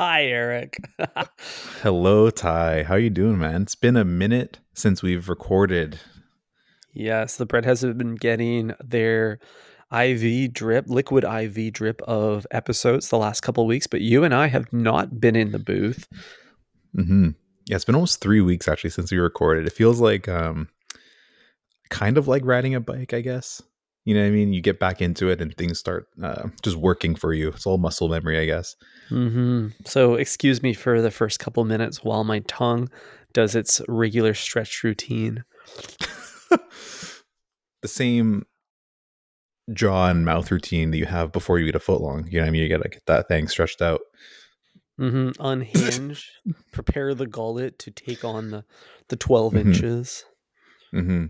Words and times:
Hi, 0.00 0.24
Eric. 0.24 0.78
Hello, 1.82 2.30
Ty. 2.30 2.84
How 2.84 2.94
you 2.94 3.10
doing, 3.10 3.36
man? 3.36 3.60
It's 3.60 3.74
been 3.74 3.98
a 3.98 4.04
minute 4.04 4.58
since 4.72 5.02
we've 5.02 5.28
recorded. 5.28 6.00
yes, 6.94 7.36
the 7.36 7.44
bread 7.44 7.66
has 7.66 7.82
been 7.82 8.14
getting 8.14 8.72
their 8.82 9.40
IV 9.92 10.54
drip, 10.54 10.86
liquid 10.88 11.24
IV 11.24 11.74
drip 11.74 12.00
of 12.08 12.46
episodes 12.50 13.10
the 13.10 13.18
last 13.18 13.42
couple 13.42 13.64
of 13.64 13.68
weeks, 13.68 13.86
but 13.86 14.00
you 14.00 14.24
and 14.24 14.34
I 14.34 14.46
have 14.46 14.72
not 14.72 15.20
been 15.20 15.36
in 15.36 15.52
the 15.52 15.58
booth. 15.58 16.08
hmm 16.94 17.32
Yeah, 17.66 17.76
it's 17.76 17.84
been 17.84 17.94
almost 17.94 18.22
three 18.22 18.40
weeks 18.40 18.68
actually 18.68 18.88
since 18.88 19.12
we 19.12 19.18
recorded. 19.18 19.66
It 19.66 19.74
feels 19.74 20.00
like 20.00 20.30
um, 20.30 20.70
kind 21.90 22.16
of 22.16 22.26
like 22.26 22.46
riding 22.46 22.74
a 22.74 22.80
bike, 22.80 23.12
I 23.12 23.20
guess. 23.20 23.60
You 24.04 24.14
know 24.14 24.22
what 24.22 24.28
I 24.28 24.30
mean? 24.30 24.52
You 24.52 24.62
get 24.62 24.78
back 24.80 25.02
into 25.02 25.28
it 25.28 25.40
and 25.40 25.54
things 25.56 25.78
start 25.78 26.06
uh, 26.22 26.48
just 26.62 26.76
working 26.76 27.14
for 27.14 27.32
you. 27.34 27.48
It's 27.48 27.66
all 27.66 27.78
muscle 27.78 28.08
memory, 28.08 28.38
I 28.38 28.46
guess. 28.46 28.74
hmm 29.08 29.68
So, 29.84 30.14
excuse 30.14 30.62
me 30.62 30.72
for 30.72 31.02
the 31.02 31.10
first 31.10 31.38
couple 31.38 31.64
minutes 31.64 32.02
while 32.02 32.24
my 32.24 32.40
tongue 32.40 32.88
does 33.32 33.54
its 33.54 33.80
regular 33.88 34.32
stretch 34.34 34.82
routine. 34.82 35.44
the 37.82 37.88
same 37.88 38.46
jaw 39.72 40.08
and 40.08 40.24
mouth 40.24 40.50
routine 40.50 40.90
that 40.90 40.98
you 40.98 41.06
have 41.06 41.30
before 41.32 41.58
you 41.58 41.66
eat 41.66 41.74
a 41.76 41.80
foot 41.80 42.00
long. 42.00 42.26
You 42.26 42.38
know 42.38 42.44
what 42.44 42.48
I 42.48 42.50
mean? 42.50 42.62
You 42.62 42.68
gotta 42.68 42.88
get 42.88 43.06
that 43.06 43.28
thing 43.28 43.48
stretched 43.48 43.82
out. 43.82 44.00
hmm 44.98 45.30
Unhinge, 45.38 46.24
prepare 46.72 47.14
the 47.14 47.26
gullet 47.26 47.78
to 47.80 47.90
take 47.90 48.24
on 48.24 48.50
the, 48.50 48.64
the 49.08 49.16
12 49.16 49.52
Mhm. 49.54 49.60
inches. 49.60 50.24
hmm 50.90 51.26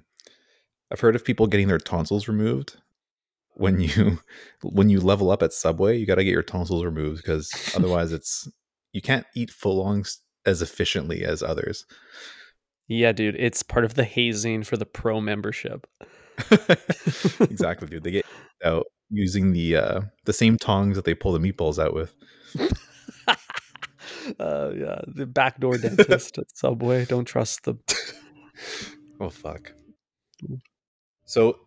I've 0.90 1.00
heard 1.00 1.14
of 1.14 1.24
people 1.24 1.46
getting 1.46 1.68
their 1.68 1.78
tonsils 1.78 2.28
removed. 2.28 2.76
When 3.54 3.80
you 3.80 4.20
when 4.62 4.88
you 4.88 5.00
level 5.00 5.30
up 5.30 5.42
at 5.42 5.52
Subway, 5.52 5.98
you 5.98 6.06
got 6.06 6.16
to 6.16 6.24
get 6.24 6.32
your 6.32 6.42
tonsils 6.42 6.84
removed 6.84 7.22
because 7.22 7.52
otherwise, 7.76 8.12
it's 8.12 8.48
you 8.92 9.00
can't 9.00 9.26
eat 9.34 9.50
footlongs 9.50 10.18
as 10.46 10.62
efficiently 10.62 11.24
as 11.24 11.42
others. 11.42 11.84
Yeah, 12.88 13.12
dude, 13.12 13.36
it's 13.36 13.62
part 13.62 13.84
of 13.84 13.94
the 13.94 14.04
hazing 14.04 14.64
for 14.64 14.76
the 14.76 14.86
pro 14.86 15.20
membership. 15.20 15.86
exactly, 17.40 17.86
dude. 17.86 18.02
They 18.02 18.10
get 18.10 18.26
out 18.64 18.86
using 19.10 19.52
the 19.52 19.76
uh, 19.76 20.00
the 20.24 20.32
same 20.32 20.56
tongs 20.58 20.96
that 20.96 21.04
they 21.04 21.14
pull 21.14 21.32
the 21.32 21.38
meatballs 21.38 21.78
out 21.78 21.94
with. 21.94 22.14
uh, 24.40 24.70
yeah, 24.74 25.00
the 25.06 25.26
backdoor 25.26 25.78
dentist 25.78 26.38
at 26.38 26.56
Subway. 26.56 27.04
Don't 27.04 27.26
trust 27.26 27.64
them. 27.64 27.80
Oh 29.20 29.28
fuck. 29.30 29.72
So 31.30 31.60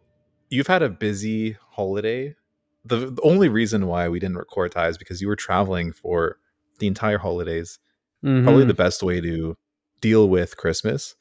you've 0.49 0.67
had 0.67 0.81
a 0.83 0.89
busy 0.89 1.55
holiday. 1.69 2.35
The, 2.83 2.97
the 3.11 3.21
only 3.21 3.47
reason 3.47 3.87
why 3.87 4.09
we 4.09 4.19
didn't 4.19 4.35
record 4.35 4.73
Ty 4.73 4.89
is 4.89 4.97
because 4.97 5.21
you 5.21 5.29
were 5.29 5.37
traveling 5.37 5.93
for 5.93 6.37
the 6.79 6.87
entire 6.87 7.17
holidays. 7.17 7.79
Probably 8.21 8.65
Mhm. 8.65 8.67
the 8.67 8.73
best 8.73 9.03
way 9.03 9.21
to 9.21 9.55
deal 10.01 10.27
with 10.27 10.57
Christmas. 10.57 11.15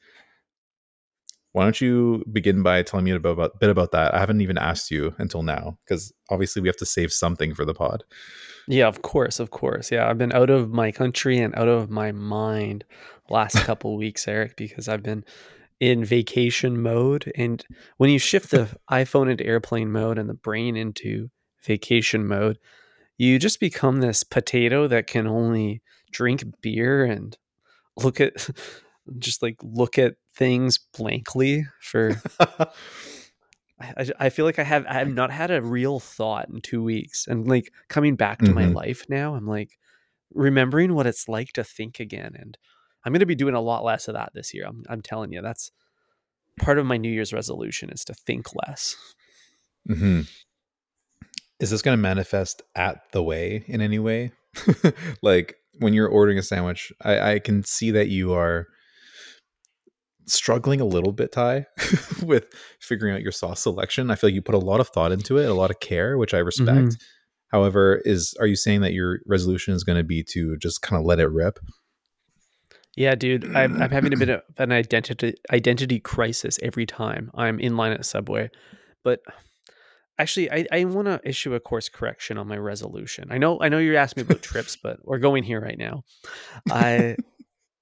Why 1.53 1.63
don't 1.63 1.79
you 1.79 2.25
begin 2.33 2.63
by 2.63 2.81
telling 2.83 3.05
me 3.05 3.11
a 3.11 3.19
bit 3.19 3.31
about, 3.31 3.59
bit 3.61 3.69
about 3.69 3.91
that? 3.91 4.13
I 4.13 4.19
haven't 4.19 4.41
even 4.41 4.57
asked 4.57 4.91
you 4.91 5.15
until 5.19 5.43
now 5.43 5.77
because 5.85 6.11
obviously 6.29 6.61
we 6.61 6.67
have 6.67 6.77
to 6.77 6.85
save 6.85 7.13
something 7.13 7.53
for 7.55 7.63
the 7.63 7.73
pod. 7.73 8.03
Yeah, 8.67 8.87
of 8.87 9.01
course, 9.03 9.39
of 9.39 9.51
course. 9.51 9.89
Yeah, 9.89 10.09
I've 10.09 10.17
been 10.17 10.33
out 10.33 10.49
of 10.49 10.69
my 10.71 10.91
country 10.91 11.37
and 11.39 11.55
out 11.55 11.69
of 11.69 11.89
my 11.89 12.11
mind 12.11 12.83
last 13.29 13.55
couple 13.59 13.95
weeks, 13.95 14.27
Eric, 14.27 14.57
because 14.57 14.89
I've 14.89 15.03
been 15.03 15.23
in 15.83 16.05
vacation 16.05 16.81
mode. 16.81 17.29
And 17.35 17.61
when 17.97 18.09
you 18.09 18.17
shift 18.17 18.51
the 18.51 18.69
iPhone 18.89 19.29
into 19.29 19.45
airplane 19.45 19.91
mode 19.91 20.17
and 20.17 20.29
the 20.29 20.33
brain 20.33 20.77
into 20.77 21.29
vacation 21.65 22.25
mode, 22.25 22.57
you 23.17 23.37
just 23.37 23.59
become 23.59 23.99
this 23.99 24.23
potato 24.23 24.87
that 24.87 25.07
can 25.07 25.27
only 25.27 25.81
drink 26.09 26.45
beer 26.61 27.03
and 27.03 27.37
look 27.97 28.21
at 28.21 28.49
just 29.19 29.41
like 29.41 29.57
look 29.61 29.97
at 29.97 30.15
things 30.33 30.79
blankly 30.97 31.65
for 31.81 32.13
I, 32.39 34.07
I- 34.19 34.29
feel 34.29 34.45
like 34.45 34.59
I 34.59 34.63
have 34.63 34.85
I 34.87 34.93
have 34.93 35.13
not 35.13 35.31
had 35.31 35.51
a 35.51 35.61
real 35.61 35.99
thought 35.99 36.47
in 36.47 36.61
two 36.61 36.81
weeks, 36.81 37.27
and 37.27 37.45
like 37.45 37.73
coming 37.89 38.15
back 38.15 38.39
to 38.43 38.53
my 38.53 38.65
Mhm. 38.67 38.75
life 38.75 39.05
now, 39.09 39.35
I'm 39.35 39.47
like 39.47 39.77
remembering 40.33 40.93
what 40.93 41.07
it's 41.07 41.27
like 41.27 41.49
to 41.53 41.63
think 41.65 41.99
again, 41.99 42.35
and 42.39 42.57
I'm 43.03 43.11
going 43.11 43.19
to 43.19 43.25
be 43.25 43.35
doing 43.35 43.55
a 43.55 43.59
lot 43.61 43.83
less 43.83 44.07
of 44.07 44.13
that 44.13 44.31
this 44.33 44.53
year. 44.53 44.65
I'm 44.65 44.83
I'm 44.87 45.01
telling 45.01 45.33
you, 45.33 45.41
that's 45.41 45.71
part 46.59 46.77
of 46.77 46.85
my 46.85 46.97
New 46.97 47.11
Year's 47.11 47.33
resolution 47.33 47.89
is 47.89 48.03
to 48.05 48.13
think 48.13 48.47
less. 48.67 48.95
hmm 49.87 50.21
Is 51.59 51.69
this 51.69 51.81
going 51.81 51.97
to 51.97 52.01
manifest 52.01 52.61
at 52.75 53.01
the 53.11 53.23
way 53.23 53.63
in 53.67 53.81
any 53.81 53.99
way? 53.99 54.31
like 55.21 55.55
when 55.79 55.93
you're 55.93 56.07
ordering 56.07 56.37
a 56.37 56.43
sandwich, 56.43 56.91
I, 57.01 57.33
I 57.33 57.39
can 57.39 57.63
see 57.63 57.91
that 57.91 58.09
you 58.09 58.33
are 58.33 58.67
struggling 60.25 60.79
a 60.79 60.85
little 60.85 61.11
bit, 61.11 61.31
Ty, 61.31 61.65
with 62.23 62.45
figuring 62.79 63.13
out 63.13 63.21
your 63.21 63.31
sauce 63.31 63.61
selection. 63.61 64.09
I 64.11 64.15
feel 64.15 64.29
like 64.29 64.35
you 64.35 64.41
put 64.41 64.55
a 64.55 64.59
lot 64.59 64.79
of 64.79 64.89
thought 64.89 65.11
into 65.11 65.37
it, 65.37 65.49
a 65.49 65.53
lot 65.53 65.71
of 65.71 65.79
care, 65.79 66.17
which 66.17 66.33
I 66.33 66.39
respect. 66.39 66.69
Mhm. 66.87 67.01
However, 67.51 68.01
is 68.05 68.33
are 68.39 68.47
you 68.47 68.55
saying 68.55 68.81
that 68.81 68.93
your 68.93 69.19
resolution 69.27 69.73
is 69.73 69.83
going 69.83 69.97
to 69.97 70.03
be 70.03 70.23
to 70.29 70.57
just 70.57 70.81
kind 70.81 70.99
of 70.99 71.05
let 71.05 71.19
it 71.19 71.27
rip? 71.27 71.59
Yeah, 72.95 73.15
dude, 73.15 73.55
I'm 73.55 73.81
I'm 73.81 73.89
having 73.91 74.13
a 74.13 74.17
bit 74.17 74.29
of 74.29 74.41
an 74.57 74.71
identity 74.71 75.33
identity 75.51 75.99
crisis 75.99 76.59
every 76.61 76.85
time 76.85 77.31
I'm 77.33 77.59
in 77.59 77.75
line 77.77 77.91
at 77.91 78.05
Subway, 78.05 78.49
but 79.03 79.19
actually, 80.19 80.51
I, 80.51 80.65
I 80.71 80.83
want 80.85 81.07
to 81.07 81.19
issue 81.23 81.55
a 81.55 81.59
course 81.59 81.89
correction 81.89 82.37
on 82.37 82.47
my 82.47 82.57
resolution. 82.57 83.27
I 83.31 83.37
know 83.39 83.59
I 83.61 83.69
know 83.69 83.79
you're 83.79 83.97
asking 83.97 84.21
me 84.21 84.25
about 84.29 84.43
trips, 84.43 84.75
but 84.81 84.97
we're 85.03 85.17
going 85.19 85.43
here 85.43 85.59
right 85.61 85.77
now. 85.77 86.03
I 86.69 87.17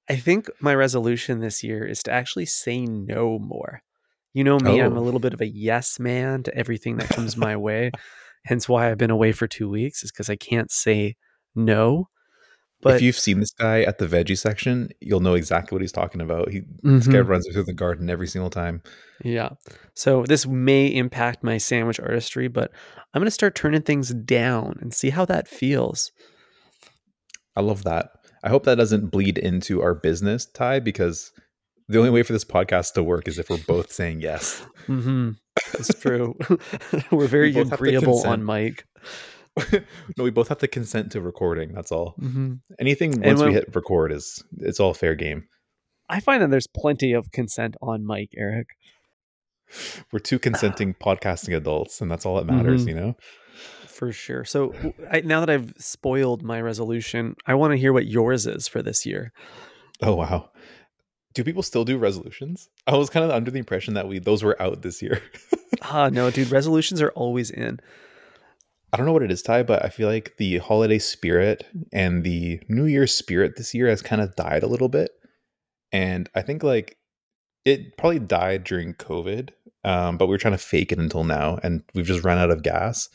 I 0.10 0.16
think 0.16 0.50
my 0.60 0.74
resolution 0.76 1.40
this 1.40 1.64
year 1.64 1.86
is 1.86 2.04
to 2.04 2.12
actually 2.12 2.46
say 2.46 2.86
no 2.86 3.38
more. 3.40 3.82
You 4.34 4.46
know 4.46 4.60
me, 4.60 4.80
I'm 4.82 4.96
a 4.96 5.00
Oh. 5.00 5.04
little 5.04 5.20
bit 5.20 5.34
of 5.34 5.42
a 5.42 5.48
yes 5.48 6.00
man 6.00 6.44
to 6.44 6.56
everything 6.56 6.98
that 6.98 7.10
comes 7.10 7.36
my 7.36 7.56
way. 7.58 7.92
Hence 8.46 8.68
why 8.70 8.90
I've 8.90 8.98
been 8.98 9.12
away 9.12 9.34
for 9.34 9.46
two 9.48 9.70
weeks, 9.70 10.04
is 10.04 10.12
because 10.12 10.30
I 10.30 10.36
can't 10.38 10.72
say 10.72 11.16
no. 11.54 12.08
But 12.81 12.96
if 12.96 13.02
you've 13.02 13.18
seen 13.18 13.40
this 13.40 13.52
guy 13.52 13.81
at 13.81 13.97
the 14.00 14.08
veggie 14.08 14.38
section, 14.38 14.90
you'll 15.00 15.19
know 15.19 15.36
exactly 15.36 15.75
what 15.75 15.81
he's 15.81 15.92
talking 15.92 16.22
about. 16.22 16.50
He 16.52 16.62
this 16.84 17.08
guy 17.08 17.19
Mhm. 17.19 17.28
runs 17.28 17.47
through 17.52 17.64
the 17.64 17.74
garden 17.74 18.09
every 18.09 18.28
single 18.28 18.50
time. 18.50 18.81
Yeah. 19.24 19.50
So 19.94 20.24
this 20.28 20.47
may 20.47 20.88
impact 20.88 21.44
my 21.44 21.58
sandwich 21.59 22.00
artistry, 22.00 22.47
but 22.47 22.72
I'm 23.14 23.19
going 23.19 23.28
to 23.28 23.31
start 23.31 23.53
turning 23.56 23.84
things 23.84 24.09
down 24.14 24.78
and 24.81 24.94
see 24.94 25.12
how 25.12 25.25
that 25.25 25.47
feels. 25.47 26.12
I 27.56 27.62
love 27.62 27.84
that. 27.84 28.09
I 28.44 28.50
hope 28.50 28.64
that 28.64 28.75
doesn't 28.75 29.12
bleed 29.12 29.38
into 29.38 29.81
our 29.81 29.94
business, 29.94 30.46
Ty, 30.46 30.80
because 30.80 31.31
the 31.88 31.98
only 32.00 32.09
way 32.09 32.24
for 32.24 32.34
this 32.34 32.46
podcast 32.46 32.94
to 32.94 33.03
work 33.03 33.28
is 33.28 33.38
if 33.38 33.50
we're 33.50 33.58
both 33.68 33.92
saying 33.92 34.22
yes. 34.22 34.66
hmm 34.88 35.31
It's 35.74 35.94
true. 36.00 36.36
We're 37.12 37.28
very 37.38 37.53
agreeable 37.56 38.25
on 38.25 38.44
mic. 38.46 38.86
no, 40.17 40.23
we 40.23 40.31
both 40.31 40.47
have 40.47 40.59
to 40.59 40.67
consent 40.67 41.12
to 41.12 41.22
recording. 41.22 41.73
That's 41.73 41.91
all. 41.91 42.12
hmm 42.19 42.53
Anything 42.79 43.22
once 43.22 43.41
we 43.41 43.53
hit 43.53 43.75
record 43.75 44.12
is 44.12 44.44
it's 44.59 44.79
all 44.79 44.94
fair 44.94 45.16
game. 45.16 45.47
I 46.09 46.19
find 46.19 46.41
that 46.41 46.50
there's 46.50 46.67
plenty 46.67 47.13
of 47.13 47.31
consent 47.31 47.75
on 47.81 48.06
mic, 48.06 48.29
Eric. 48.38 48.67
We're 50.12 50.19
two 50.19 50.39
consenting 50.39 50.94
podcasting 51.01 51.56
adults, 51.56 52.01
and 52.01 52.12
that's 52.12 52.25
all 52.25 52.35
that 52.35 52.45
matters, 52.45 52.85
Mhm. 52.85 52.89
you 52.89 52.95
know. 52.95 53.16
For 53.88 54.12
sure. 54.12 54.44
So 54.45 54.73
I, 55.12 55.22
now 55.22 55.39
that 55.41 55.50
I've 55.50 55.73
spoiled 55.78 56.44
my 56.44 56.59
resolution, 56.62 57.35
I 57.45 57.53
want 57.53 57.72
to 57.72 57.78
hear 57.78 57.94
what 57.94 58.07
yours 58.07 58.47
is 58.47 58.68
for 58.68 58.81
this 58.81 59.06
year. 59.06 59.31
Oh 60.01 60.16
wow. 60.16 60.50
Do 61.33 61.44
people 61.44 61.63
still 61.63 61.85
do 61.85 61.97
resolutions? 61.97 62.69
I 62.88 62.97
was 62.97 63.09
kind 63.09 63.23
of 63.23 63.31
under 63.31 63.51
the 63.51 63.59
impression 63.59 63.94
that 63.94 64.07
we 64.07 64.19
those 64.19 64.44
were 64.44 64.59
out 64.62 64.81
this 64.81 65.01
year. 65.01 65.22
Ah, 65.83 66.09
no, 66.09 66.29
dude, 66.29 66.51
resolutions 66.51 67.01
are 67.01 67.12
always 67.12 67.50
in. 67.50 67.79
I 68.94 68.98
don't 68.98 69.06
know 69.06 69.14
what 69.14 69.24
it 69.24 69.32
is, 69.32 69.42
Ty, 69.42 69.64
but 69.64 69.86
I 69.86 69.90
feel 69.90 70.10
like 70.10 70.36
the 70.38 70.58
holiday 70.58 71.00
spirit 71.00 71.66
and 71.94 72.24
the 72.24 72.60
New 72.68 72.86
Year's 72.86 73.14
spirit 73.14 73.54
this 73.56 73.74
year 73.74 73.88
has 73.88 74.02
kind 74.02 74.22
of 74.22 74.36
died 74.36 74.64
a 74.64 74.68
little 74.68 74.90
bit. 74.90 75.12
And 75.94 76.30
I 76.36 76.42
think 76.42 76.62
like 76.64 76.98
it 77.64 77.96
probably 77.98 78.20
died 78.20 78.64
during 78.64 78.94
COVID, 78.96 79.50
um, 79.84 80.18
but 80.18 80.28
we 80.28 80.32
were 80.32 80.38
trying 80.38 80.54
to 80.54 80.58
fake 80.58 80.92
it 80.92 81.00
until 81.00 81.24
now, 81.24 81.60
and 81.64 81.84
we've 81.94 82.06
just 82.06 82.24
run 82.24 82.38
out 82.38 82.52
of 82.52 82.64
gas 82.64 83.10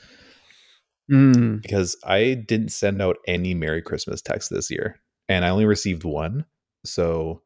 Mm. 1.11 1.63
because 1.63 1.97
I 2.03 2.35
didn't 2.35 2.71
send 2.73 3.01
out 3.01 3.19
any 3.29 3.55
Merry 3.55 3.81
Christmas 3.81 4.21
texts 4.21 4.51
this 4.51 4.73
year, 4.73 5.01
and 5.29 5.45
I 5.45 5.51
only 5.51 5.65
received 5.65 6.03
one. 6.03 6.47
So 6.85 7.43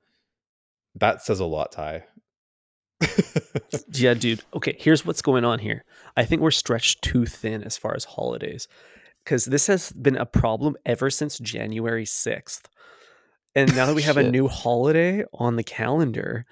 that 0.95 1.23
says 1.23 1.41
a 1.41 1.45
lot, 1.45 1.73
Ty. 1.73 2.05
Yeah, 3.93 4.15
dude. 4.15 4.43
Okay, 4.55 4.77
here's 4.79 5.05
what's 5.05 5.23
going 5.23 5.45
on 5.45 5.59
here. 5.59 5.85
I 6.17 6.25
think 6.25 6.41
we're 6.41 6.51
stretched 6.51 7.03
too 7.03 7.27
thin 7.27 7.63
as 7.63 7.77
far 7.77 7.95
as 7.95 8.05
holidays 8.05 8.67
because 9.25 9.45
this 9.45 9.67
has 9.67 9.93
been 9.93 10.17
a 10.17 10.27
problem 10.27 10.77
ever 10.87 11.11
since 11.11 11.39
January 11.39 12.05
6th. 12.05 12.63
And 13.55 13.75
now 13.75 13.87
that 13.87 13.95
we 13.95 14.03
have 14.03 14.17
a 14.17 14.31
new 14.31 14.49
holiday 14.49 15.25
on 15.35 15.57
the 15.57 15.65
calendar, 15.65 16.47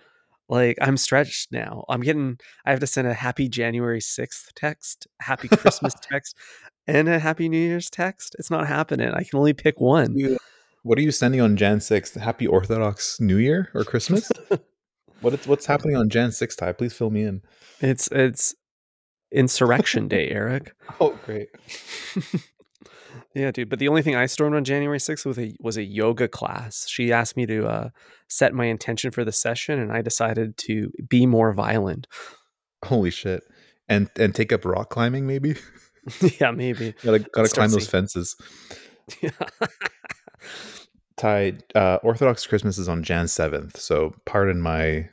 like 0.48 0.76
I'm 0.80 0.96
stretched 0.96 1.52
now. 1.52 1.84
I'm 1.88 2.00
getting, 2.00 2.38
I 2.64 2.70
have 2.70 2.80
to 2.80 2.86
send 2.86 3.06
a 3.06 3.14
happy 3.14 3.48
January 3.48 4.00
6th 4.00 4.48
text, 4.54 5.06
happy 5.20 5.48
Christmas 5.48 5.94
text, 6.02 6.36
and 6.86 7.08
a 7.08 7.18
happy 7.18 7.48
New 7.48 7.58
Year's 7.58 7.88
text. 7.88 8.36
It's 8.38 8.50
not 8.50 8.66
happening. 8.66 9.10
I 9.10 9.22
can 9.22 9.38
only 9.38 9.52
pick 9.52 9.80
one. 9.80 10.14
What 10.82 10.98
are 10.98 11.02
you 11.02 11.12
sending 11.12 11.40
on 11.40 11.56
Jan 11.56 11.78
6th? 11.78 12.18
Happy 12.20 12.46
Orthodox 12.46 13.20
New 13.20 13.36
Year 13.36 13.70
or 13.74 13.84
Christmas? 13.84 14.30
what 15.20 15.34
is, 15.34 15.46
what's 15.46 15.66
happening 15.66 15.96
on 15.96 16.08
Jan 16.08 16.30
6th, 16.30 16.56
Ty? 16.56 16.72
Please 16.72 16.92
fill 16.92 17.10
me 17.10 17.22
in. 17.22 17.42
It's 17.80 18.08
it's 18.08 18.54
Insurrection 19.32 20.08
Day, 20.08 20.28
Eric. 20.30 20.72
Oh, 21.00 21.18
great. 21.24 21.48
yeah, 23.34 23.50
dude. 23.50 23.68
But 23.68 23.78
the 23.78 23.88
only 23.88 24.02
thing 24.02 24.16
I 24.16 24.26
stormed 24.26 24.56
on 24.56 24.64
January 24.64 24.98
6th 24.98 25.26
was 25.26 25.38
a 25.38 25.54
was 25.60 25.76
a 25.76 25.82
yoga 25.82 26.28
class. 26.28 26.86
She 26.88 27.12
asked 27.12 27.36
me 27.36 27.46
to 27.46 27.66
uh, 27.66 27.88
set 28.28 28.54
my 28.54 28.66
intention 28.66 29.10
for 29.10 29.24
the 29.24 29.32
session, 29.32 29.78
and 29.78 29.92
I 29.92 30.02
decided 30.02 30.56
to 30.58 30.90
be 31.08 31.26
more 31.26 31.52
violent. 31.52 32.06
Holy 32.84 33.10
shit! 33.10 33.42
And 33.88 34.10
and 34.16 34.34
take 34.34 34.52
up 34.52 34.64
rock 34.64 34.90
climbing, 34.90 35.26
maybe. 35.26 35.56
yeah, 36.40 36.50
maybe. 36.50 36.94
gotta 37.02 37.18
gotta 37.18 37.48
climb 37.48 37.70
those 37.70 37.88
fences. 37.88 38.36
Yeah. 39.22 39.30
Ty, 41.18 41.58
uh, 41.74 41.98
Orthodox 42.02 42.46
Christmas 42.46 42.78
is 42.78 42.88
on 42.88 43.02
Jan 43.02 43.26
7th, 43.26 43.76
so 43.76 44.14
pardon 44.24 44.60
my 44.60 45.08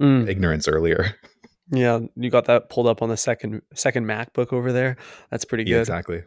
mm. 0.00 0.28
ignorance 0.28 0.68
earlier. 0.68 1.16
Yeah, 1.72 2.00
you 2.16 2.30
got 2.30 2.46
that 2.46 2.68
pulled 2.68 2.88
up 2.88 3.00
on 3.00 3.10
the 3.10 3.16
second 3.16 3.62
second 3.74 4.04
MacBook 4.04 4.52
over 4.52 4.72
there. 4.72 4.96
That's 5.30 5.44
pretty 5.44 5.62
good. 5.62 5.70
Yeah, 5.70 5.78
exactly. 5.78 6.24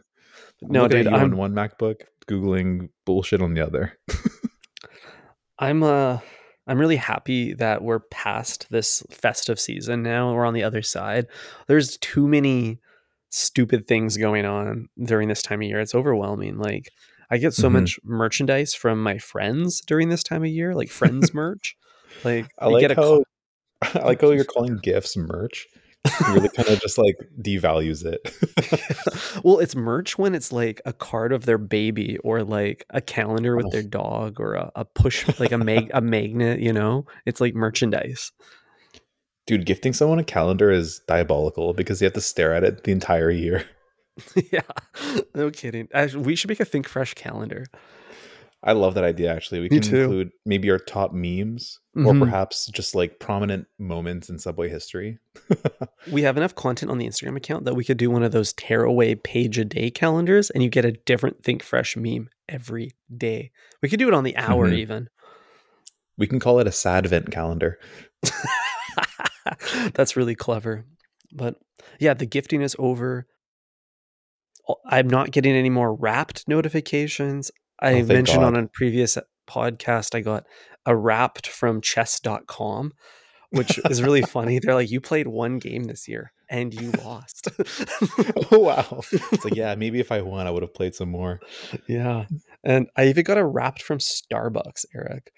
No, 0.62 0.88
dude, 0.88 1.06
I'm 1.06 1.22
on 1.22 1.36
one 1.36 1.52
MacBook, 1.52 1.96
googling 2.26 2.88
bullshit 3.04 3.42
on 3.42 3.52
the 3.52 3.60
other. 3.60 3.98
I'm 5.58 5.82
uh 5.82 6.20
I'm 6.66 6.78
really 6.78 6.96
happy 6.96 7.52
that 7.54 7.82
we're 7.82 8.00
past 8.00 8.68
this 8.70 9.02
festive 9.10 9.60
season 9.60 10.02
now. 10.02 10.32
We're 10.32 10.46
on 10.46 10.54
the 10.54 10.62
other 10.64 10.80
side. 10.80 11.26
There's 11.66 11.98
too 11.98 12.26
many 12.26 12.80
stupid 13.30 13.86
things 13.86 14.16
going 14.16 14.46
on 14.46 14.88
during 15.02 15.28
this 15.28 15.42
time 15.42 15.60
of 15.60 15.68
year. 15.68 15.80
It's 15.80 15.94
overwhelming. 15.94 16.56
Like 16.56 16.90
I 17.34 17.38
get 17.38 17.52
so 17.52 17.64
mm-hmm. 17.66 17.80
much 17.80 17.98
merchandise 18.04 18.74
from 18.74 19.02
my 19.02 19.18
friends 19.18 19.80
during 19.80 20.08
this 20.08 20.22
time 20.22 20.44
of 20.44 20.50
year, 20.50 20.72
like 20.72 20.88
friends 20.88 21.34
merch. 21.34 21.76
Like 22.22 22.46
I 22.60 22.68
like 22.68 22.88
how 22.90 22.94
co- 22.94 23.24
I 23.82 24.04
like 24.04 24.20
how 24.20 24.30
you're 24.30 24.44
calling 24.44 24.78
gifts 24.80 25.16
merch. 25.16 25.66
really 26.28 26.48
kind 26.50 26.68
of 26.68 26.80
just 26.80 26.96
like 26.96 27.16
devalues 27.42 28.04
it. 28.04 29.42
well, 29.42 29.58
it's 29.58 29.74
merch 29.74 30.16
when 30.16 30.32
it's 30.32 30.52
like 30.52 30.80
a 30.84 30.92
card 30.92 31.32
of 31.32 31.44
their 31.44 31.58
baby 31.58 32.18
or 32.18 32.44
like 32.44 32.86
a 32.90 33.00
calendar 33.00 33.56
with 33.56 33.66
oh. 33.66 33.70
their 33.70 33.82
dog 33.82 34.38
or 34.38 34.54
a, 34.54 34.70
a 34.76 34.84
push 34.84 35.26
like 35.40 35.50
a 35.50 35.58
mag 35.58 35.90
a 35.92 36.00
magnet, 36.00 36.60
you 36.60 36.72
know? 36.72 37.04
It's 37.26 37.40
like 37.40 37.56
merchandise. 37.56 38.30
Dude, 39.48 39.66
gifting 39.66 39.92
someone 39.92 40.20
a 40.20 40.24
calendar 40.24 40.70
is 40.70 41.00
diabolical 41.08 41.74
because 41.74 42.00
you 42.00 42.04
have 42.04 42.14
to 42.14 42.20
stare 42.20 42.54
at 42.54 42.62
it 42.62 42.84
the 42.84 42.92
entire 42.92 43.30
year. 43.30 43.64
yeah, 44.52 44.60
no 45.34 45.50
kidding. 45.50 45.88
we 46.16 46.36
should 46.36 46.48
make 46.48 46.60
a 46.60 46.64
Think 46.64 46.88
Fresh 46.88 47.14
calendar. 47.14 47.66
I 48.66 48.72
love 48.72 48.94
that 48.94 49.04
idea. 49.04 49.30
Actually, 49.30 49.60
we 49.60 49.68
Me 49.68 49.80
can 49.80 49.82
too. 49.82 50.02
include 50.02 50.30
maybe 50.46 50.70
our 50.70 50.78
top 50.78 51.12
memes, 51.12 51.80
mm-hmm. 51.94 52.06
or 52.06 52.18
perhaps 52.18 52.66
just 52.68 52.94
like 52.94 53.20
prominent 53.20 53.66
moments 53.78 54.30
in 54.30 54.38
Subway 54.38 54.70
history. 54.70 55.18
we 56.10 56.22
have 56.22 56.38
enough 56.38 56.54
content 56.54 56.90
on 56.90 56.96
the 56.96 57.06
Instagram 57.06 57.36
account 57.36 57.66
that 57.66 57.74
we 57.74 57.84
could 57.84 57.98
do 57.98 58.10
one 58.10 58.22
of 58.22 58.32
those 58.32 58.54
tearaway 58.54 59.16
page 59.16 59.58
a 59.58 59.66
day 59.66 59.90
calendars, 59.90 60.48
and 60.48 60.62
you 60.62 60.70
get 60.70 60.86
a 60.86 60.92
different 60.92 61.44
Think 61.44 61.62
Fresh 61.62 61.94
meme 61.94 62.30
every 62.48 62.92
day. 63.14 63.50
We 63.82 63.90
could 63.90 63.98
do 63.98 64.08
it 64.08 64.14
on 64.14 64.24
the 64.24 64.36
hour 64.36 64.66
mm-hmm. 64.66 64.76
even. 64.76 65.08
We 66.16 66.26
can 66.26 66.40
call 66.40 66.58
it 66.58 66.66
a 66.66 66.72
sad 66.72 67.04
event 67.04 67.30
calendar. 67.30 67.78
That's 69.92 70.16
really 70.16 70.34
clever. 70.34 70.86
But 71.34 71.56
yeah, 72.00 72.14
the 72.14 72.24
gifting 72.24 72.62
is 72.62 72.76
over. 72.78 73.26
I'm 74.86 75.08
not 75.08 75.30
getting 75.30 75.54
any 75.54 75.70
more 75.70 75.94
wrapped 75.94 76.48
notifications. 76.48 77.50
I 77.80 78.00
oh, 78.00 78.04
mentioned 78.04 78.40
God. 78.40 78.56
on 78.56 78.64
a 78.64 78.68
previous 78.68 79.18
podcast 79.48 80.14
I 80.14 80.20
got 80.20 80.44
a 80.86 80.96
wrapped 80.96 81.46
from 81.46 81.80
chess.com, 81.80 82.92
which 83.50 83.78
is 83.90 84.02
really 84.02 84.22
funny. 84.28 84.58
They're 84.58 84.74
like, 84.74 84.90
you 84.90 85.00
played 85.00 85.26
one 85.26 85.58
game 85.58 85.84
this 85.84 86.08
year 86.08 86.32
and 86.48 86.74
you 86.74 86.90
lost. 87.04 87.48
oh, 88.52 88.58
wow. 88.58 89.02
It's 89.32 89.44
like, 89.44 89.56
yeah, 89.56 89.74
maybe 89.74 90.00
if 90.00 90.12
I 90.12 90.20
won, 90.20 90.46
I 90.46 90.50
would 90.50 90.62
have 90.62 90.74
played 90.74 90.94
some 90.94 91.10
more. 91.10 91.40
Yeah. 91.88 92.26
And 92.62 92.88
I 92.96 93.06
even 93.06 93.24
got 93.24 93.38
a 93.38 93.44
wrapped 93.44 93.82
from 93.82 93.98
Starbucks, 93.98 94.84
Eric. 94.94 95.32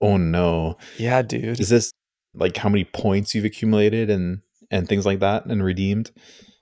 Oh, 0.00 0.16
no. 0.16 0.76
Yeah, 0.96 1.22
dude. 1.22 1.60
Is 1.60 1.68
this 1.68 1.92
like 2.34 2.56
how 2.56 2.68
many 2.68 2.84
points 2.84 3.34
you've 3.34 3.44
accumulated 3.44 4.10
and 4.10 4.40
and 4.70 4.86
things 4.88 5.06
like 5.06 5.20
that 5.20 5.46
and 5.46 5.64
redeemed? 5.64 6.12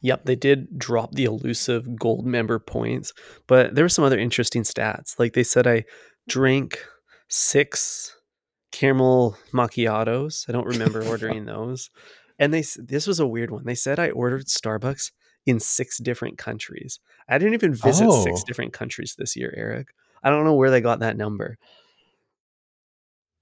Yep, 0.02 0.24
they 0.24 0.36
did 0.36 0.78
drop 0.78 1.12
the 1.12 1.24
elusive 1.24 1.96
gold 1.98 2.26
member 2.26 2.58
points, 2.58 3.12
but 3.46 3.74
there 3.74 3.84
were 3.84 3.88
some 3.88 4.04
other 4.04 4.18
interesting 4.18 4.62
stats. 4.62 5.18
Like 5.18 5.32
they 5.32 5.42
said, 5.42 5.66
I 5.66 5.84
drank 6.28 6.78
six 7.28 8.14
caramel 8.72 9.36
macchiatos. 9.52 10.48
I 10.48 10.52
don't 10.52 10.66
remember 10.66 11.02
ordering 11.08 11.46
those. 11.46 11.90
And 12.38 12.52
they 12.52 12.64
this 12.76 13.06
was 13.06 13.18
a 13.18 13.26
weird 13.26 13.50
one. 13.50 13.64
They 13.64 13.74
said 13.74 13.98
I 13.98 14.10
ordered 14.10 14.46
Starbucks 14.46 15.12
in 15.46 15.60
six 15.60 15.98
different 15.98 16.36
countries. 16.36 17.00
I 17.28 17.38
didn't 17.38 17.54
even 17.54 17.74
visit 17.74 18.06
oh. 18.08 18.22
six 18.22 18.42
different 18.44 18.72
countries 18.72 19.14
this 19.16 19.36
year, 19.36 19.54
Eric. 19.56 19.88
I 20.22 20.30
don't 20.30 20.44
know 20.44 20.54
where 20.54 20.70
they 20.70 20.80
got 20.80 21.00
that 21.00 21.16
number. 21.16 21.56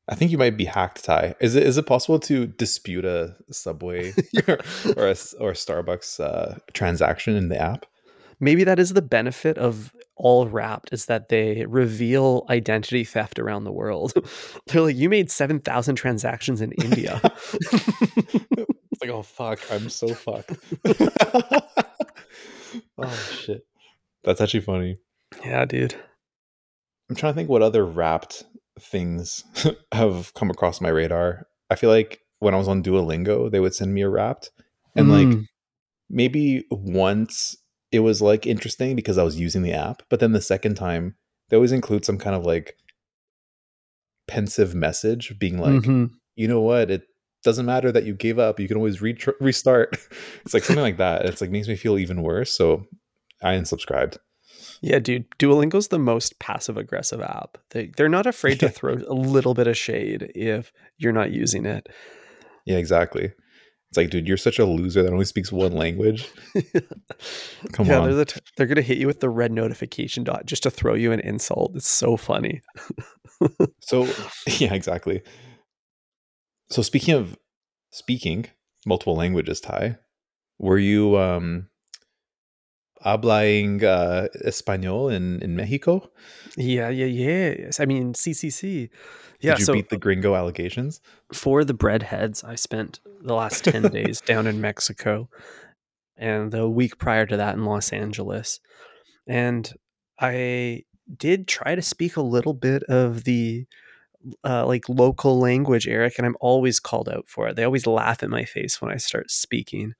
I 0.09 0.15
think 0.15 0.31
you 0.31 0.39
might 0.39 0.56
be 0.56 0.67
hacked, 0.67 1.05
Ty. 1.05 1.35
Is 1.41 1.55
it 1.55 1.62
is 1.62 1.79
it 1.79 1.87
possible 1.87 2.19
to 2.21 2.47
dispute 2.47 3.05
a 3.05 3.35
Subway 3.51 4.12
or, 4.49 4.59
or, 4.97 5.09
a, 5.09 5.17
or 5.41 5.51
a 5.51 5.55
Starbucks 5.55 6.21
uh, 6.21 6.59
transaction 6.75 7.37
in 7.37 7.49
the 7.49 7.59
app? 7.59 7.87
Maybe 8.39 8.65
that 8.65 8.79
is 8.79 8.93
the 8.93 9.03
benefit 9.03 9.56
of 9.56 9.95
all 10.17 10.47
wrapped 10.47 10.93
is 10.93 11.06
that 11.06 11.29
they 11.29 11.65
reveal 11.67 12.45
identity 12.51 13.05
theft 13.05 13.39
around 13.39 13.65
the 13.65 13.73
world. 13.73 14.12
They're 14.67 14.83
like, 14.83 14.97
you 14.97 15.09
made 15.09 15.31
seven 15.31 15.59
thousand 15.61 15.95
transactions 15.95 16.61
in 16.61 16.73
India. 16.73 17.21
it's 17.23 19.00
like, 19.00 19.11
oh 19.11 19.23
fuck, 19.23 19.61
I'm 19.71 19.89
so 19.89 20.09
fucked. 20.09 20.53
oh 22.99 23.29
shit, 23.33 23.67
that's 24.23 24.43
actually 24.43 24.61
funny. 24.61 24.99
Yeah, 25.43 25.65
dude. 25.65 25.95
I'm 27.09 27.17
trying 27.17 27.33
to 27.33 27.37
think 27.37 27.49
what 27.49 27.62
other 27.62 27.85
wrapped 27.85 28.45
things 28.81 29.44
have 29.93 30.35
come 30.35 30.50
across 30.50 30.81
my 30.81 30.88
radar. 30.88 31.47
I 31.71 31.76
feel 31.76 31.91
like 31.91 32.21
when 32.38 32.55
I 32.55 32.59
was 32.59 32.69
on 32.69 32.82
Duolingo, 32.82 33.50
they 33.50 33.61
would 33.61 33.75
send 33.75 33.94
me 33.94 34.03
a 34.03 34.09
wrapped, 34.09 34.50
and 34.94 35.09
mm. 35.09 35.11
like 35.11 35.49
maybe 36.11 36.65
once 36.71 37.56
it 37.91 38.00
was 38.00 38.21
like 38.21 38.47
interesting 38.47 38.97
because 38.97 39.19
I 39.19 39.23
was 39.23 39.38
using 39.38 39.62
the 39.62 39.73
app, 39.73 40.02
but 40.11 40.21
then 40.21 40.33
the 40.33 40.40
second 40.40 40.75
time 40.75 41.14
they 41.49 41.57
always 41.57 41.73
include 41.73 42.04
some 42.04 42.19
kind 42.19 42.35
of 42.35 42.45
like 42.45 42.76
pensive 44.26 44.75
message, 44.75 45.38
being 45.38 45.59
like, 45.59 45.83
mm-hmm. 45.83 46.07
you 46.35 46.49
know 46.49 46.61
what, 46.61 46.90
it 46.90 47.02
doesn't 47.45 47.66
matter 47.66 47.93
that 47.93 48.04
you 48.04 48.14
gave 48.14 48.38
up, 48.38 48.59
you 48.59 48.66
can 48.66 48.76
always 48.76 49.00
re- 49.00 49.16
restart. 49.40 49.97
it's 50.45 50.54
like 50.54 50.64
something 50.64 50.83
like 50.83 50.97
that. 50.97 51.26
It's 51.26 51.40
like 51.40 51.50
makes 51.50 51.69
me 51.69 51.76
feel 51.76 51.99
even 51.99 52.23
worse. 52.23 52.50
So 52.52 52.85
I 53.43 53.54
unsubscribed. 53.54 54.19
Yeah, 54.81 54.99
dude, 54.99 55.31
Duolingo's 55.38 55.88
the 55.88 55.99
most 55.99 56.38
passive 56.38 56.76
aggressive 56.76 57.21
app. 57.21 57.59
They 57.71 57.90
they're 57.97 58.09
not 58.09 58.26
afraid 58.26 58.61
to 58.61 58.69
throw 58.71 58.95
a 58.95 59.14
little 59.14 59.54
bit 59.54 59.66
of 59.66 59.76
shade 59.76 60.33
if 60.35 60.73
you're 60.99 61.12
not 61.12 61.31
using 61.31 61.66
it. 61.66 61.88
Yeah, 62.66 62.76
exactly. 62.76 63.33
It's 63.95 63.97
like, 63.97 64.11
dude, 64.11 64.26
you're 64.26 64.37
such 64.37 64.59
a 64.59 64.64
loser 64.64 65.04
that 65.04 65.12
only 65.12 65.25
speaks 65.25 65.52
one 65.52 65.73
language. 65.73 66.28
Come 67.73 67.87
yeah, 67.87 68.00
on. 68.00 68.09
They're, 68.09 68.14
the 68.14 68.25
t- 68.25 68.40
they're 68.57 68.66
gonna 68.66 68.83
hit 68.83 68.99
you 68.99 69.07
with 69.07 69.21
the 69.21 69.31
red 69.31 69.52
notification 69.52 70.25
dot 70.25 70.47
just 70.47 70.64
to 70.64 70.71
throw 70.71 70.95
you 70.95 71.12
an 71.12 71.21
insult. 71.21 71.76
It's 71.76 71.88
so 71.88 72.16
funny. 72.16 72.61
so 73.81 74.09
yeah, 74.59 74.75
exactly. 74.75 75.23
So 76.71 76.83
speaking 76.83 77.14
of 77.14 77.38
speaking 77.90 78.47
multiple 78.85 79.14
languages, 79.14 79.61
Ty, 79.61 79.99
were 80.59 80.78
you 80.78 81.16
um 81.16 81.69
hablaing 83.04 83.82
uh, 83.84 84.28
español 84.44 85.12
in, 85.14 85.40
in 85.42 85.56
Mexico? 85.56 86.11
Yeah, 86.56 86.88
yeah, 86.88 87.06
yes. 87.06 87.80
I 87.80 87.84
mean, 87.84 88.14
CCC. 88.14 88.88
Yeah, 89.40 89.52
Did 89.52 89.58
you 89.61 89.64
so 89.66 89.73
beat 89.75 89.90
the 89.90 89.99
gringo 89.99 90.34
allegations? 90.34 91.00
For 91.32 91.64
the 91.64 91.75
breadheads, 91.75 92.44
I 92.44 92.54
spent 92.54 93.00
the 93.23 93.34
last 93.34 93.64
10 93.64 93.82
days 93.92 94.20
down 94.20 94.46
in 94.46 94.61
Mexico 94.61 95.28
and 96.16 96.52
the 96.52 96.68
week 96.68 96.99
prior 96.99 97.26
to 97.26 97.37
that 97.37 97.54
in 97.54 97.64
Los 97.64 97.92
Angeles. 97.92 98.61
And 99.26 99.70
I 100.18 100.84
did 101.14 101.46
try 101.49 101.75
to 101.75 101.82
speak 101.82 102.16
a 102.16 102.23
little 102.23 102.54
bit 102.54 102.82
of 102.84 103.25
the 103.25 103.66
uh, 104.42 104.66
like 104.66 104.88
local 104.88 105.38
language, 105.38 105.87
Eric, 105.87 106.14
and 106.16 106.26
I'm 106.26 106.37
always 106.40 106.80
called 106.80 107.08
out 107.08 107.28
for 107.28 107.49
it. 107.49 107.56
They 107.56 107.64
always 107.64 107.87
laugh 107.87 108.23
at 108.23 108.30
my 108.30 108.44
face 108.44 108.80
when 108.80 108.90
I 108.90 108.96
start 108.96 109.30
speaking. 109.30 109.94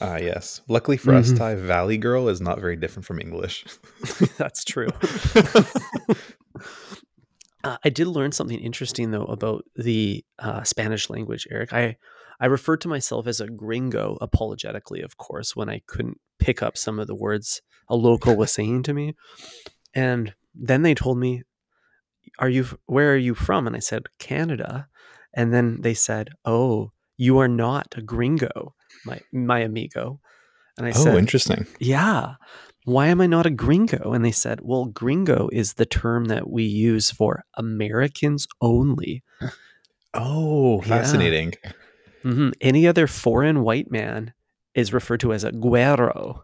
Ah, 0.00 0.16
yes. 0.16 0.60
Luckily 0.68 0.96
for 0.96 1.12
mm-hmm. 1.12 1.32
us, 1.32 1.38
Ty, 1.38 1.56
Valley 1.56 1.98
Girl 1.98 2.28
is 2.28 2.40
not 2.40 2.60
very 2.60 2.76
different 2.76 3.06
from 3.06 3.20
English. 3.20 3.64
That's 4.36 4.64
true. 4.64 4.88
uh, 7.64 7.76
I 7.84 7.88
did 7.90 8.06
learn 8.06 8.32
something 8.32 8.58
interesting 8.58 9.10
though 9.10 9.24
about 9.24 9.64
the 9.74 10.24
uh, 10.38 10.62
Spanish 10.62 11.10
language, 11.10 11.46
Eric. 11.50 11.72
I 11.72 11.96
I 12.40 12.46
referred 12.46 12.80
to 12.82 12.88
myself 12.88 13.26
as 13.26 13.40
a 13.40 13.48
gringo 13.48 14.16
apologetically, 14.20 15.02
of 15.02 15.16
course, 15.16 15.56
when 15.56 15.68
I 15.68 15.82
couldn't 15.86 16.20
pick 16.38 16.62
up 16.62 16.78
some 16.78 17.00
of 17.00 17.08
the 17.08 17.16
words 17.16 17.62
a 17.88 17.96
local 17.96 18.36
was 18.36 18.52
saying 18.52 18.84
to 18.84 18.94
me. 18.94 19.16
And 19.94 20.34
then 20.54 20.82
they 20.82 20.94
told 20.94 21.18
me, 21.18 21.42
"Are 22.38 22.48
you? 22.48 22.66
Where 22.86 23.12
are 23.12 23.16
you 23.16 23.34
from?" 23.34 23.66
And 23.66 23.74
I 23.74 23.80
said, 23.80 24.04
"Canada." 24.18 24.88
And 25.34 25.52
then 25.52 25.80
they 25.80 25.94
said, 25.94 26.30
"Oh, 26.44 26.92
you 27.16 27.38
are 27.38 27.48
not 27.48 27.94
a 27.96 28.02
gringo, 28.02 28.74
my 29.04 29.20
my 29.32 29.60
amigo." 29.60 30.20
And 30.76 30.86
I 30.86 30.90
oh, 30.90 31.04
said, 31.04 31.16
interesting. 31.16 31.66
"Yeah." 31.78 32.34
Why 32.84 33.08
am 33.08 33.20
I 33.20 33.26
not 33.26 33.44
a 33.44 33.50
gringo? 33.50 34.12
And 34.14 34.24
they 34.24 34.30
said, 34.32 34.60
"Well, 34.62 34.86
gringo 34.86 35.50
is 35.52 35.74
the 35.74 35.84
term 35.84 36.26
that 36.26 36.48
we 36.48 36.62
use 36.64 37.10
for 37.10 37.44
Americans 37.54 38.46
only." 38.62 39.22
Oh, 40.14 40.80
Yeah. 40.82 40.88
fascinating. 40.88 41.52
hmm 42.22 42.50
Any 42.62 42.86
other 42.88 43.06
foreign 43.06 43.62
white 43.62 43.90
man 43.90 44.32
is 44.74 44.92
referred 44.94 45.20
to 45.20 45.32
as 45.34 45.44
a 45.44 45.52
güero. 45.52 46.42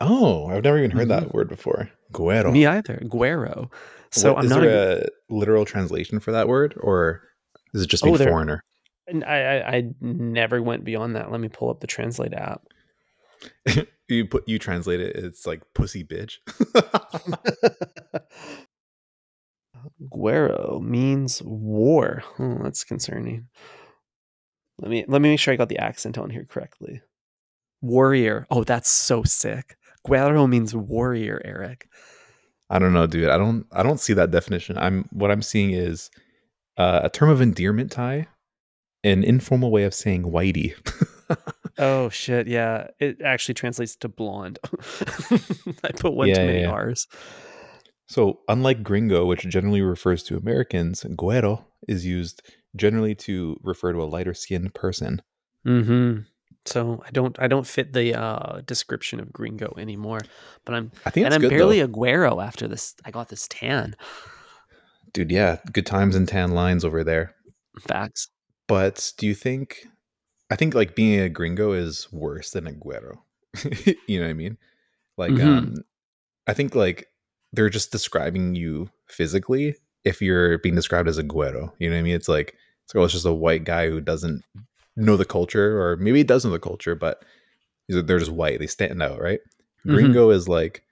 Oh, 0.00 0.46
I've 0.46 0.64
never 0.64 0.78
even 0.78 0.90
heard 0.92 1.08
that 1.08 1.32
word 1.34 1.48
before. 1.48 1.90
Guero. 2.12 2.44
Mm-hmm. 2.44 2.52
Me 2.52 2.66
either, 2.66 3.00
güero. 3.04 3.70
So 4.10 4.32
What- 4.32 4.38
I'm 4.40 4.44
is 4.44 4.50
not 4.50 4.60
there 4.60 4.98
a, 4.98 5.02
a 5.02 5.06
literal 5.28 5.64
translation 5.64 6.20
for 6.20 6.32
that 6.32 6.48
word, 6.48 6.74
or 6.80 7.22
is 7.74 7.82
it 7.82 7.88
just 7.88 8.04
Oh, 8.04 8.16
there- 8.16 8.28
foreigner? 8.28 8.62
And 9.08 9.24
I, 9.24 9.58
I 9.58 9.76
I 9.76 9.84
never 10.00 10.62
went 10.62 10.84
beyond 10.84 11.16
that. 11.16 11.30
Let 11.30 11.40
me 11.40 11.48
pull 11.48 11.70
up 11.70 11.80
the 11.80 11.86
translate 11.86 12.34
app. 12.34 12.62
you 14.08 14.26
put 14.26 14.48
you 14.48 14.58
translate 14.58 15.00
it. 15.00 15.16
It's 15.16 15.46
like 15.46 15.62
pussy 15.74 16.04
bitch. 16.04 16.38
Guero 20.12 20.80
means 20.82 21.42
war. 21.42 22.22
Oh, 22.38 22.58
that's 22.62 22.84
concerning. 22.84 23.48
Let 24.78 24.90
me 24.90 25.04
let 25.08 25.22
me 25.22 25.30
make 25.30 25.40
sure 25.40 25.54
I 25.54 25.56
got 25.56 25.68
the 25.68 25.78
accent 25.78 26.18
on 26.18 26.30
here 26.30 26.44
correctly. 26.44 27.00
Warrior. 27.80 28.46
Oh, 28.50 28.64
that's 28.64 28.90
so 28.90 29.22
sick. 29.22 29.76
Guero 30.06 30.46
means 30.46 30.74
warrior, 30.74 31.40
Eric. 31.44 31.88
I 32.68 32.78
don't 32.78 32.92
know, 32.92 33.06
dude. 33.06 33.28
I 33.28 33.38
don't. 33.38 33.66
I 33.72 33.82
don't 33.82 34.00
see 34.00 34.12
that 34.14 34.30
definition. 34.30 34.76
I'm. 34.76 35.08
What 35.12 35.30
I'm 35.30 35.42
seeing 35.42 35.70
is 35.70 36.10
uh, 36.76 37.00
a 37.04 37.10
term 37.10 37.30
of 37.30 37.40
endearment 37.40 37.92
Ty, 37.92 38.26
an 39.06 39.24
informal 39.24 39.70
way 39.70 39.84
of 39.84 39.94
saying 39.94 40.24
whitey. 40.24 40.74
Oh 41.78 42.08
shit, 42.08 42.46
yeah. 42.46 42.86
It 43.00 43.20
actually 43.22 43.52
translates 43.54 43.96
to 43.96 44.08
blonde. 44.08 44.58
I 45.84 45.90
put 45.98 46.14
one 46.14 46.28
Yeah, 46.28 46.34
too 46.36 46.46
many 46.46 46.60
yeah. 46.62 46.70
R's. 46.70 47.06
so, 48.08 48.40
unlike 48.48 48.82
gringo, 48.82 49.26
which 49.26 49.42
generally 49.42 49.82
refers 49.82 50.22
to 50.24 50.38
Americans, 50.38 51.04
güero 51.04 51.64
is 51.86 52.06
used 52.06 52.40
generally 52.76 53.14
to 53.16 53.58
refer 53.62 53.92
to 53.92 54.02
a 54.02 54.04
lighter 54.08 54.32
skinned 54.32 54.72
person. 54.72 55.20
Mm-hmm. 55.66 56.20
So 56.64 57.02
I 57.06 57.10
don't 57.10 57.38
I 57.38 57.46
don't 57.46 57.66
fit 57.66 57.92
the 57.92 58.14
uh, 58.18 58.60
description 58.64 59.20
of 59.20 59.30
gringo 59.32 59.74
anymore. 59.76 60.20
But 60.64 60.76
I'm 60.76 60.92
I 61.04 61.10
think 61.10 61.26
and 61.26 61.34
I'm 61.34 61.40
good, 61.42 61.50
barely 61.50 61.80
though. 61.80 61.84
a 61.86 61.88
güero 61.88 62.42
after 62.42 62.66
this. 62.68 62.94
I 63.04 63.10
got 63.10 63.28
this 63.28 63.46
tan. 63.48 63.96
dude. 65.12 65.30
Yeah, 65.30 65.58
good 65.72 65.84
times 65.86 66.16
and 66.16 66.26
tan 66.26 66.52
lines 66.52 66.84
over 66.86 67.04
there. 67.04 67.34
Facts. 67.80 68.28
But 68.68 69.12
do 69.18 69.26
you 69.26 69.34
think? 69.34 69.86
I 70.50 70.56
think 70.56 70.74
like 70.74 70.94
being 70.94 71.20
a 71.20 71.28
gringo 71.28 71.72
is 71.72 72.08
worse 72.12 72.50
than 72.50 72.66
a 72.66 72.72
güero. 72.72 73.18
you 74.06 74.18
know 74.20 74.26
what 74.26 74.30
I 74.30 74.34
mean? 74.34 74.58
Like, 75.16 75.32
Mhm. 75.32 75.58
um, 75.58 75.74
I 76.46 76.52
think 76.54 76.74
like 76.74 77.08
they're 77.52 77.70
just 77.70 77.90
describing 77.92 78.54
you 78.54 78.90
physically. 79.08 79.74
If 80.04 80.22
you're 80.22 80.58
being 80.58 80.74
described 80.76 81.08
as 81.08 81.18
a 81.18 81.24
güero, 81.24 81.72
you 81.78 81.88
know 81.88 81.96
what 81.96 82.00
I 82.00 82.02
mean? 82.02 82.14
It's 82.14 82.28
like 82.28 82.54
it's, 82.84 82.94
oh, 82.94 83.02
it's 83.04 83.12
just 83.14 83.26
a 83.26 83.32
white 83.32 83.64
guy 83.64 83.88
who 83.88 84.00
doesn't 84.00 84.42
know 84.94 85.16
the 85.16 85.24
culture, 85.24 85.80
or 85.80 85.96
maybe 85.96 86.18
he 86.18 86.24
does 86.24 86.44
know 86.44 86.52
the 86.52 86.58
culture, 86.60 86.94
but 86.94 87.22
they're 87.88 88.18
just 88.18 88.30
white. 88.30 88.58
They 88.60 88.66
stand 88.68 89.02
out, 89.02 89.20
right? 89.20 89.40
Mhm. 89.84 89.94
Gringo 89.94 90.30
is 90.30 90.48
like 90.48 90.84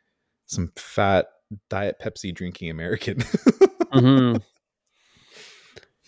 some 0.46 0.72
fat 0.76 1.26
diet 1.70 1.96
Pepsi 2.02 2.34
drinking 2.34 2.70
American. 2.70 3.18
Mm-hmm. 3.94 4.38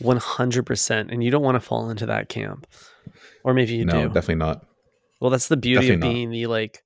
One 0.00 0.18
hundred 0.18 0.66
percent. 0.66 1.10
And 1.10 1.22
you 1.22 1.30
don't 1.30 1.42
want 1.42 1.56
to 1.56 1.60
fall 1.60 1.90
into 1.90 2.06
that 2.06 2.28
camp. 2.28 2.66
Or 3.44 3.54
maybe 3.54 3.74
you 3.74 3.84
do. 3.84 3.92
no, 3.92 4.02
do. 4.02 4.14
definitely 4.14 4.36
not. 4.36 4.66
Well, 5.20 5.30
that's 5.30 5.48
the 5.48 5.56
beauty 5.56 5.88
of 5.88 6.00
definitely 6.00 6.08
not. 6.08 6.14
being 6.14 6.30
the 6.30 6.46
like 6.46 6.82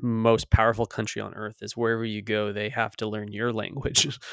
most 0.00 0.50
powerful 0.50 0.86
country 0.86 1.20
on 1.22 1.34
earth 1.34 1.58
is 1.60 1.76
wherever 1.76 2.04
you 2.04 2.22
go, 2.22 2.52
they 2.52 2.68
have 2.70 2.96
to 2.96 3.06
learn 3.06 3.32
your 3.32 3.52
language. 3.52 4.18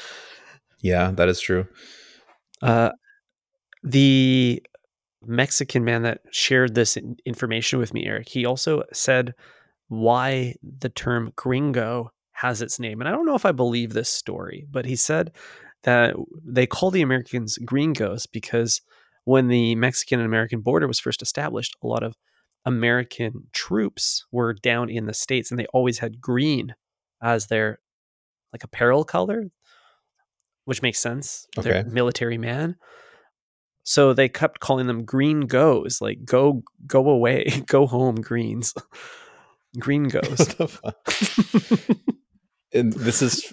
Yeah, 0.82 1.12
that 1.12 1.28
is 1.28 1.40
true. 1.40 1.68
Uh, 2.60 2.90
the 3.84 4.62
Mexican 5.24 5.84
man 5.84 6.02
that 6.02 6.22
shared 6.32 6.74
this 6.74 6.98
information 7.24 7.78
with 7.78 7.94
me, 7.94 8.04
Eric, 8.04 8.28
he 8.28 8.44
also 8.44 8.82
said 8.92 9.34
why 9.86 10.56
the 10.60 10.88
term 10.88 11.32
gringo 11.36 12.10
has 12.32 12.60
its 12.62 12.80
name. 12.80 13.00
And 13.00 13.08
I 13.08 13.12
don't 13.12 13.26
know 13.26 13.36
if 13.36 13.46
I 13.46 13.52
believe 13.52 13.92
this 13.92 14.10
story, 14.10 14.66
but 14.70 14.84
he 14.84 14.96
said 14.96 15.32
that 15.84 16.14
they 16.44 16.66
call 16.66 16.90
the 16.90 17.02
Americans 17.02 17.58
Green 17.58 17.92
gringos 17.92 18.26
because 18.26 18.80
when 19.24 19.48
the 19.48 19.74
Mexican 19.76 20.20
and 20.20 20.26
American 20.26 20.60
border 20.60 20.86
was 20.86 21.00
first 21.00 21.22
established, 21.22 21.76
a 21.82 21.86
lot 21.86 22.02
of 22.02 22.16
American 22.64 23.48
troops 23.52 24.24
were 24.30 24.54
down 24.54 24.88
in 24.88 25.06
the 25.06 25.14
States 25.14 25.50
and 25.50 25.58
they 25.58 25.66
always 25.66 25.98
had 25.98 26.20
green 26.20 26.74
as 27.20 27.46
their 27.46 27.78
like 28.52 28.64
apparel 28.64 29.04
color, 29.04 29.44
which 30.64 30.82
makes 30.82 30.98
sense. 30.98 31.46
They're 31.56 31.84
military 31.84 32.38
man. 32.38 32.76
So 33.84 34.12
they 34.12 34.28
kept 34.28 34.60
calling 34.60 34.86
them 34.86 35.04
green 35.04 35.42
goes, 35.42 36.00
like 36.00 36.24
go 36.24 36.62
go 36.86 37.08
away, 37.08 37.46
go 37.66 37.86
home, 37.86 38.16
greens. 38.16 38.74
green 39.78 40.04
goes. 40.08 40.54
and 42.72 42.92
this 42.92 43.22
is 43.22 43.52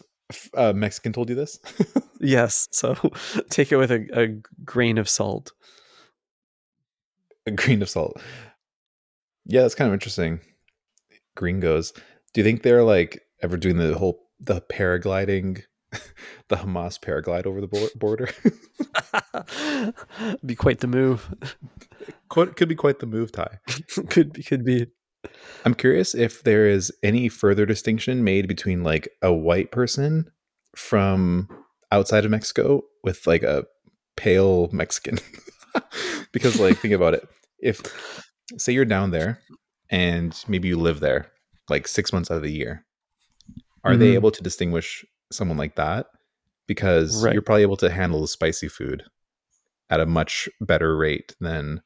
uh, 0.53 0.74
Mexican 0.74 1.13
told 1.13 1.29
you 1.29 1.36
this? 1.36 1.59
yes. 2.19 2.67
So 2.71 2.95
take 3.50 3.71
it 3.71 3.77
with 3.77 3.91
a, 3.91 4.07
a 4.13 4.27
grain 4.63 4.98
of 4.98 5.09
salt. 5.09 5.51
a 7.45 7.51
grain 7.51 7.81
of 7.81 7.89
salt. 7.89 8.21
Yeah, 9.45 9.62
that's 9.62 9.75
kind 9.75 9.88
of 9.88 9.93
interesting. 9.93 10.39
Gringos. 11.36 11.91
Do 12.33 12.41
you 12.41 12.43
think 12.43 12.62
they're 12.62 12.83
like 12.83 13.21
ever 13.41 13.57
doing 13.57 13.77
the 13.77 13.98
whole 13.98 14.27
the 14.39 14.62
paragliding, 14.62 15.63
the 15.91 16.55
Hamas 16.55 17.00
paraglide 17.00 17.45
over 17.45 17.62
the 17.62 17.91
border? 17.95 18.29
be 20.45 20.55
quite 20.55 20.79
the 20.79 20.88
move. 20.88 21.33
Could 22.29 22.55
could 22.55 22.69
be 22.69 22.75
quite 22.75 23.00
the 23.00 23.07
move, 23.07 23.31
Ty. 23.31 23.59
could 24.09 24.33
be 24.33 24.43
could 24.43 24.63
be. 24.63 24.88
I'm 25.65 25.73
curious 25.73 26.15
if 26.15 26.43
there 26.43 26.67
is 26.67 26.91
any 27.03 27.29
further 27.29 27.65
distinction 27.65 28.23
made 28.23 28.47
between 28.47 28.83
like 28.83 29.09
a 29.21 29.33
white 29.33 29.71
person 29.71 30.29
from 30.75 31.49
outside 31.91 32.25
of 32.25 32.31
Mexico 32.31 32.83
with 33.03 33.27
like 33.27 33.43
a 33.43 33.65
pale 34.15 34.69
Mexican. 34.71 35.19
because 36.31 36.59
like 36.59 36.77
think 36.77 36.93
about 36.93 37.13
it. 37.13 37.27
If 37.59 37.81
say 38.57 38.73
you're 38.73 38.85
down 38.85 39.11
there 39.11 39.39
and 39.89 40.35
maybe 40.47 40.67
you 40.67 40.77
live 40.77 40.99
there 40.99 41.31
like 41.69 41.88
6 41.88 42.11
months 42.13 42.31
out 42.31 42.38
of 42.38 42.43
the 42.43 42.51
year, 42.51 42.85
are 43.83 43.95
they 43.97 44.11
Mhm. 44.11 44.15
able 44.15 44.31
to 44.31 44.43
distinguish 44.43 45.05
someone 45.31 45.57
like 45.57 45.75
that 45.75 46.07
because 46.67 47.23
Right. 47.23 47.33
you're 47.33 47.41
probably 47.41 47.61
able 47.63 47.77
to 47.77 47.89
handle 47.89 48.21
the 48.21 48.27
spicy 48.27 48.67
food 48.67 49.03
at 49.89 49.99
a 49.99 50.05
much 50.05 50.47
better 50.61 50.95
rate 50.95 51.35
than 51.39 51.81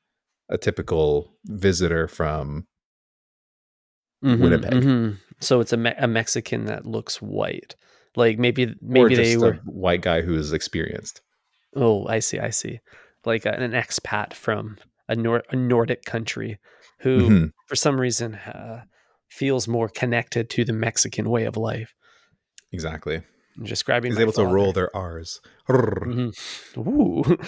a 0.50 0.58
typical 0.58 1.38
visitor 1.46 2.08
from 2.08 2.68
Mhm, 4.24 4.40
Winnipeg. 4.40 4.72
mhm. 4.72 5.18
So 5.40 5.60
it's 5.60 5.74
a, 5.74 5.78
Me- 5.78 5.94
a 5.98 6.08
Mexican 6.08 6.66
that 6.66 6.86
looks 6.86 7.22
white. 7.22 7.76
Like 8.16 8.38
maybe 8.40 8.76
maybe 8.82 9.16
they 9.16 9.34
a 9.34 9.40
were. 9.40 9.54
white 9.66 10.02
guy 10.02 10.22
who's 10.22 10.54
experienced. 10.54 11.22
Oh, 11.76 12.08
I 12.08 12.20
see. 12.20 12.40
I 12.40 12.52
see. 12.52 12.80
Like 13.26 13.46
a, 13.46 13.54
an 13.54 13.72
expat 13.72 14.34
from 14.34 14.78
a, 15.10 15.16
Nor- 15.16 15.44
a 15.50 15.56
Nordic 15.56 16.04
country 16.06 16.60
who, 17.00 17.30
Mhm. 17.30 17.52
for 17.68 17.76
some 17.76 18.00
reason, 18.00 18.36
uh, 18.36 18.84
feels 19.30 19.68
more 19.68 19.90
connected 19.90 20.50
to 20.52 20.64
the 20.64 20.74
Mexican 20.74 21.30
way 21.30 21.46
of 21.46 21.58
life. 21.58 21.94
Exactly. 22.72 23.22
I'm 23.58 23.66
just 23.66 23.86
grabbing. 23.86 24.12
He's 24.12 24.20
able 24.20 24.34
to 24.34 24.46
roll 24.46 24.72
their 24.74 24.96
R's. 24.96 25.42
Mhm. 25.70 26.34
Ooh. 26.78 27.38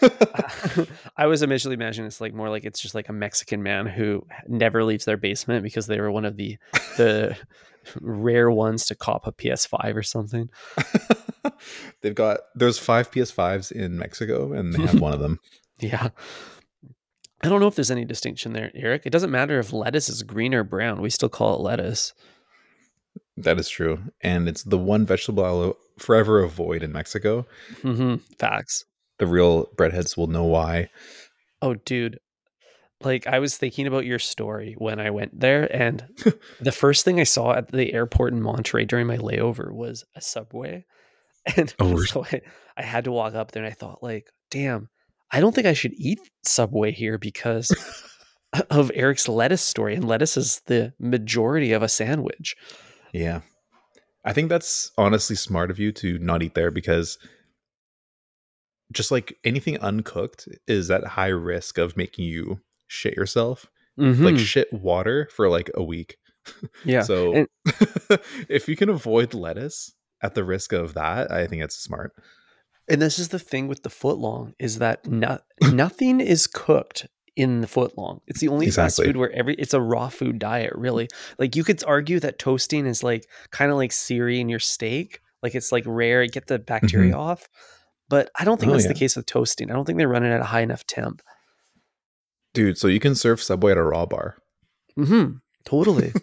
I 1.16 1.26
was 1.26 1.42
initially 1.42 1.74
imagining 1.74 2.06
it's 2.06 2.20
like 2.20 2.34
more 2.34 2.48
like 2.50 2.64
it's 2.64 2.80
just 2.80 2.94
like 2.94 3.08
a 3.08 3.12
Mexican 3.12 3.62
man 3.62 3.86
who 3.86 4.26
never 4.48 4.84
leaves 4.84 5.04
their 5.04 5.16
basement 5.16 5.62
because 5.62 5.86
they 5.86 6.00
were 6.00 6.10
one 6.10 6.24
of 6.24 6.36
the 6.36 6.58
the 6.96 7.36
rare 8.00 8.50
ones 8.50 8.86
to 8.86 8.94
cop 8.94 9.26
a 9.26 9.32
PS5 9.32 9.96
or 9.96 10.02
something. 10.02 10.50
They've 12.00 12.14
got 12.14 12.40
there's 12.54 12.78
five 12.78 13.10
PS5s 13.10 13.72
in 13.72 13.98
Mexico, 13.98 14.52
and 14.52 14.72
they 14.72 14.82
have 14.82 15.00
one 15.00 15.12
of 15.12 15.20
them. 15.20 15.40
Yeah. 15.80 16.10
I 17.44 17.48
don't 17.48 17.60
know 17.60 17.66
if 17.66 17.74
there's 17.74 17.90
any 17.90 18.04
distinction 18.04 18.52
there, 18.52 18.70
Eric. 18.74 19.02
It 19.04 19.10
doesn't 19.10 19.32
matter 19.32 19.58
if 19.58 19.72
lettuce 19.72 20.08
is 20.08 20.22
green 20.22 20.54
or 20.54 20.62
brown. 20.62 21.00
We 21.00 21.10
still 21.10 21.28
call 21.28 21.56
it 21.56 21.60
lettuce. 21.60 22.14
That 23.36 23.58
is 23.58 23.68
true, 23.68 23.98
and 24.20 24.48
it's 24.48 24.62
the 24.62 24.78
one 24.78 25.06
vegetable 25.06 25.44
I'll 25.44 25.76
forever 25.98 26.42
avoid 26.42 26.82
in 26.82 26.92
Mexico. 26.92 27.46
hmm 27.80 28.16
Facts. 28.38 28.84
The 29.22 29.28
real 29.28 29.66
breadheads 29.76 30.16
will 30.16 30.26
know 30.26 30.42
why. 30.42 30.88
Oh, 31.60 31.74
dude. 31.74 32.18
like 33.02 33.28
I 33.28 33.38
was 33.38 33.56
thinking 33.56 33.86
about 33.86 34.04
your 34.04 34.18
story 34.18 34.74
when 34.78 34.98
I 34.98 35.10
went 35.10 35.38
there, 35.38 35.72
and 35.72 36.04
the 36.60 36.72
first 36.72 37.04
thing 37.04 37.20
I 37.20 37.22
saw 37.22 37.52
at 37.52 37.70
the 37.70 37.94
airport 37.94 38.32
in 38.32 38.40
Monterrey 38.42 38.84
during 38.84 39.06
my 39.06 39.18
layover 39.18 39.72
was 39.72 40.04
a 40.16 40.20
subway, 40.20 40.86
and 41.56 41.72
Oh, 41.78 42.02
so 42.02 42.24
I, 42.24 42.40
I 42.76 42.82
had 42.82 43.04
to 43.04 43.12
walk 43.12 43.36
up 43.36 43.52
there, 43.52 43.62
and 43.62 43.72
I 43.72 43.76
thought, 43.76 44.02
like, 44.02 44.26
damn, 44.50 44.88
I 45.30 45.38
don't 45.38 45.54
think 45.54 45.68
I 45.68 45.72
should 45.72 45.94
eat 45.94 46.18
Subway 46.44 46.90
here 46.90 47.16
because 47.16 47.70
of 48.70 48.90
Eric's 48.92 49.28
lettuce 49.28 49.62
story, 49.62 49.94
and 49.94 50.04
lettuce 50.08 50.36
is 50.36 50.62
the 50.66 50.94
majority 50.98 51.70
of 51.70 51.84
a 51.84 51.88
sandwich. 51.88 52.56
Yeah. 53.12 53.42
I 54.24 54.32
think 54.32 54.48
that's 54.48 54.90
honestly 54.98 55.36
smart 55.36 55.70
of 55.70 55.78
you 55.78 55.92
to 55.92 56.18
not 56.18 56.42
eat 56.42 56.54
there 56.54 56.72
because 56.72 57.18
just 58.92 59.10
like 59.10 59.36
anything 59.44 59.78
uncooked 59.78 60.48
is 60.66 60.90
at 60.90 61.04
high 61.04 61.28
risk 61.28 61.78
of 61.78 61.96
making 61.96 62.24
you 62.26 62.60
shit 62.86 63.14
yourself. 63.16 63.66
Like 63.96 64.34
Mhm. 64.36 64.38
shit 64.38 64.72
water 64.72 65.28
for 65.34 65.48
like 65.50 65.70
a 65.74 65.82
week. 65.82 66.16
yeah, 66.84 67.02
So 67.02 67.32
and- 67.34 67.48
if 68.48 68.68
you 68.68 68.76
can 68.76 68.88
avoid 68.88 69.34
lettuce 69.34 69.92
at 70.22 70.34
the 70.34 70.44
risk 70.44 70.72
of 70.72 70.94
that, 70.94 71.30
I 71.30 71.46
think 71.46 71.62
it's 71.62 71.76
smart. 71.76 72.12
And 72.88 73.00
this 73.00 73.18
is 73.18 73.28
the 73.28 73.38
thing 73.38 73.68
with 73.68 73.82
the 73.82 73.90
footlong 73.90 74.54
is 74.58 74.78
that 74.78 75.06
no, 75.06 75.38
nothing 75.70 76.20
is 76.20 76.46
cooked 76.46 77.06
in 77.36 77.60
the 77.60 77.66
footlong. 77.66 78.20
It's 78.26 78.40
the 78.40 78.48
only 78.48 78.70
fast 78.70 79.02
food 79.02 79.16
where 79.16 79.30
every 79.32 79.54
it's 79.54 79.72
a 79.74 79.80
raw 79.80 80.08
food 80.08 80.38
diet, 80.38 80.72
really. 80.74 81.08
Like 81.38 81.54
you 81.54 81.62
could 81.64 81.82
argue 81.84 82.18
that 82.20 82.38
toasting 82.38 82.86
is 82.86 83.02
like 83.02 83.26
kind 83.50 83.70
of 83.70 83.76
like 83.76 83.92
searing 83.92 84.48
your 84.48 84.58
steak. 84.58 85.20
Like 85.42 85.54
it's 85.54 85.70
like 85.72 85.84
rare, 85.86 86.26
get 86.26 86.46
the 86.48 86.58
bacteria 86.58 87.14
off. 87.14 87.48
But 88.12 88.30
I 88.38 88.44
don't 88.44 88.60
think. 88.60 88.70
Oh, 88.70 88.74
that's 88.74 88.86
the 88.86 88.92
case 88.94 89.16
with 89.16 89.24
toasting. 89.24 89.70
I 89.70 89.74
don't 89.74 89.86
think 89.86 89.96
they 89.96 90.04
run 90.04 90.22
it 90.22 90.30
at 90.30 90.40
a 90.42 90.44
high 90.44 90.60
enough 90.60 90.84
temp. 90.86 91.22
Dude, 92.52 92.76
so 92.76 92.86
you 92.86 93.00
can 93.00 93.14
serve 93.14 93.42
Subway 93.42 93.72
at 93.72 93.78
a 93.78 93.82
raw 93.82 94.04
bar. 94.04 94.36
Mm-hmm. 94.98 95.36
Totally. 95.64 96.12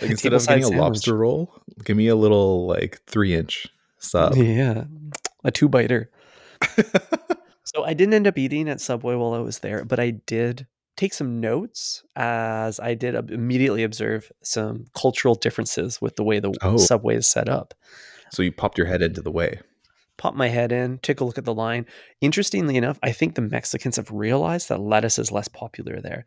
Like 0.00 0.10
instead 0.10 0.32
of 0.32 0.46
getting 0.46 0.64
a 0.64 0.68
lobster 0.68 1.16
roll, 1.16 1.52
give 1.84 1.96
me 1.96 2.06
a 2.08 2.14
little 2.14 2.66
like 2.68 3.00
three 3.06 3.34
inch 3.34 3.66
sub. 3.98 4.36
yeah. 4.36 4.84
A 5.44 5.50
two 5.50 5.68
biter. 5.68 6.10
So 7.64 7.82
I 7.84 7.94
didn't 7.94 8.14
end 8.14 8.26
up 8.28 8.38
eating 8.38 8.68
at 8.68 8.80
Subway 8.80 9.16
while 9.16 9.34
I 9.34 9.40
was 9.40 9.58
there, 9.58 9.84
but 9.84 9.98
I 9.98 10.10
did 10.10 10.66
take 10.96 11.12
some 11.12 11.40
notes 11.40 12.04
as 12.14 12.78
I 12.78 12.94
did 12.94 13.14
immediately 13.30 13.82
observe 13.82 14.30
some 14.42 14.84
cultural 14.94 15.34
differences 15.34 16.00
with 16.00 16.14
the 16.16 16.22
way 16.24 16.38
the 16.38 16.54
Oh. 16.62 16.76
Subway 16.76 17.16
is 17.16 17.26
set 17.26 17.48
up. 17.48 17.74
so 18.30 18.42
you 18.42 18.52
popped 18.52 18.78
your 18.78 18.86
head 18.86 19.02
into 19.02 19.20
the 19.20 19.32
way. 19.32 19.60
Pop 20.18 20.34
my 20.34 20.48
head 20.48 20.72
in, 20.72 20.98
take 20.98 21.20
a 21.20 21.24
look 21.24 21.38
at 21.38 21.44
the 21.44 21.54
line. 21.54 21.86
Interestingly 22.20 22.76
enough, 22.76 22.98
I 23.02 23.12
think 23.12 23.34
the 23.34 23.42
Mexicans 23.42 23.96
have 23.96 24.10
realized 24.10 24.68
that 24.68 24.80
lettuce 24.80 25.18
is 25.18 25.30
less 25.30 25.48
popular 25.48 26.00
there. 26.00 26.24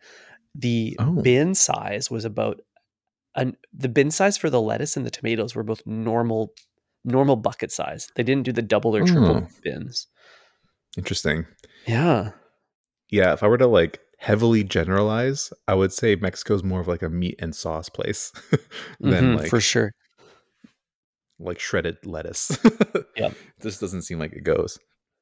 The 0.55 0.95
Oh. 0.99 1.21
bin 1.21 1.55
size 1.55 2.11
was 2.11 2.25
about 2.25 2.61
an, 3.35 3.57
the 3.73 3.89
bin 3.89 4.11
size 4.11 4.37
for 4.37 4.49
the 4.49 4.61
lettuce 4.61 4.95
and 4.97 5.05
the 5.05 5.11
tomatoes 5.11 5.55
were 5.55 5.63
both 5.63 5.81
normal 5.85 6.53
normal 7.05 7.37
bucket 7.37 7.71
size. 7.71 8.09
They 8.15 8.23
didn't 8.23 8.43
do 8.43 8.51
the 8.51 8.61
double 8.61 8.95
or 8.95 9.05
triple 9.05 9.37
Oh. 9.43 9.47
bins. 9.63 10.07
Interesting. 10.97 11.45
Yeah. 11.87 12.31
Yeah, 13.09 13.33
if 13.33 13.41
I 13.41 13.47
were 13.47 13.57
to 13.57 13.67
like 13.67 13.99
heavily 14.19 14.63
generalize, 14.63 15.51
I 15.67 15.75
would 15.75 15.93
say 15.93 16.15
Mexico's 16.15 16.63
more 16.63 16.81
of 16.81 16.87
like 16.87 17.01
a 17.01 17.09
meat 17.09 17.35
and 17.39 17.55
sauce 17.55 17.87
place 17.89 18.31
than 18.99 19.33
Mhm, 19.35 19.37
like 19.39 19.49
for 19.49 19.61
sure. 19.61 19.91
Like 21.39 21.59
shredded 21.59 22.05
lettuce. 22.05 22.57
yeah. 23.15 23.29
This 23.59 23.79
doesn't 23.79 24.03
seem 24.03 24.19
like 24.19 24.33
it 24.33 24.43
goes. 24.43 24.77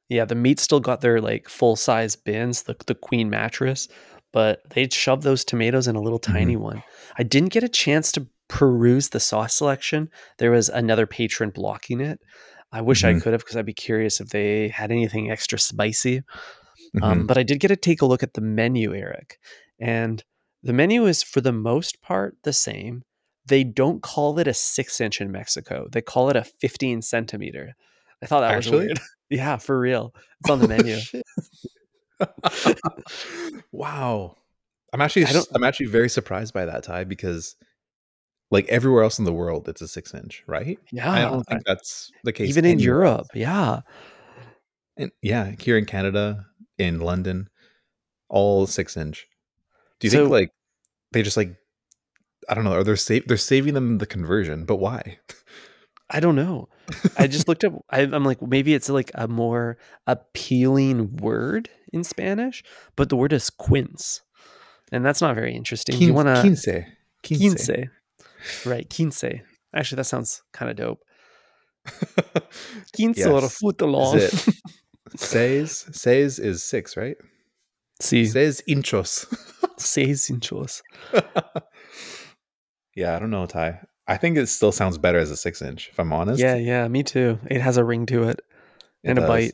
Yeah, 0.09 0.25
the 0.25 0.36
meat 0.36 0.59
still 0.59 0.79
got 0.79 1.01
their 1.01 1.19
like 1.21 1.50
full 1.50 1.75
size 1.75 2.15
bins, 2.15 2.63
the 2.63 2.75
the 2.86 2.95
queen 2.95 3.29
mattress, 3.29 3.88
but 4.31 4.62
they'd 4.69 4.93
shove 4.93 5.24
those 5.24 5.43
tomatoes 5.43 5.88
in 5.88 5.95
a 5.95 6.01
little 6.01 6.19
tiny 6.19 6.55
one. 6.55 6.81
I 7.17 7.24
didn't 7.24 7.51
get 7.51 7.63
a 7.63 7.69
chance 7.69 8.12
to 8.13 8.27
peruse 8.47 9.09
the 9.09 9.19
sauce 9.19 9.53
selection. 9.55 10.09
There 10.38 10.51
was 10.51 10.69
another 10.69 11.06
patron 11.08 11.49
blocking 11.49 11.99
it. 11.99 12.19
I 12.71 12.82
wish 12.82 13.03
I 13.03 13.13
Mhm. 13.13 13.21
could 13.21 13.34
have 13.34 13.41
because 13.41 13.58
I'd 13.58 13.65
be 13.65 13.73
curious 13.73 14.19
if 14.21 14.30
they 14.30 14.69
had 14.69 14.91
anything 14.91 15.30
extra 15.32 15.60
spicy. 15.60 16.21
Mhm. 16.95 17.03
Um, 17.03 17.27
but 17.27 17.38
I 17.38 17.43
did 17.43 17.60
get 17.60 17.67
to 17.69 17.75
take 17.75 18.01
a 18.01 18.06
look 18.06 18.23
at 18.23 18.34
the 18.34 18.41
menu, 18.41 18.93
Eric, 18.95 19.39
and 19.80 20.23
the 20.63 20.73
menu 20.73 21.06
is 21.06 21.23
for 21.23 21.41
the 21.41 21.51
most 21.51 22.01
part 22.01 22.38
the 22.43 22.53
same. 22.53 23.03
They 23.47 23.63
don't 23.63 24.01
call 24.01 24.38
it 24.39 24.47
a 24.47 24.53
six 24.53 24.99
inch 25.01 25.21
in 25.21 25.31
Mexico; 25.31 25.88
they 25.91 26.01
call 26.01 26.29
it 26.29 26.36
a 26.36 26.43
fifteen 26.43 27.01
centimeter. 27.01 27.75
I 28.21 28.25
thought 28.25 28.41
that 28.41 28.53
Actually? 28.53 28.77
was 28.77 28.86
weird. 28.88 28.99
yeah, 29.29 29.57
for 29.57 29.79
real. 29.79 30.13
It's 30.41 30.49
on 30.49 30.60
the 30.60 30.67
menu. 30.69 30.97
Wow. 33.71 34.36
I'm 34.93 35.01
actually 35.01 35.25
I'm 35.53 35.63
actually 35.63 35.88
very 35.88 36.10
surprised 36.10 36.53
by 36.53 36.65
that 36.65 36.83
Ty 36.83 37.03
because 37.03 37.55
like 38.49 38.67
everywhere 38.69 39.03
else 39.03 39.19
in 39.19 39.25
the 39.25 39.33
world 39.33 39.67
it's 39.67 39.81
a 39.81 39.88
six 39.88 40.13
inch, 40.13 40.43
right? 40.47 40.79
Yeah, 40.91 41.12
I 41.12 41.21
don't 41.23 41.43
think 41.43 41.63
that's 41.65 42.10
the 42.23 42.31
case. 42.31 42.49
even 42.49 42.65
in 42.65 42.79
Europe. 42.79 43.27
Yeah, 43.33 43.81
And 44.95 45.12
yeah, 45.21 45.51
here 45.60 45.77
in 45.77 45.86
Canada, 45.86 46.45
in 46.77 46.99
London, 47.01 47.49
all 48.29 48.65
six 48.65 48.95
inch. 48.95 49.27
Do 49.99 50.07
you 50.07 50.12
So- 50.12 50.19
think 50.19 50.31
like 50.31 50.49
they 51.12 51.21
just 51.21 51.38
like 51.38 51.55
I 52.49 52.53
don't 52.53 52.63
know, 52.63 52.73
are 52.73 52.83
they 52.83 52.95
save 52.95 53.27
they're 53.27 53.38
saving 53.38 53.73
them 53.73 53.97
the 53.97 54.05
conversion, 54.05 54.65
but 54.65 54.77
why? 54.77 55.19
I 56.10 56.19
don't 56.21 56.36
know. 56.36 56.69
I 57.17 57.27
just 57.27 57.49
looked 57.49 57.65
up. 57.65 57.73
I, 57.89 58.01
I'm 58.01 58.23
like, 58.23 58.41
maybe 58.41 58.73
it's 58.73 58.88
like 58.89 59.12
a 59.15 59.27
more 59.27 59.77
appealing 60.07 61.17
word 61.17 61.69
in 61.91 62.05
Spanish, 62.05 62.63
but 62.95 63.10
the 63.10 63.17
word 63.17 63.33
is 63.33 63.49
quince, 63.49 64.21
and 64.91 65.05
that's 65.05 65.19
not 65.21 65.36
very 65.36 65.53
interesting. 65.53 66.01
you 66.01 66.13
want 66.13 66.29
to 66.29 66.39
quince. 66.39 66.65
Quince. 67.25 67.67
quince, 67.67 67.69
right? 68.65 68.88
Quince. 68.89 69.23
Actually, 69.75 69.97
that 69.97 70.05
sounds 70.05 70.43
kind 70.53 70.71
of 70.71 70.77
dope. 70.77 71.03
Quince 72.95 73.25
or 73.25 73.41
Yes. 73.41 73.57
foot 73.60 73.81
long. 73.81 74.19
Seis, 75.17 75.86
seis 75.91 76.39
is 76.49 76.63
six, 76.63 76.95
right? 76.95 77.17
Sí, 78.01 78.27
Seis 78.27 78.62
inchos. 78.67 79.25
seis 79.77 80.29
inchos. 80.29 80.81
yeah, 82.97 83.15
I 83.15 83.19
don't 83.19 83.29
know, 83.29 83.45
Ty. 83.45 83.79
I 84.07 84.17
think 84.17 84.38
it 84.38 84.47
still 84.47 84.71
sounds 84.71 84.97
better 84.97 85.19
as 85.19 85.29
a 85.29 85.38
six 85.38 85.62
inch, 85.62 85.89
if 85.89 85.99
I'm 85.99 86.12
honest. 86.12 86.41
Yeah, 86.41 86.55
yeah, 86.55 86.88
me 86.88 87.03
too. 87.03 87.39
It 87.49 87.62
has 87.62 87.77
a 87.77 87.83
ring 87.83 88.07
to 88.07 88.23
it 88.23 88.39
It 89.03 89.10
and 89.12 89.19
a 89.19 89.27
bite. 89.27 89.53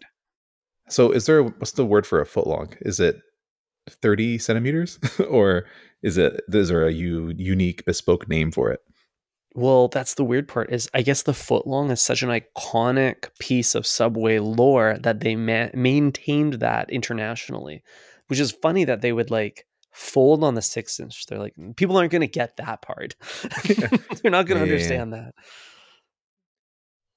So 0.87 1.11
is 1.11 1.25
there 1.25 1.43
what's 1.43 1.73
the 1.73 1.85
word 1.85 2.07
for 2.07 2.21
a 2.21 2.25
foot 2.25 2.47
long? 2.47 2.73
Is 2.81 3.01
it 3.01 3.19
30 3.89 4.37
centimeters? 4.37 4.97
or 5.29 5.65
is 6.01 6.17
it 6.17 6.41
is 6.53 6.69
there 6.69 6.87
a 6.87 6.93
u- 6.93 7.33
unique 7.35 7.83
bespoke 7.85 8.29
name 8.29 8.49
for 8.49 8.71
it? 8.71 8.79
Well, 9.55 9.89
that's 9.89 10.13
the 10.15 10.23
weird 10.23 10.47
part 10.47 10.71
is 10.71 10.89
I 10.93 11.01
guess 11.01 11.23
the 11.23 11.33
footlong 11.33 11.91
is 11.91 11.99
such 12.01 12.23
an 12.23 12.29
iconic 12.29 13.27
piece 13.39 13.75
of 13.75 13.85
Subway 13.85 14.39
lore 14.39 14.97
that 15.01 15.19
they 15.19 15.35
ma- 15.35 15.69
maintained 15.73 16.55
that 16.55 16.89
internationally, 16.89 17.83
which 18.27 18.39
is 18.39 18.53
funny 18.53 18.85
that 18.85 19.01
they 19.01 19.11
would 19.11 19.29
like 19.29 19.65
fold 19.93 20.43
on 20.43 20.55
the 20.55 20.61
six 20.61 20.99
inch. 20.99 21.25
They're 21.27 21.39
like, 21.39 21.53
people 21.75 21.97
aren't 21.97 22.11
going 22.11 22.21
to 22.21 22.27
get 22.27 22.57
that 22.57 22.81
part. 22.81 23.15
They're 24.21 24.31
not 24.31 24.47
going 24.47 24.59
to 24.61 24.65
Yeah, 24.65 24.65
yeah, 24.65 24.65
yeah. 24.65 24.71
understand 24.73 25.13
that. 25.13 25.33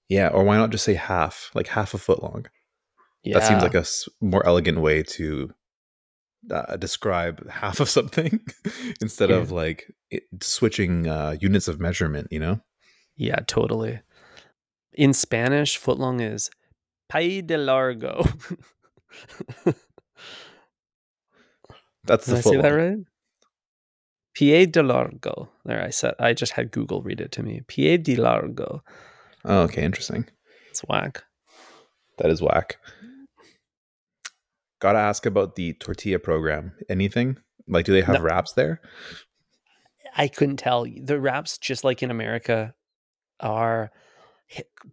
Yeah, 0.09 0.29
or 0.29 0.45
why 0.45 0.57
not 0.57 0.71
just 0.71 0.85
say 0.85 0.95
half, 0.95 1.51
like 1.55 1.67
half 1.69 1.95
a 1.95 1.99
foot 1.99 2.23
long? 2.23 2.47
Yeah. 3.25 3.39
That 3.41 3.49
seems 3.49 3.63
like 3.63 3.75
a 3.75 3.85
more 4.21 4.47
elegant 4.47 4.81
way 4.81 5.03
to 5.03 5.51
uh, 6.51 6.77
describe 6.77 7.49
half 7.51 7.81
of 7.81 7.89
something 7.89 8.39
instead 9.01 9.33
of 9.33 9.51
like 9.51 9.93
it, 10.11 10.23
switching 10.41 11.09
uh, 11.09 11.37
units 11.41 11.67
of 11.67 11.81
measurement. 11.81 12.29
You 12.31 12.41
know? 12.41 12.61
yeah, 13.17 13.41
totally. 13.47 14.01
In 14.93 15.13
Spanish, 15.13 15.79
footlong 15.79 16.21
is 16.21 16.51
pay 17.09 17.41
de 17.41 17.59
largo. 17.59 18.25
That's 22.07 22.27
Did 22.27 22.35
the 22.35 22.39
I 22.39 22.41
say 22.43 22.57
that 22.61 22.69
right? 22.71 22.99
Pie 24.39 24.65
de 24.67 24.83
largo. 24.83 25.49
There, 25.65 25.83
I 25.83 25.91
said. 25.91 26.15
I 26.19 26.33
just 26.35 26.53
had 26.53 26.71
Google 26.71 27.03
read 27.03 27.21
it 27.21 27.33
to 27.33 27.43
me. 27.43 27.63
Pie 27.63 27.97
de 27.97 28.17
largo. 28.17 28.83
Oh, 29.45 29.63
okay, 29.63 29.83
interesting. 29.83 30.27
It's 30.71 30.81
whack. 30.81 31.25
That 32.19 32.31
is 32.31 32.43
whack. 32.43 32.77
Gotta 34.81 34.99
ask 34.99 35.25
about 35.25 35.57
the 35.57 35.73
tortilla 35.75 36.19
program. 36.19 36.73
Anything 36.89 37.39
like? 37.67 37.87
Do 37.87 37.93
they 37.93 38.03
have 38.03 38.17
No. 38.17 38.23
wraps 38.23 38.53
there? 38.53 38.81
I 40.17 40.29
couldn't 40.29 40.59
tell. 40.59 40.85
The 40.85 41.19
wraps, 41.21 41.59
just 41.59 41.83
like 41.85 42.03
in 42.03 42.11
America, 42.11 42.75
are 43.41 43.91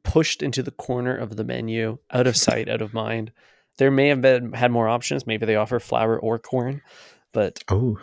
pushed 0.03 0.41
into 0.41 0.63
the 0.63 0.71
corner 0.71 1.15
of 1.15 1.35
the 1.35 1.43
menu, 1.43 1.97
out 2.11 2.27
of 2.27 2.35
sight, 2.37 2.69
out 2.69 2.81
of 2.81 2.93
mind. 2.93 3.31
There 3.77 3.91
may 3.91 4.09
have 4.09 4.21
been 4.21 4.53
had 4.53 4.71
more 4.71 4.87
options. 4.87 5.25
Maybe 5.25 5.45
they 5.45 5.55
offer 5.55 5.79
flour 5.79 6.19
or 6.19 6.37
corn, 6.39 6.81
but 7.33 7.63
Oh, 7.69 7.97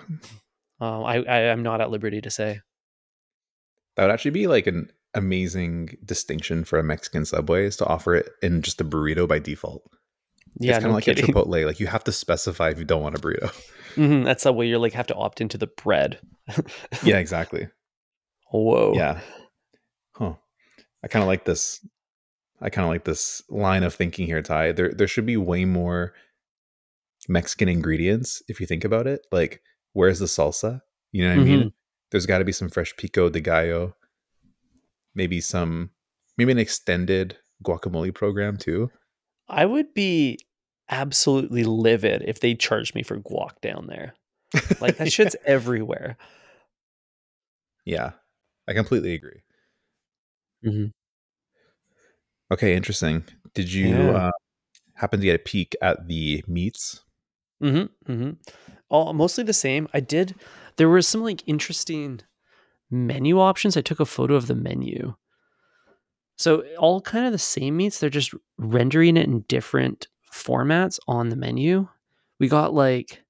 um, 0.81 1.05
I, 1.05 1.17
I 1.25 1.39
am 1.43 1.63
not 1.63 1.81
at 1.81 1.91
liberty 1.91 2.21
to 2.21 2.31
say. 2.31 2.61
that 3.97 4.05
would 4.05 4.13
actually 4.13 4.33
be 4.33 4.47
like 4.47 4.67
an 4.67 4.91
amazing 5.15 5.97
distinction 6.05 6.65
for 6.65 6.79
a 6.79 6.83
Mexican 6.83 7.25
Subway 7.25 7.67
is 7.67 7.77
to 7.77 7.87
offer 7.87 8.15
it 8.15 8.31
in 8.43 8.63
just 8.63 8.81
a 8.81 8.85
burrito 8.85 9.27
by 9.29 9.39
default. 9.39 9.83
Yeah, 10.59 10.71
it's 10.73 10.79
kind 10.79 10.87
of 10.87 10.91
no 10.91 10.95
like 10.97 11.05
kidding. 11.05 11.25
at 11.25 11.31
Chipotle. 11.31 11.65
Like 11.67 11.79
you 11.81 11.87
have 11.87 12.05
to 12.05 12.13
specify 12.13 12.71
if 12.71 12.79
you 12.79 12.85
don't 12.85 13.03
want 13.03 13.17
a 13.17 13.21
burrito. 13.21 13.51
Mhm, 13.95 14.25
that's 14.25 14.45
the 14.45 14.53
way 14.53 14.67
you're 14.67 14.79
like 14.79 14.93
have 14.95 15.07
to 15.09 15.15
opt 15.15 15.41
into 15.41 15.59
the 15.59 15.67
bread. 15.69 16.21
yeah, 17.05 17.19
exactly. 17.19 17.69
Whoa. 18.53 18.93
Yeah. 18.95 19.21
Huh. 20.15 20.35
I 21.05 21.09
kind 21.09 21.23
of 21.23 21.29
like 21.29 21.45
this. 21.45 21.85
I 22.61 22.69
kind 22.71 22.85
of 22.85 22.91
like 22.91 23.05
this 23.05 23.43
line 23.49 23.83
of 23.83 23.95
thinking 23.95 24.27
here, 24.27 24.43
Ty. 24.43 24.73
There, 24.73 24.91
there 24.93 25.09
should 25.09 25.27
be 25.27 25.37
way 25.37 25.65
more 25.65 26.13
Mexican 27.29 27.69
ingredients 27.69 28.43
if 28.49 28.61
you 28.61 28.67
think 28.67 28.85
about 28.85 29.07
it. 29.07 29.27
Like, 29.33 29.63
where's 29.93 30.19
the 30.19 30.27
salsa? 30.27 30.81
You 31.13 31.25
know 31.25 31.35
what 31.37 31.41
I 31.41 31.45
mean? 31.45 31.73
There's 32.11 32.27
got 32.27 32.39
to 32.39 32.45
be 32.45 32.53
some 32.53 32.69
fresh 32.69 32.95
pico 32.97 33.29
de 33.31 33.41
gallo. 33.41 33.95
Maybe 35.15 35.41
some, 35.41 35.91
maybe 36.37 36.53
an 36.53 36.59
extended 36.59 37.37
guacamole 37.65 38.15
program 38.15 38.57
too. 38.57 38.91
I 39.49 39.65
would 39.67 39.93
be 39.95 40.39
absolutely 40.89 41.65
livid 41.65 42.23
if 42.27 42.41
they 42.41 42.55
charged 42.55 42.95
me 42.95 43.03
for 43.03 43.17
guac 43.19 43.61
down 43.61 43.87
there. 43.89 44.15
Like 44.81 44.97
that 44.99 45.13
shit's 45.13 45.37
everywhere. 45.45 46.17
yeah, 47.85 48.13
I 48.69 48.75
completely 48.75 49.15
agree. 49.15 49.43
Mhm. 50.65 50.93
Okay, 52.53 52.75
interesting. 52.75 53.25
Did 53.55 53.73
you 53.73 53.89
Yeah. 53.89 54.11
uh, 54.11 54.31
happen 54.95 55.21
to 55.21 55.27
get 55.27 55.37
a 55.41 55.43
peek 55.43 55.77
at 55.81 56.07
the 56.09 56.43
meats? 56.47 57.01
Mm-hmm. 57.63 58.13
Mm-hmm. 58.13 58.31
All 58.89 59.13
mostly 59.13 59.45
the 59.45 59.53
same. 59.53 59.89
I 59.95 60.01
did. 60.01 60.35
There 60.77 60.89
were 60.89 61.03
some 61.03 61.23
like 61.23 61.43
interesting 61.47 62.21
menu 62.91 63.39
options. 63.39 63.77
I 63.77 63.83
took 63.83 64.01
a 64.01 64.07
photo 64.07 64.35
of 64.35 64.47
the 64.47 64.55
menu. 64.55 65.15
So 66.37 66.63
all 66.79 67.01
kind 67.03 67.27
of 67.27 67.33
the 67.33 67.39
same 67.39 67.77
meats. 67.77 68.01
They're 68.01 68.11
just 68.11 68.33
rendering 68.59 69.17
it 69.17 69.27
in 69.27 69.41
different 69.43 70.09
formats 70.33 70.99
on 71.07 71.29
the 71.29 71.37
menu. 71.37 71.89
We 72.39 72.49
got 72.49 72.73
like 72.73 73.23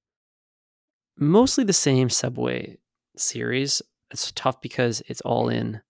mostly 1.18 1.64
the 1.64 1.72
same 1.72 2.09
Subway 2.09 2.78
series. 3.16 3.83
It's 4.12 4.33
tough 4.33 4.61
because 4.61 5.02
it's 5.09 5.20
all 5.22 5.48
in 5.48 5.80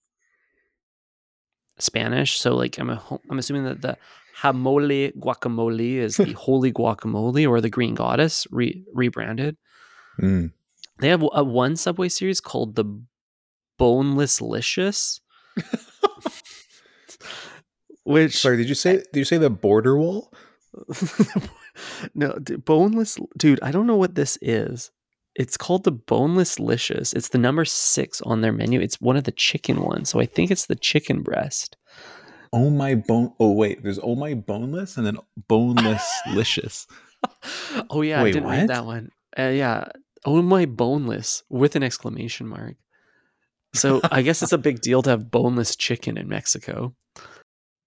Spanish. 1.82 2.38
So 2.38 2.54
like 2.54 2.78
I'm 2.78 2.90
a, 2.90 3.02
I'm 3.30 3.38
assuming 3.38 3.64
that 3.64 3.82
the 3.82 3.96
Hamole 4.40 5.14
guacamole 5.16 5.96
is 5.96 6.16
the 6.16 6.32
holy 6.38 6.72
guacamole 6.72 7.48
or 7.48 7.60
the 7.60 7.70
green 7.70 7.94
goddess 7.94 8.46
re- 8.50 8.84
rebranded. 8.94 9.56
Mm. 10.20 10.52
They 10.98 11.08
have 11.08 11.26
a 11.32 11.44
one 11.44 11.76
Subway 11.76 12.08
series 12.08 12.40
called 12.40 12.74
the 12.74 12.84
Boneless 13.78 14.40
Licious, 14.42 15.20
which 18.04 18.36
Sorry, 18.36 18.58
did 18.58 18.68
you 18.68 18.74
say? 18.74 18.96
Did 19.12 19.16
you 19.16 19.24
say 19.24 19.38
the 19.38 19.48
border 19.48 19.96
wall? 19.96 20.32
no 22.14 22.32
dude, 22.34 22.64
boneless 22.64 23.18
dude. 23.38 23.60
I 23.62 23.70
don't 23.70 23.86
know 23.86 23.96
what 23.96 24.14
this 24.14 24.36
is. 24.42 24.90
It's 25.36 25.56
called 25.56 25.84
the 25.84 25.92
Boneless 25.92 26.58
Licious. 26.58 27.12
It's 27.12 27.28
the 27.28 27.38
number 27.38 27.64
six 27.64 28.20
on 28.22 28.40
their 28.40 28.52
menu. 28.52 28.80
It's 28.80 29.00
one 29.00 29.16
of 29.16 29.24
the 29.24 29.32
chicken 29.32 29.82
ones, 29.82 30.10
so 30.10 30.20
I 30.20 30.26
think 30.26 30.50
it's 30.50 30.66
the 30.66 30.74
chicken 30.74 31.22
breast. 31.22 31.76
Oh 32.52 32.68
my 32.68 32.96
bone! 32.96 33.32
Oh 33.38 33.52
wait, 33.52 33.82
there's 33.82 34.00
oh 34.02 34.16
my 34.16 34.34
boneless 34.34 34.96
and 34.96 35.06
then 35.06 35.18
boneless 35.48 36.04
licious. 36.32 36.86
oh 37.90 38.02
yeah, 38.02 38.22
I 38.22 38.32
didn't 38.32 38.44
what? 38.44 38.58
read 38.58 38.68
that 38.68 38.86
one. 38.86 39.10
Uh, 39.38 39.42
yeah, 39.48 39.88
oh 40.24 40.42
my 40.42 40.66
boneless 40.66 41.44
with 41.48 41.76
an 41.76 41.84
exclamation 41.84 42.48
mark. 42.48 42.74
So 43.72 44.00
I 44.10 44.22
guess 44.22 44.42
it's 44.42 44.52
a 44.52 44.58
big 44.58 44.80
deal 44.80 45.02
to 45.02 45.10
have 45.10 45.30
boneless 45.30 45.76
chicken 45.76 46.18
in 46.18 46.28
Mexico. 46.28 46.94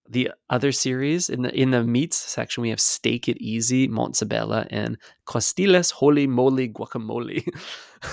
The 0.10 0.32
other 0.50 0.72
series 0.72 1.30
in 1.30 1.44
the 1.44 1.56
in 1.56 1.72
the 1.72 1.84
meats 1.84 2.18
section, 2.18 2.62
we 2.62 2.70
have 2.70 2.80
Steak 2.80 3.30
It 3.30 3.38
Easy, 3.38 3.88
Mozzabella, 3.88 4.68
and 4.70 4.98
costillas 5.26 5.92
Holy 5.92 6.28
Moly 6.28 6.70
Guacamole. 6.70 7.48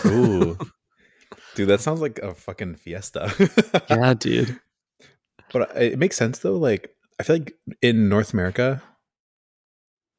Ooh, 0.06 0.56
dude, 1.54 1.68
that 1.68 1.80
sounds 1.80 2.00
like 2.00 2.18
a 2.20 2.34
fucking 2.34 2.76
fiesta. 2.76 3.32
yeah, 3.90 4.14
dude. 4.18 4.60
But 5.52 5.76
it 5.76 5.98
makes 5.98 6.16
sense 6.16 6.38
though. 6.38 6.56
Like 6.56 6.94
I 7.18 7.24
feel 7.24 7.36
like 7.36 7.54
in 7.82 8.08
North 8.08 8.32
America, 8.32 8.82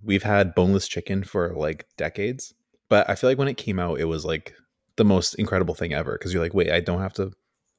we've 0.04 0.24
had 0.24 0.54
boneless 0.54 0.88
chicken 0.88 1.24
for 1.24 1.54
like 1.56 1.86
decades. 1.98 2.54
But 2.90 3.10
I 3.10 3.16
feel 3.16 3.30
like 3.30 3.38
when 3.38 3.48
it 3.48 3.58
came 3.58 3.80
out, 3.80 4.00
it 4.00 4.06
was 4.06 4.26
like 4.26 4.54
the 4.98 5.06
most 5.06 5.36
incredible 5.36 5.74
thing 5.74 5.94
ever 5.94 6.14
because 6.14 6.34
you're 6.34 6.44
like, 6.44 6.54
wait, 6.54 6.72
I 6.72 6.82
don't 6.82 7.02
have 7.02 7.14
to 7.14 7.32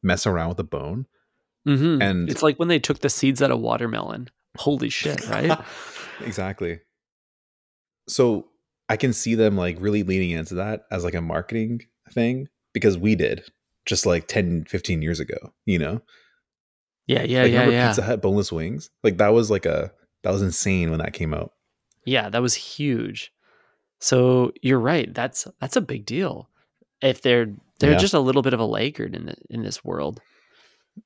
mess 0.03 0.27
around 0.27 0.49
with 0.49 0.57
the 0.57 0.65
bone. 0.65 1.07
Mhm. 1.67 2.03
And- 2.03 2.29
it's 2.31 2.43
like 2.43 2.59
when 2.59 2.69
they 2.69 2.79
took 2.79 2.99
the 3.01 3.09
seeds 3.11 3.41
out 3.43 3.51
of 3.51 3.61
watermelon. 3.61 4.29
Holy 4.59 4.89
shit, 4.91 5.27
right? 5.29 5.59
exactly. 6.21 6.81
So 8.09 8.49
I 8.89 8.97
can 8.97 9.13
see 9.13 9.35
them 9.35 9.57
like 9.57 9.77
really 9.81 10.03
leaning 10.03 10.31
into 10.31 10.55
that 10.57 10.83
as 10.91 11.05
like 11.05 11.15
a 11.15 11.21
marketing 11.23 11.83
thing 12.11 12.49
because 12.73 12.99
we 12.99 13.15
did 13.15 13.45
just 13.87 14.07
like 14.07 14.27
10, 14.29 14.65
15 14.69 15.03
years 15.03 15.21
ago, 15.21 15.37
you 15.65 15.79
know? 15.79 16.03
yeah, 17.07 17.23
yeah, 17.23 17.43
like 17.43 17.53
yeah, 17.53 17.59
remember 17.61 17.73
yeah. 17.73 17.89
Pizza 17.89 18.03
Hut 18.03 18.23
boneless 18.23 18.53
wings? 18.53 18.91
Like 19.03 19.19
that 19.19 19.33
was 19.33 19.51
like 19.51 19.67
a 19.67 19.93
that 20.23 20.31
was 20.31 20.43
insane 20.43 20.91
when 20.91 20.99
that 21.01 21.13
came 21.13 21.35
out. 21.35 21.53
Yeah, 22.05 22.29
that 22.31 22.43
was 22.43 22.55
huge. 22.55 23.33
So 24.01 24.53
you're 24.63 24.79
right. 24.81 25.13
That's 25.13 25.47
that's 25.61 25.77
a 25.77 25.81
big 25.81 26.07
deal. 26.07 26.49
If 27.01 27.23
they're 27.23 27.53
they're 27.81 27.93
Yeah. 27.93 27.99
just 27.99 28.15
a 28.15 28.21
little 28.21 28.43
bit 28.43 28.55
of 28.55 28.61
a 28.61 28.65
laggard 28.65 29.15
in 29.17 29.27
the, 29.27 29.35
in 29.51 29.63
this 29.63 29.85
world. 29.85 30.21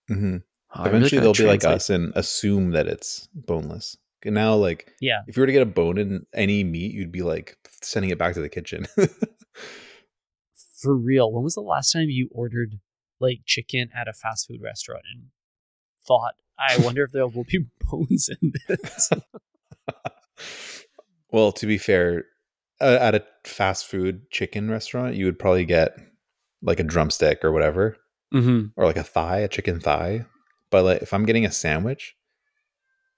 Hmm 0.09 0.37
Oh, 0.75 0.83
I 0.83 0.89
really 0.89 0.99
Eventually 0.99 1.21
they'll 1.21 1.33
be 1.33 1.45
like 1.45 1.65
us 1.65 1.89
and 1.91 2.13
assume 2.17 2.73
that 2.73 2.87
it's 2.87 3.29
boneless. 3.35 3.97
And 4.25 4.35
now 4.35 4.55
like 4.57 4.93
Yeah. 5.01 5.21
if 5.27 5.37
you 5.37 5.41
were 5.41 5.47
to 5.47 5.53
get 5.53 5.63
a 5.63 5.67
bone 5.67 5.97
in 5.97 6.27
any 6.35 6.65
meat, 6.65 6.93
you'd 6.93 7.13
be 7.13 7.23
like 7.23 7.57
sending 7.83 8.11
it 8.11 8.19
back 8.19 8.35
to 8.35 8.41
the 8.41 8.49
kitchen. 8.49 8.87
For 10.81 10.95
real. 10.95 11.33
When 11.33 11.43
was 11.45 11.55
the 11.55 11.61
last 11.63 11.93
time 11.93 12.11
you 12.11 12.29
ordered 12.33 12.81
like 13.21 13.41
chicken 13.47 13.89
at 13.95 14.09
a 14.09 14.13
fast 14.13 14.49
food 14.49 14.61
restaurant 14.63 15.05
and 15.13 15.27
thought, 16.07 16.35
I 16.59 16.79
wonder 16.83 17.05
if 17.05 17.13
there 17.13 17.27
will 17.27 17.45
be 17.45 17.65
bones 17.91 18.29
in 18.29 18.53
this? 18.69 19.11
well, 21.31 21.53
to 21.53 21.67
be 21.67 21.79
fair, 21.79 22.25
uh, 22.81 22.99
at 23.01 23.15
a 23.15 23.25
fast 23.45 23.87
food 23.87 24.31
chicken 24.31 24.71
restaurant, 24.71 25.15
you 25.15 25.25
would 25.27 25.39
probably 25.39 25.65
get 25.65 25.97
like 26.63 26.81
a 26.81 26.85
drumstick 26.85 27.45
or 27.45 27.53
whatever, 27.53 27.97
mm-hmm. 28.33 28.67
or 28.77 28.85
like 28.85 28.97
a 28.97 29.03
thigh, 29.03 29.39
a 29.39 29.49
chicken 29.49 29.81
thigh. 29.81 30.25
But 30.71 30.85
like 30.85 31.03
if 31.03 31.13
I'm 31.13 31.25
getting 31.25 31.47
a 31.47 31.53
sandwich, 31.53 32.17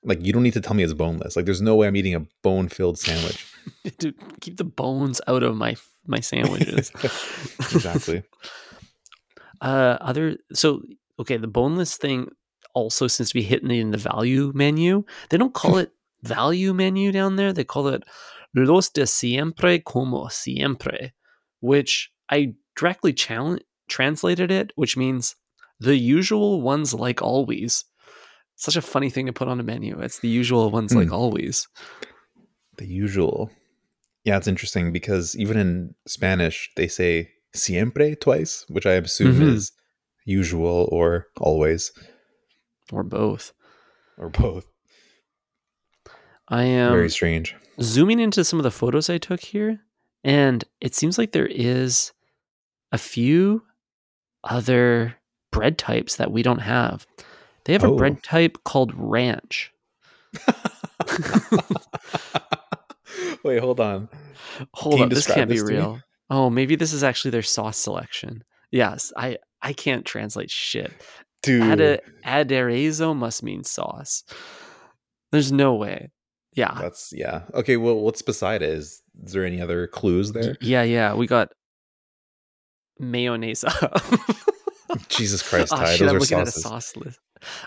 like 0.03 0.25
you 0.25 0.33
don't 0.33 0.43
need 0.43 0.55
to 0.55 0.61
tell 0.61 0.75
me 0.75 0.83
it's 0.83 0.95
boneless. 0.95 1.37
Like 1.37 1.45
there's 1.45 1.63
no 1.63 1.77
way 1.77 1.87
I'm 1.87 1.97
eating 1.97 2.15
a 2.15 2.27
bone-filled 2.43 2.99
sandwich. 2.99 3.47
Dude, 3.99 4.15
keep 4.41 4.57
the 4.57 4.65
bones 4.65 5.21
out 5.27 5.43
of 5.43 5.57
my 5.57 5.77
my 6.07 6.21
sandwiches. 6.21 6.93
exactly. 7.59 8.23
uh 9.61 9.97
other 10.01 10.37
so 10.53 10.83
okay 11.19 11.37
the 11.37 11.49
boneless 11.49 11.97
thing 11.97 12.29
also 12.75 13.07
seems 13.07 13.31
to 13.31 13.35
be 13.35 13.43
hitting 13.43 13.71
in 13.71 13.91
the 13.91 13.99
value 13.99 14.53
menu 14.55 15.05
they 15.31 15.37
don't 15.37 15.55
call 15.55 15.79
it 15.79 15.91
value 16.23 16.73
menu 16.73 17.11
down 17.11 17.37
there 17.37 17.53
they 17.53 17.65
call 17.65 17.89
it 17.89 18.05
los 18.55 18.91
de 18.91 19.07
siempre 19.07 19.81
como 19.81 20.29
siempre 20.29 21.13
which 21.61 22.13
i 22.31 22.55
directly 22.77 23.13
challenge 23.13 23.63
translated 23.89 24.51
it 24.51 24.73
which 24.77 24.97
means 24.97 25.35
the 25.81 25.97
usual 25.97 26.61
ones 26.61 26.93
like 26.95 27.23
always 27.23 27.85
such 28.57 28.77
a 28.77 28.83
funny 28.83 29.11
thing 29.11 29.27
to 29.27 29.33
put 29.33 29.49
on 29.49 29.61
a 29.61 29.63
menu 29.63 29.99
it's 30.01 30.19
the 30.21 30.29
usual 30.29 30.71
ones 30.71 30.95
like 30.95 31.09
Hmm. 31.09 31.15
always 31.15 31.67
The 32.77 32.87
usual. 32.87 33.51
Yeah, 34.25 34.37
it's 34.37 34.47
interesting 34.47 34.93
because 34.93 35.35
even 35.37 35.57
in 35.59 35.95
Spanish 36.07 36.71
they 36.77 36.87
say 36.87 37.31
siempre 37.55 38.15
twice, 38.15 38.65
which 38.69 38.87
I 38.87 38.93
assume 38.95 39.35
Mhm. 39.41 39.55
is 39.55 39.73
usual 40.25 40.89
or 40.93 41.27
always 41.41 41.91
or 42.93 43.03
both 43.03 43.53
or 44.17 44.29
both. 44.31 44.67
i 46.49 46.63
am 46.65 46.93
Very 46.93 47.11
strange. 47.11 47.55
zooming 47.81 48.21
into 48.21 48.45
some 48.45 48.59
of 48.59 48.65
the 48.65 48.71
photos 48.71 49.11
I 49.11 49.19
took 49.19 49.41
here, 49.41 49.81
and 50.25 50.65
it 50.81 50.95
seems 50.95 51.19
like 51.19 51.33
there 51.33 51.47
is 51.51 52.13
a 52.93 52.99
few 52.99 53.63
other 54.45 55.15
bread 55.53 55.79
types 55.79 56.17
that 56.17 56.31
we 56.33 56.43
don't 56.43 56.61
have. 56.61 57.07
They 57.65 57.73
have 57.73 57.85
a 57.85 57.89
Oh. 57.89 57.97
bread 57.97 58.23
type 58.23 58.59
called 58.65 58.93
ranch. 58.95 59.73
Wait, 63.45 63.59
hold 63.61 63.81
on. 63.81 64.09
Hold 64.75 65.01
on. 65.01 65.09
this 65.09 65.27
can't 65.27 65.49
be 65.49 65.57
this 65.57 65.65
me? 65.69 65.77
real. 65.77 66.01
Oh, 66.31 66.51
maybe 66.51 66.77
this 66.77 66.93
is 66.93 67.03
actually 67.05 67.31
their 67.31 67.43
sauce 67.43 67.79
selection. 67.79 68.45
Yes, 68.71 69.13
I 69.17 69.39
I 69.63 69.73
can't 69.73 70.05
translate 70.05 70.51
shit. 70.51 70.93
Dude. 71.43 71.81
Ade- 71.81 72.01
aderezo 72.25 73.17
must 73.17 73.43
mean 73.43 73.65
sauce. 73.65 74.25
There's 75.33 75.53
no 75.53 75.75
way. 75.75 76.11
Yeah. 76.55 76.77
That's 76.81 77.13
yeah. 77.15 77.43
Okay, 77.55 77.77
well 77.77 77.97
what's 78.01 78.23
beside 78.23 78.63
it? 78.63 78.71
Is, 78.71 79.03
is 79.25 79.33
there 79.33 79.45
any 79.45 79.61
other 79.61 79.87
clues 79.87 80.33
there? 80.33 80.57
Yeah, 80.61 80.83
yeah. 80.83 81.15
We 81.15 81.27
got 81.27 81.53
mayonnaise. 82.99 83.65
Jesus 85.09 85.43
Christ, 85.47 85.73
Oh, 85.75 85.85
shit, 85.85 86.01
those 86.01 86.11
I'm 86.11 86.17
are 86.17 86.21
looking 86.21 86.39
at 86.39 86.49
a 86.49 86.53
sauce 86.53 86.97
list. 86.97 87.19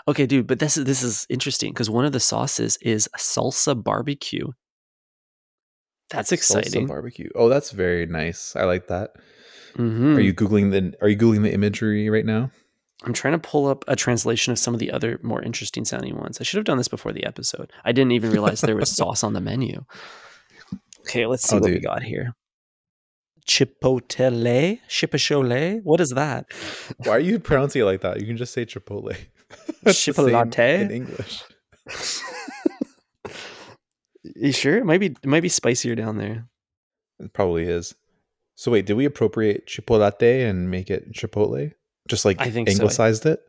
Okay, 0.08 0.26
dude, 0.26 0.46
but 0.46 0.58
this 0.58 0.76
is 0.76 0.84
this 0.84 1.02
is 1.02 1.26
interesting 1.30 1.72
because 1.72 1.88
one 1.88 2.04
of 2.04 2.12
the 2.12 2.20
sauces 2.20 2.76
is 2.82 3.08
salsa 3.16 3.80
barbecue. 3.80 4.48
That's 6.10 6.32
exciting. 6.32 6.84
Salsa 6.84 6.88
barbecue. 6.88 7.30
Oh, 7.34 7.48
that's 7.48 7.70
very 7.70 8.06
nice. 8.06 8.54
I 8.56 8.64
like 8.64 8.88
that. 8.88 9.12
Mhm. 9.76 10.16
Are 10.16 10.20
you 10.20 10.34
googling 10.34 10.70
the 10.72 10.94
Are 11.00 11.08
you 11.08 11.16
googling 11.16 11.42
the 11.42 11.52
imagery 11.54 12.10
right 12.10 12.26
now? 12.26 12.50
I'm 13.04 13.12
trying 13.14 13.32
to 13.32 13.38
pull 13.38 13.66
up 13.66 13.84
a 13.88 13.96
translation 13.96 14.52
of 14.52 14.58
some 14.58 14.74
of 14.74 14.80
the 14.80 14.92
other 14.92 15.18
more 15.22 15.42
interesting 15.42 15.84
sounding 15.84 16.16
ones. 16.18 16.40
I 16.40 16.44
should 16.44 16.58
have 16.58 16.64
done 16.66 16.78
this 16.78 16.86
before 16.88 17.12
the 17.12 17.24
episode. 17.24 17.72
I 17.84 17.92
didn't 17.92 18.12
even 18.12 18.30
realize 18.30 18.60
there 18.60 18.76
was 18.76 18.90
sauce 18.96 19.24
on 19.24 19.32
the 19.32 19.40
menu. 19.40 19.84
Okay, 21.00 21.26
let's 21.26 21.48
see 21.48 21.56
Oh, 21.56 21.60
what 21.60 21.70
we 21.70 21.80
got 21.80 22.02
here. 22.02 22.34
Chipotle? 23.48 24.78
Chipotle? 24.88 25.82
What 25.82 26.00
is 26.00 26.10
that? 26.10 26.46
Why 26.98 27.10
are 27.12 27.20
you 27.20 27.38
pronouncing 27.38 27.82
it 27.82 27.84
like 27.86 28.00
that? 28.02 28.20
You 28.20 28.26
can 28.26 28.36
just 28.36 28.52
say 28.52 28.64
Chipotle. 28.64 29.16
Same 29.92 30.80
in 30.80 30.90
English. 30.90 31.42
You 34.36 34.52
sure? 34.52 34.78
It 34.78 34.84
might 34.86 35.00
be 35.00 35.06
it 35.06 35.26
might 35.26 35.42
be 35.42 35.48
spicier 35.48 35.94
down 35.96 36.16
there. 36.18 36.48
It 37.18 37.32
probably 37.32 37.64
is. 37.64 37.94
So 38.54 38.70
wait, 38.70 38.86
did 38.86 38.94
we 38.96 39.04
appropriate 39.04 39.66
Chipotle 39.66 40.48
and 40.48 40.70
make 40.70 40.90
it 40.90 41.12
Chipotle? 41.12 41.72
Just 42.08 42.24
like 42.24 42.40
I 42.40 42.50
think 42.50 42.68
so. 42.68 42.74
anglicized 42.74 43.26
it? 43.26 43.40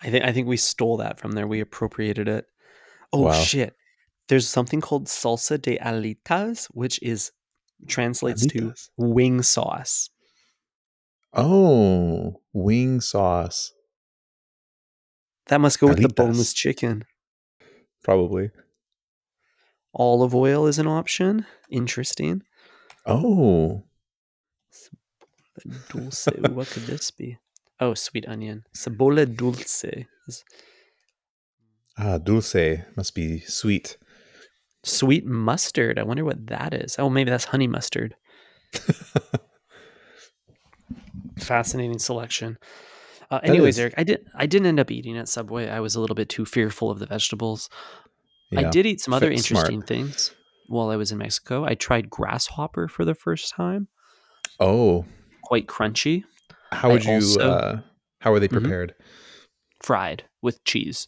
I 0.00 0.10
think 0.10 0.24
I 0.24 0.32
think 0.32 0.46
we 0.46 0.56
stole 0.56 0.98
that 0.98 1.18
from 1.18 1.32
there. 1.32 1.46
We 1.46 1.60
appropriated 1.60 2.28
it. 2.28 2.46
Oh 3.12 3.22
Wow. 3.22 3.32
shit. 3.32 3.74
There's 4.28 4.46
something 4.46 4.80
called 4.80 5.06
salsa 5.06 5.60
de 5.60 5.78
alitas, 5.78 6.66
which 6.66 7.02
is 7.02 7.32
translates 7.86 8.46
to 8.46 8.74
wing 8.96 9.42
sauce. 9.42 10.10
Oh, 11.32 12.40
wing 12.52 13.00
sauce. 13.00 13.72
That 15.46 15.60
must 15.60 15.80
go 15.80 15.88
with 15.88 16.02
the 16.02 16.08
boneless 16.08 16.52
chicken. 16.52 17.04
Probably. 18.02 18.50
Olive 19.94 20.34
oil 20.34 20.66
is 20.66 20.78
an 20.78 20.86
option. 20.86 21.46
Interesting. 21.70 22.42
Oh, 23.06 23.84
Dulce. 25.90 26.28
What 26.50 26.68
could 26.68 26.84
this 26.84 27.10
be? 27.10 27.38
Oh, 27.80 27.94
sweet 27.94 28.26
onion. 28.28 28.64
Cebola 28.76 29.24
dulce. 29.26 30.04
ah, 31.98 32.18
dulce 32.18 32.84
must 32.96 33.14
be 33.14 33.40
sweet. 33.40 33.96
Sweet 34.88 35.24
mustard. 35.26 35.98
I 35.98 36.02
wonder 36.02 36.24
what 36.24 36.46
that 36.48 36.74
is. 36.74 36.96
Oh, 36.98 37.08
maybe 37.10 37.30
that's 37.30 37.44
honey 37.44 37.66
mustard. 37.66 38.14
Fascinating 41.38 41.98
selection. 41.98 42.58
Uh, 43.30 43.40
anyways, 43.42 43.76
is. 43.76 43.80
Eric, 43.80 43.94
I 43.98 44.04
did. 44.04 44.26
I 44.34 44.46
didn't 44.46 44.66
end 44.66 44.80
up 44.80 44.90
eating 44.90 45.16
at 45.18 45.28
Subway. 45.28 45.68
I 45.68 45.80
was 45.80 45.94
a 45.94 46.00
little 46.00 46.16
bit 46.16 46.28
too 46.28 46.44
fearful 46.44 46.90
of 46.90 46.98
the 46.98 47.06
vegetables. 47.06 47.68
I 48.56 48.64
did 48.64 48.86
eat 48.86 49.00
some 49.00 49.12
other 49.12 49.28
Fit- 49.28 49.40
smart. 49.40 49.70
interesting 49.70 49.82
things 49.82 50.34
while 50.68 50.88
I 50.88 50.96
was 50.96 51.12
in 51.12 51.18
Mexico. 51.18 51.64
I 51.64 51.74
tried 51.74 52.08
grasshopper 52.08 52.88
for 52.88 53.04
the 53.04 53.14
first 53.14 53.52
time. 53.52 53.88
Oh, 54.58 55.04
Quite 55.42 55.66
crunchy, 55.66 56.24
how 56.72 56.88
I 56.90 56.92
would 56.94 57.04
you? 57.04 57.12
also- 57.14 57.40
uh, 57.50 57.80
how 58.20 58.32
are 58.32 58.40
they 58.40 58.48
Mhm. 58.48 58.52
prepared? 58.60 58.94
fried 59.80 60.24
with 60.42 60.64
cheese 60.64 61.06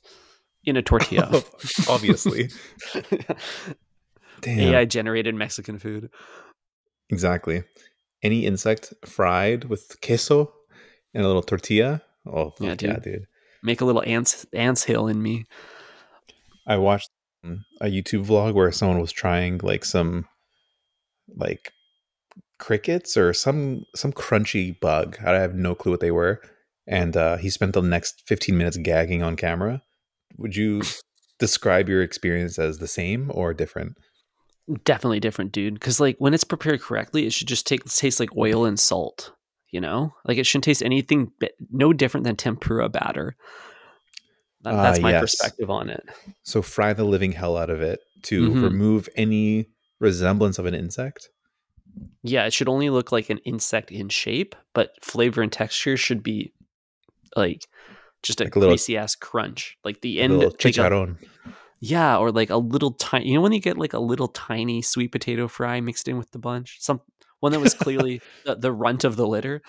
in 0.64 0.76
a 0.76 0.82
tortilla. 0.82 1.42
Obviously. 1.88 2.50
Damn. 4.40 4.58
AI 4.74 4.84
generated 4.86 5.34
Mexican 5.34 5.78
food. 5.78 6.10
Exactly. 7.10 7.62
Any 8.22 8.46
insect 8.46 8.92
fried 9.04 9.64
with 9.64 9.96
queso 10.02 10.52
and 11.14 11.24
a 11.24 11.26
little 11.26 11.42
tortilla. 11.42 12.02
Oh, 12.26 12.52
Yeah, 12.60 12.70
fuck 12.70 12.82
yeah, 12.82 12.92
dude. 12.94 13.02
dude. 13.02 13.26
Make 13.62 13.80
a 13.80 13.84
little 13.84 14.02
ants 14.06 14.46
ants 14.54 14.84
hill 14.84 15.06
in 15.08 15.22
me. 15.22 15.44
I 16.66 16.76
watched 16.78 17.10
um, 17.44 17.64
a 17.80 17.86
YouTube 17.86 18.24
vlog 18.26 18.54
where 18.54 18.72
someone 18.72 19.00
was 19.00 19.12
trying 19.12 19.58
like 19.62 19.84
some 19.84 20.26
like 21.36 21.72
crickets 22.58 23.16
or 23.16 23.32
some 23.34 23.84
some 23.94 24.12
crunchy 24.12 24.78
bug. 24.80 25.18
I 25.24 25.32
have 25.32 25.54
no 25.54 25.74
clue 25.74 25.92
what 25.92 26.00
they 26.00 26.10
were. 26.10 26.40
And 26.86 27.16
uh, 27.16 27.36
he 27.36 27.50
spent 27.50 27.74
the 27.74 27.82
next 27.82 28.22
15 28.26 28.56
minutes 28.56 28.76
gagging 28.78 29.22
on 29.22 29.36
camera. 29.36 29.82
Would 30.38 30.56
you 30.56 30.82
describe 31.38 31.88
your 31.88 32.02
experience 32.02 32.58
as 32.58 32.78
the 32.78 32.88
same 32.88 33.30
or 33.34 33.54
different? 33.54 33.96
Definitely 34.84 35.20
different, 35.20 35.52
dude. 35.52 35.74
Because 35.74 36.00
like 36.00 36.16
when 36.18 36.34
it's 36.34 36.44
prepared 36.44 36.80
correctly, 36.80 37.26
it 37.26 37.32
should 37.32 37.48
just 37.48 37.66
take 37.66 37.84
taste 37.84 38.20
like 38.20 38.36
oil 38.36 38.64
and 38.64 38.78
salt. 38.78 39.32
You 39.70 39.80
know, 39.80 40.14
like 40.26 40.36
it 40.38 40.46
shouldn't 40.46 40.64
taste 40.64 40.82
anything 40.82 41.30
no 41.70 41.92
different 41.92 42.24
than 42.24 42.34
tempura 42.36 42.88
batter. 42.88 43.36
That- 44.62 44.74
Ah, 44.74 44.82
that's 44.82 45.00
my 45.00 45.10
yes. 45.12 45.20
perspective 45.22 45.70
on 45.70 45.88
it. 45.88 46.02
So 46.42 46.60
fry 46.60 46.92
the 46.92 47.04
living 47.04 47.32
hell 47.32 47.56
out 47.56 47.70
of 47.70 47.80
it 47.80 48.00
to 48.24 48.50
Mhm. 48.50 48.62
remove 48.64 49.08
any 49.16 49.68
resemblance 50.00 50.58
of 50.58 50.66
an 50.66 50.74
insect. 50.74 51.30
Yeah, 52.22 52.46
it 52.46 52.52
should 52.52 52.68
only 52.68 52.90
look 52.90 53.12
like 53.12 53.30
an 53.30 53.38
insect 53.38 53.90
in 53.92 54.08
shape, 54.08 54.54
but 54.74 54.92
flavor 55.02 55.40
and 55.40 55.52
texture 55.52 55.96
should 55.96 56.22
be 56.22 56.52
like 57.36 57.66
just 58.22 58.40
a 58.40 58.44
Like 58.44 58.56
a 58.56 58.58
little- 58.58 58.72
greasy 58.72 58.96
ass 58.96 59.14
crunch. 59.14 59.76
Like 59.84 60.00
the 60.00 60.20
end, 60.20 60.34
little 60.38 60.54
like 60.62 60.76
a- 60.76 61.16
yeah, 61.80 62.18
or 62.18 62.30
like 62.30 62.50
a 62.50 62.56
little 62.56 62.92
tiny. 62.92 63.28
You 63.28 63.34
know 63.34 63.40
when 63.40 63.52
you 63.52 63.60
get 63.60 63.78
like 63.78 63.92
a 63.94 63.98
little 64.00 64.28
tiny 64.28 64.82
sweet 64.82 65.12
potato 65.12 65.48
fry 65.48 65.80
mixed 65.80 66.08
in 66.08 66.18
with 66.18 66.30
the 66.32 66.38
bunch, 66.38 66.76
some 66.80 67.00
one 67.40 67.52
that 67.52 67.60
was 67.60 67.72
clearly 67.74 68.20
the, 68.44 68.54
the 68.56 68.72
runt 68.72 69.04
of 69.04 69.16
the 69.16 69.26
litter. 69.26 69.62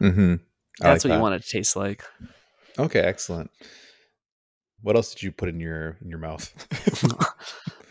Mm-hmm. 0.00 0.36
That's 0.80 1.04
what 1.04 1.12
you 1.14 1.20
want 1.20 1.34
it 1.34 1.42
to 1.42 1.48
taste 1.48 1.76
like. 1.76 2.02
Okay, 2.78 3.00
excellent. 3.00 3.50
What 4.82 4.96
else 4.96 5.12
did 5.12 5.22
you 5.22 5.30
put 5.32 5.50
in 5.50 5.60
your 5.60 5.98
in 6.00 6.08
your 6.08 6.18
mouth? 6.18 6.50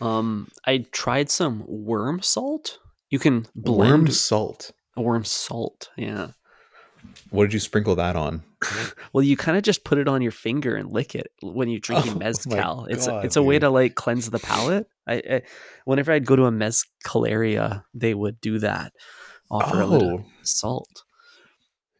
um, 0.00 0.48
I 0.66 0.78
tried 0.90 1.30
some 1.30 1.62
worm 1.68 2.20
salt. 2.22 2.78
You 3.10 3.18
can 3.20 3.46
blend 3.54 3.90
worm, 3.92 4.10
salt. 4.10 4.72
worm 4.96 5.24
salt. 5.24 5.90
Yeah. 5.96 6.28
What 7.30 7.44
did 7.44 7.52
you 7.54 7.60
sprinkle 7.60 7.94
that 7.96 8.16
on? 8.16 8.42
Well, 9.12 9.24
you 9.24 9.36
kind 9.36 9.56
of 9.56 9.64
just 9.64 9.82
put 9.84 9.98
it 9.98 10.06
on 10.06 10.22
your 10.22 10.30
finger 10.32 10.76
and 10.76 10.92
lick 10.92 11.14
it 11.16 11.32
when 11.42 11.68
you're 11.68 11.80
drinking 11.80 12.12
Oh 12.16 12.18
mezcal. 12.18 12.84
It's 12.90 13.06
a, 13.06 13.10
God, 13.10 13.24
it's 13.24 13.36
a 13.36 13.42
way 13.42 13.58
to 13.58 13.68
like 13.70 13.94
cleanse 13.96 14.30
the 14.30 14.38
palate. 14.38 14.86
I, 15.08 15.14
I 15.14 15.42
whenever 15.84 16.12
I'd 16.12 16.26
go 16.26 16.36
to 16.36 16.44
a 16.44 16.52
mezcaleria, 16.52 17.82
they 17.94 18.14
would 18.14 18.40
do 18.40 18.58
that. 18.60 18.92
Offer 19.50 19.80
a 19.80 19.86
little 19.86 20.20
Oh, 20.20 20.26
salt. 20.42 21.02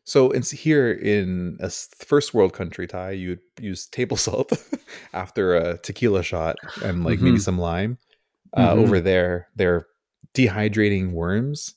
so 0.04 0.30
it's 0.30 0.50
here 0.50 0.92
in 0.92 1.56
a 1.60 1.70
first 1.70 2.32
world 2.34 2.52
country, 2.52 2.86
Ty. 2.86 3.12
You 3.12 3.28
would 3.30 3.40
use 3.60 3.86
table 3.86 4.16
salt 4.28 4.52
after 5.12 5.56
a 5.56 5.78
tequila 5.78 6.22
shot 6.22 6.56
and 6.84 7.02
like 7.04 7.20
maybe 7.20 7.38
Mhm. 7.38 7.42
some 7.42 7.58
lime. 7.58 7.98
Uh, 8.56 8.74
Mhm. 8.74 8.78
Over 8.84 9.00
there, 9.00 9.48
they're 9.56 9.86
dehydrating 10.34 11.10
worms 11.12 11.74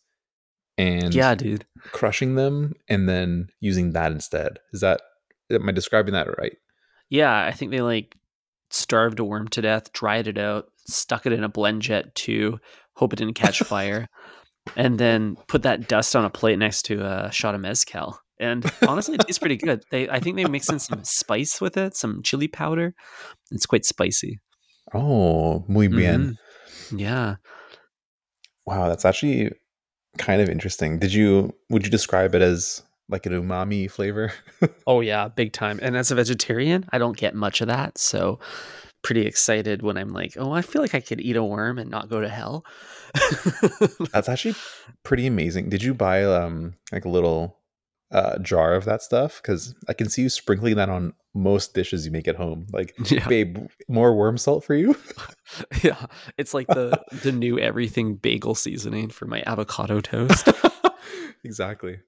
and 0.77 1.13
Yeah, 1.13 1.36
dude. 1.36 1.65
crushing 1.91 2.36
them 2.36 2.73
and 2.88 3.07
then 3.07 3.47
using 3.59 3.91
that 3.93 4.12
instead. 4.12 4.59
Is 4.71 4.81
that 4.81 5.01
am 5.51 5.67
I 5.69 5.71
describing 5.71 6.13
that 6.13 6.27
right? 6.38 6.53
Yeah, 7.09 7.45
I 7.45 7.51
think 7.51 7.71
they 7.71 7.81
like 7.81 8.15
starved 8.71 9.19
a 9.19 9.23
worm 9.23 9.47
to 9.49 9.62
death, 9.62 9.93
dried 9.93 10.27
it 10.27 10.38
out, 10.38 10.67
stuck 10.88 11.25
it 11.25 11.33
in 11.33 11.43
a 11.43 11.49
BlendJet 11.49 12.13
too, 12.15 12.59
hope 12.95 13.13
it 13.13 13.17
didn't 13.17 13.36
catch 13.36 13.59
fire, 13.62 14.07
and 14.75 14.97
then 14.97 15.38
put 15.47 15.62
that 15.63 15.88
dust 15.88 16.15
on 16.15 16.25
a 16.25 16.29
plate 16.29 16.57
next 16.57 16.83
to 16.83 17.01
a 17.05 17.31
shot 17.31 17.53
of 17.55 17.62
mezcal. 17.62 18.19
And 18.39 18.65
honestly, 18.88 19.15
it 19.15 19.21
tastes 19.21 19.38
pretty 19.39 19.57
good. 19.57 19.83
They, 19.91 20.09
I 20.09 20.19
think 20.19 20.36
they 20.38 20.45
mix 20.45 20.69
in 20.69 20.79
some 20.79 21.03
spice 21.03 21.62
with 21.62 21.77
it, 21.77 21.95
some 21.95 22.23
chili 22.23 22.47
powder. 22.47 22.95
It's 23.51 23.67
quite 23.67 23.86
spicy. 23.86 24.39
Oh, 24.93 25.63
muy 25.67 25.88
bien. 25.88 26.38
Mhm. 26.89 26.99
Yeah. 26.99 27.36
Wow, 28.65 28.88
that's 28.89 29.05
actually 29.05 29.51
kind 30.17 30.41
of 30.41 30.49
interesting. 30.49 30.99
Did 30.99 31.13
you 31.13 31.54
would 31.69 31.86
you 31.86 31.91
describe 31.91 32.36
it 32.36 32.41
as 32.41 32.84
like 33.10 33.26
an 33.26 33.34
umami 33.34 33.89
flavor? 33.89 34.34
Oh 34.88 35.02
yeah, 35.02 35.28
big 35.30 35.54
time. 35.54 35.80
And 35.82 35.95
as 35.95 36.12
a 36.12 36.15
vegetarian, 36.15 36.86
I 36.91 36.97
don't 36.97 37.17
get 37.17 37.36
much 37.36 37.62
of 37.62 37.67
that, 37.67 37.97
so 37.97 38.39
pretty 39.02 39.26
excited 39.26 39.82
when 39.82 39.97
I'm 39.97 40.10
like, 40.10 40.36
oh, 40.38 40.52
I 40.52 40.62
feel 40.62 40.82
like 40.82 40.95
I 40.95 40.99
could 40.99 41.21
eat 41.21 41.36
a 41.36 41.43
worm 41.43 41.78
and 41.78 41.89
not 41.89 42.10
go 42.10 42.21
to 42.21 42.30
hell. 42.30 42.65
That's 44.13 44.30
actually 44.30 44.56
pretty 45.04 45.28
amazing. 45.28 45.69
Did 45.69 45.84
you 45.84 45.93
buy 45.93 46.23
um 46.23 46.76
like 46.91 47.06
a 47.06 47.10
little 47.10 47.58
uh 48.13 48.38
jar 48.39 48.73
of 48.73 48.86
that 48.86 49.02
stuff? 49.02 49.41
Because 49.41 49.76
I 49.89 49.93
can 49.93 50.10
see 50.10 50.23
you 50.23 50.30
sprinkling 50.30 50.76
that 50.76 50.89
on 50.89 51.13
most 51.34 51.73
dishes 51.73 52.06
you 52.06 52.12
make 52.12 52.28
at 52.28 52.36
home. 52.36 52.67
Like, 52.71 52.93
yeah. 53.12 53.28
babe, 53.28 53.58
more 53.88 54.15
worm 54.15 54.38
salt 54.38 54.63
for 54.63 54.76
you? 54.76 54.95
Yeah, 55.84 56.06
it's 56.38 56.54
like 56.54 56.67
the 56.67 57.04
the 57.21 57.32
new 57.32 57.60
everything 57.60 58.15
bagel 58.15 58.56
seasoning 58.56 59.10
for 59.10 59.26
my 59.26 59.43
avocado 59.45 59.99
toast. 60.02 60.49
exactly. 61.43 61.99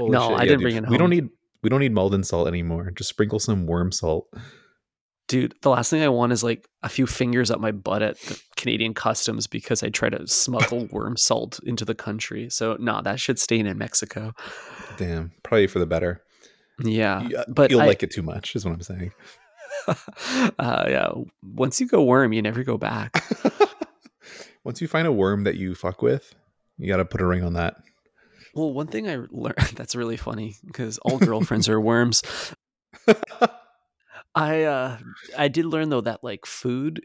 No, 0.00 0.34
I 0.34 0.44
didn't 0.44 0.62
bring 0.62 0.76
it 0.76 0.84
Home. 0.84 0.90
We 0.90 0.98
don't 0.98 1.10
need 1.10 1.28
we 1.62 1.70
don't 1.70 1.80
need 1.80 1.92
Maldon 1.92 2.24
salt 2.24 2.48
anymore. 2.48 2.90
Just 2.90 3.10
sprinkle 3.10 3.38
some 3.38 3.66
worm 3.66 3.92
salt. 3.92 4.28
Dude, 5.26 5.54
the 5.62 5.70
last 5.70 5.88
thing 5.88 6.02
I 6.02 6.08
want 6.08 6.32
is 6.32 6.44
like 6.44 6.68
a 6.82 6.88
few 6.88 7.06
fingers 7.06 7.50
up 7.50 7.58
my 7.58 7.72
butt 7.72 8.02
at 8.02 8.18
the 8.20 8.40
Canadian 8.56 8.92
customs 8.92 9.46
because 9.46 9.82
I 9.82 9.88
try 9.88 10.10
to 10.10 10.26
smuggle 10.26 10.86
worm 10.92 11.16
salt 11.16 11.60
into 11.64 11.84
the 11.86 11.94
country. 11.94 12.50
So 12.50 12.76
nah, 12.78 13.00
that 13.02 13.18
should 13.18 13.38
stay 13.38 13.58
in 13.58 13.78
Mexico. 13.78 14.32
Damn, 14.98 15.32
probably 15.42 15.66
for 15.66 15.78
the 15.78 15.86
better. 15.86 16.22
Yeah, 16.82 17.26
Yeah, 17.28 17.44
but 17.48 17.70
you'll 17.70 17.80
I- 17.80 17.86
like 17.86 18.02
it 18.02 18.10
too 18.10 18.22
much, 18.22 18.54
is 18.54 18.64
what 18.64 18.74
I'm 18.74 18.82
saying. 18.82 19.12
uh, 20.58 20.84
yeah. 20.88 21.10
Once 21.42 21.80
you 21.80 21.86
go 21.86 22.02
worm, 22.02 22.32
you 22.32 22.42
never 22.42 22.62
go 22.64 22.76
back. 22.76 23.24
Once 24.64 24.80
you 24.80 24.88
find 24.88 25.06
a 25.06 25.12
worm 25.12 25.44
that 25.44 25.56
you 25.56 25.74
fuck 25.74 26.00
with, 26.02 26.34
you 26.78 26.88
got 26.88 26.96
to 26.98 27.04
put 27.04 27.20
a 27.20 27.26
ring 27.26 27.44
on 27.44 27.52
that. 27.54 27.76
Well, 28.54 28.72
one 28.72 28.86
thing 28.86 29.08
I 29.08 29.16
learned 29.30 29.72
that's 29.74 29.94
really 29.96 30.16
funny 30.16 30.56
because 30.66 30.98
all 30.98 31.18
girlfriends 31.18 31.68
are 31.68 31.80
worms. 31.80 32.22
I 34.34 34.62
uh 34.64 34.98
I 35.36 35.48
did 35.48 35.66
learn 35.66 35.90
though 35.90 36.00
that 36.02 36.24
like 36.24 36.46
food 36.46 37.04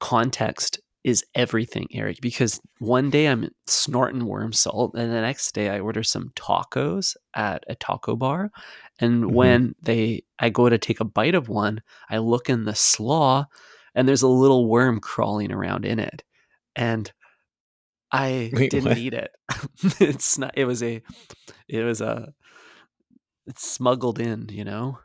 context 0.00 0.80
is 1.04 1.24
everything, 1.34 1.88
Eric, 1.92 2.18
because 2.20 2.60
one 2.78 3.10
day 3.10 3.26
I'm 3.26 3.50
snorting 3.66 4.24
worm 4.26 4.52
salt 4.52 4.94
and 4.94 5.10
the 5.12 5.20
next 5.20 5.52
day 5.52 5.68
I 5.68 5.80
order 5.80 6.02
some 6.04 6.30
tacos 6.36 7.16
at 7.34 7.64
a 7.68 7.74
taco 7.74 8.14
bar. 8.14 8.50
And 9.00 9.24
Mhm. 9.24 9.34
when 9.34 9.74
they 9.82 10.22
I 10.38 10.50
go 10.50 10.68
to 10.68 10.78
take 10.78 11.00
a 11.00 11.04
bite 11.04 11.34
of 11.34 11.48
one, 11.48 11.82
I 12.10 12.18
look 12.18 12.48
in 12.48 12.64
the 12.64 12.74
slaw 12.74 13.46
and 13.94 14.08
there's 14.08 14.22
a 14.22 14.28
little 14.28 14.68
worm 14.68 15.00
crawling 15.00 15.50
around 15.52 15.84
in 15.84 15.98
it. 15.98 16.22
And 16.76 17.12
I 18.12 18.50
Wait, 18.52 18.70
didn't 18.70 18.90
what? 18.90 18.98
eat 18.98 19.14
it. 19.14 19.30
it's 20.00 20.38
not 20.38 20.52
it 20.56 20.66
was 20.66 20.82
a 20.82 21.02
it 21.68 21.82
was 21.84 22.00
a 22.00 22.32
it's 23.46 23.68
smuggled 23.68 24.20
in, 24.20 24.48
you 24.50 24.64
know, 24.64 24.98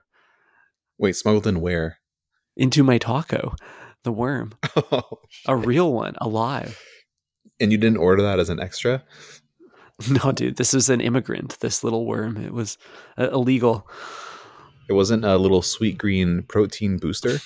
Wait, 0.98 1.16
smuggled 1.16 1.48
in 1.48 1.62
where? 1.62 1.98
into 2.56 2.84
my 2.84 2.98
taco. 2.98 3.54
The 4.04 4.12
worm. 4.12 4.54
Oh, 4.92 5.20
A 5.48 5.56
real 5.56 5.92
one, 5.94 6.16
alive. 6.22 6.80
and 7.60 7.72
you 7.72 7.78
didn't 7.78 7.98
order 8.00 8.24
that 8.24 8.40
as 8.40 8.50
an 8.50 8.60
extra? 8.60 9.04
No, 10.24 10.32
dude, 10.32 10.58
this 10.58 10.74
was 10.74 10.90
an 10.92 11.02
immigrant. 11.02 11.60
This 11.60 11.84
little 11.84 12.06
worm. 12.06 12.38
It 12.38 12.54
was 12.54 12.78
uh, 13.18 13.30
illegal. 13.32 13.90
It 14.88 14.94
wasn't 14.94 15.26
a 15.26 15.38
little 15.38 15.64
sweet 15.64 15.98
green 15.98 16.44
protein 16.44 16.98
booster. 16.98 17.40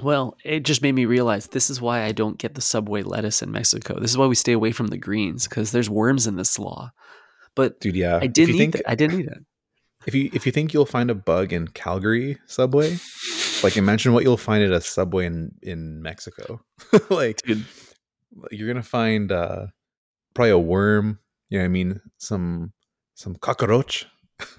Well, 0.00 0.36
it 0.44 0.60
just 0.64 0.80
made 0.80 0.94
me 0.94 1.06
realize 1.06 1.48
this 1.48 1.68
is 1.68 1.80
why 1.80 2.04
I 2.04 2.12
don't 2.12 2.38
get 2.38 2.54
the 2.54 2.60
Subway 2.60 3.02
lettuce 3.02 3.42
in 3.42 3.50
Mexico. 3.50 3.98
This 3.98 4.12
is 4.12 4.16
why 4.16 4.26
we 4.26 4.36
stay 4.36 4.52
away 4.52 4.70
from 4.70 4.86
the 4.88 4.96
greens 4.96 5.48
because 5.48 5.72
there's 5.72 5.90
worms 5.90 6.28
in 6.28 6.36
this 6.36 6.50
slaw. 6.50 6.92
But 7.56 7.80
Dude, 7.80 7.96
yeah. 7.96 8.20
I 8.22 8.28
didn't 8.28 8.54
eat 8.54 8.58
think 8.58 8.74
it. 8.76 8.82
I 8.86 8.94
didn't 8.94 9.18
eat 9.20 9.26
it. 9.26 9.44
If 10.06 10.14
you 10.14 10.30
if 10.32 10.46
you 10.46 10.52
think 10.52 10.72
you'll 10.72 10.86
find 10.86 11.10
a 11.10 11.14
bug 11.14 11.52
in 11.52 11.68
Calgary 11.68 12.38
subway, 12.46 12.96
like 13.62 13.76
imagine 13.76 14.12
what 14.12 14.24
you'll 14.24 14.36
find 14.36 14.62
at 14.64 14.72
a 14.72 14.80
subway 14.80 15.26
in 15.26 15.52
in 15.62 16.02
Mexico. 16.02 16.60
like 17.10 17.42
Dude, 17.42 17.64
you're 18.50 18.68
gonna 18.68 18.82
find 18.82 19.32
uh 19.32 19.66
probably 20.34 20.50
a 20.50 20.58
worm. 20.58 21.18
You 21.48 21.58
know 21.58 21.64
what 21.64 21.66
I 21.66 21.68
mean? 21.68 22.00
Some 22.18 22.72
some 23.14 23.36
cockroach. 23.36 24.06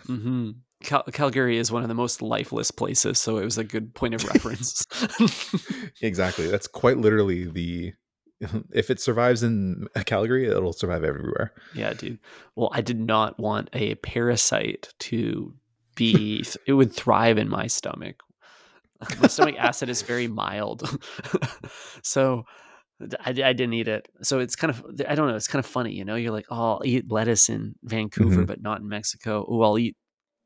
hmm 0.05 0.51
Cal- 0.83 1.03
Calgary 1.12 1.57
is 1.57 1.71
one 1.71 1.81
of 1.81 1.88
the 1.89 1.95
most 1.95 2.21
lifeless 2.21 2.69
places, 2.69 3.17
so 3.17 3.38
it 3.38 3.43
was 3.43 3.57
a 3.57 3.63
good 3.63 3.95
point 3.95 4.13
of 4.13 4.23
reference. 4.33 4.83
Exactly. 6.01 6.47
That's 6.47 6.67
quite 6.67 6.97
literally 6.97 7.45
the. 7.45 7.93
If 8.71 8.89
it 8.89 9.00
survives 9.00 9.43
in 9.43 9.88
Calgary, 10.06 10.45
it'll 10.47 10.73
survive 10.73 11.04
everywhere. 11.04 11.54
yeah, 11.73 11.93
dude. 11.93 12.19
Well, 12.56 12.69
I 12.73 12.82
did 12.82 13.00
not 13.00 13.39
want 13.39 13.69
a 13.73 13.95
parasite 13.95 14.93
to 15.00 15.54
be, 15.95 16.43
it 16.67 16.73
would 16.73 16.93
thrive 16.93 17.38
in 17.38 17.50
my 17.50 17.67
stomach. 17.67 18.21
My 19.19 19.28
stomach 19.28 19.56
acid 19.60 19.89
is 19.89 20.02
very 20.04 20.28
mild. 20.28 20.88
so 22.04 22.43
I, 23.19 23.30
I 23.30 23.34
didn't 23.54 23.73
eat 23.73 23.88
it. 23.88 24.08
So 24.21 24.39
it's 24.39 24.56
kind 24.56 24.71
of, 24.71 24.84
I 25.08 25.15
don't 25.15 25.28
know, 25.28 25.36
it's 25.36 25.47
kind 25.47 25.63
of 25.63 25.69
funny, 25.69 25.93
you 25.93 26.06
know? 26.06 26.15
You're 26.15 26.32
like, 26.32 26.45
oh, 26.50 26.73
I'll 26.73 26.82
eat 26.86 27.12
lettuce 27.12 27.50
in 27.50 27.76
Vancouver, 27.84 28.41
Mhm. 28.43 28.47
but 28.47 28.62
not 28.62 28.80
in 28.82 28.88
Mexico. 28.88 29.45
Oh, 29.47 29.62
I'll 29.62 29.78
eat 29.80 29.95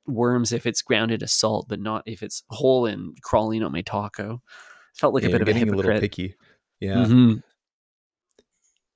worms 0.08 0.52
if 0.52 0.66
it's 0.66 0.82
grounded 0.82 1.20
to 1.22 1.28
salt, 1.28 1.68
but 1.70 1.80
not 1.80 2.04
if 2.06 2.24
it's 2.24 2.44
whole 2.50 2.86
and 2.86 3.16
crawling 3.22 3.64
on 3.64 3.72
my 3.72 3.82
taco. 3.82 4.42
Felt 4.96 5.14
like 5.14 5.24
Yeah, 5.24 5.30
a 5.30 5.32
bit 5.34 5.42
of 5.42 5.48
a 5.48 5.54
getting 5.54 5.70
a 5.70 5.76
little 5.76 5.92
hypocrite. 5.92 6.02
picky. 6.12 6.36
Yeah. 6.80 7.06
Mhm. 7.06 7.44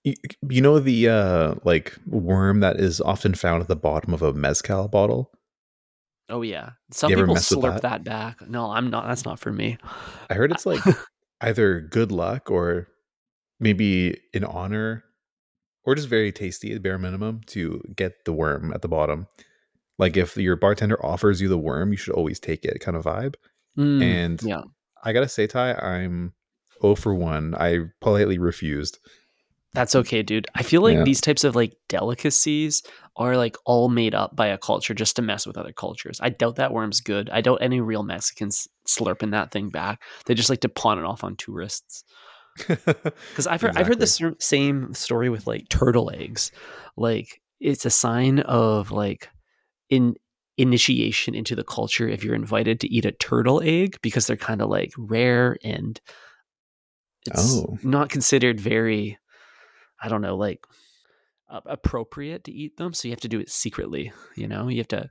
You, 0.05 0.13
you 0.49 0.61
know 0.61 0.79
the 0.79 1.09
uh 1.09 1.55
like 1.63 1.95
worm 2.05 2.59
that 2.59 2.79
is 2.79 3.01
often 3.01 3.33
found 3.33 3.61
at 3.61 3.67
the 3.67 3.75
bottom 3.75 4.13
of 4.13 4.21
a 4.21 4.33
mezcal 4.33 4.87
bottle. 4.87 5.31
Oh 6.29 6.41
yeah, 6.41 6.71
some 6.91 7.11
You 7.11 7.17
people 7.17 7.35
slurp 7.35 7.81
that? 7.81 7.81
that? 7.81 8.03
back. 8.03 8.47
No, 8.47 8.71
I'm 8.71 8.89
not. 8.89 9.07
That's 9.07 9.25
not 9.25 9.39
for 9.39 9.51
me. 9.51 9.77
I 10.29 10.35
heard 10.35 10.51
it's 10.51 10.65
like 10.65 10.81
either 11.41 11.81
good 11.81 12.11
luck 12.11 12.49
or 12.49 12.87
maybe 13.59 14.19
in 14.33 14.43
honor 14.43 15.03
or 15.83 15.95
just 15.95 16.07
very 16.07 16.31
tasty 16.31 16.73
at 16.73 16.81
bare 16.81 16.97
minimum 16.97 17.41
to 17.47 17.81
get 17.95 18.25
the 18.25 18.33
worm 18.33 18.73
at 18.73 18.81
the 18.81 18.87
bottom. 18.87 19.27
Like 19.97 20.17
if 20.17 20.35
your 20.37 20.55
bartender 20.55 21.03
offers 21.05 21.41
you 21.41 21.47
the 21.47 21.57
worm, 21.57 21.91
you 21.91 21.97
should 21.97 22.13
always 22.15 22.39
take 22.39 22.65
it 22.65 22.79
kind 22.79 22.97
of 22.97 23.05
vibe. 23.05 23.35
Mm, 23.77 24.01
And 24.01 24.43
yeah, 24.43 24.61
I 25.03 25.13
gotta 25.13 25.29
say, 25.29 25.47
Ty, 25.47 25.73
I'm 25.75 26.33
0 26.81 26.95
for 26.95 27.13
1. 27.15 27.55
I 27.55 27.79
politely 28.01 28.37
refused. 28.37 28.99
That's 29.75 29.95
okay, 29.95 30.23
dude. 30.23 30.47
I 30.55 30.63
feel 30.63 30.81
like 30.81 30.95
Yeah. 30.97 31.03
these 31.03 31.21
types 31.21 31.43
of 31.43 31.55
like 31.55 31.73
delicacies 31.89 32.81
are 33.17 33.37
like 33.37 33.55
all 33.65 33.89
made 33.89 34.15
up 34.15 34.35
by 34.35 34.47
a 34.47 34.57
culture 34.57 34.93
just 34.93 35.15
to 35.17 35.21
mess 35.21 35.45
with 35.45 35.57
other 35.57 35.71
cultures. 35.71 36.19
I 36.21 36.29
doubt 36.29 36.55
that 36.55 36.73
worm's 36.73 37.01
good. 37.01 37.29
I 37.29 37.41
doubt 37.41 37.59
any 37.61 37.79
real 37.81 38.03
Mexicans 38.03 38.67
slurping 38.87 39.31
that 39.31 39.51
thing 39.51 39.69
back. 39.69 40.01
They 40.25 40.33
just 40.33 40.49
like 40.49 40.61
to 40.61 40.69
pawn 40.69 40.97
it 40.99 41.05
off 41.05 41.23
on 41.23 41.35
tourists. 41.35 42.03
Because 42.67 43.47
I've 43.47 43.61
heard 43.61 43.75
I've 43.77 43.87
heard 43.87 43.99
the 43.99 44.35
same 44.39 44.93
story 44.93 45.29
with 45.29 45.45
like 45.45 45.67
turtle 45.69 46.09
eggs. 46.13 46.51
Like 46.95 47.41
it's 47.59 47.85
a 47.85 47.89
sign 47.89 48.39
of 48.39 48.91
like 48.91 49.29
in 49.89 50.15
initiation 50.57 51.35
into 51.35 51.53
the 51.55 51.65
culture 51.65 52.07
if 52.07 52.23
you're 52.23 52.33
invited 52.33 52.79
to 52.79 52.87
eat 52.87 53.03
a 53.03 53.11
turtle 53.11 53.61
egg 53.61 53.97
because 54.01 54.25
they're 54.25 54.37
kind 54.37 54.61
of 54.61 54.69
like 54.69 54.93
rare 54.97 55.57
and 55.65 55.99
it's 57.27 57.57
Oh. 57.57 57.77
not 57.83 58.09
considered 58.09 58.59
very 58.61 59.17
I 60.01 60.09
don't 60.09 60.21
know 60.21 60.35
like 60.35 60.65
uh, 61.49 61.61
appropriate 61.65 62.43
to 62.45 62.51
eat 62.51 62.77
them. 62.77 62.93
So 62.93 63.07
you 63.07 63.11
have 63.11 63.19
to 63.21 63.27
do 63.27 63.39
it 63.39 63.49
secretly. 63.49 64.11
You 64.35 64.47
know, 64.47 64.67
you 64.67 64.77
have 64.77 64.87
to 64.89 65.09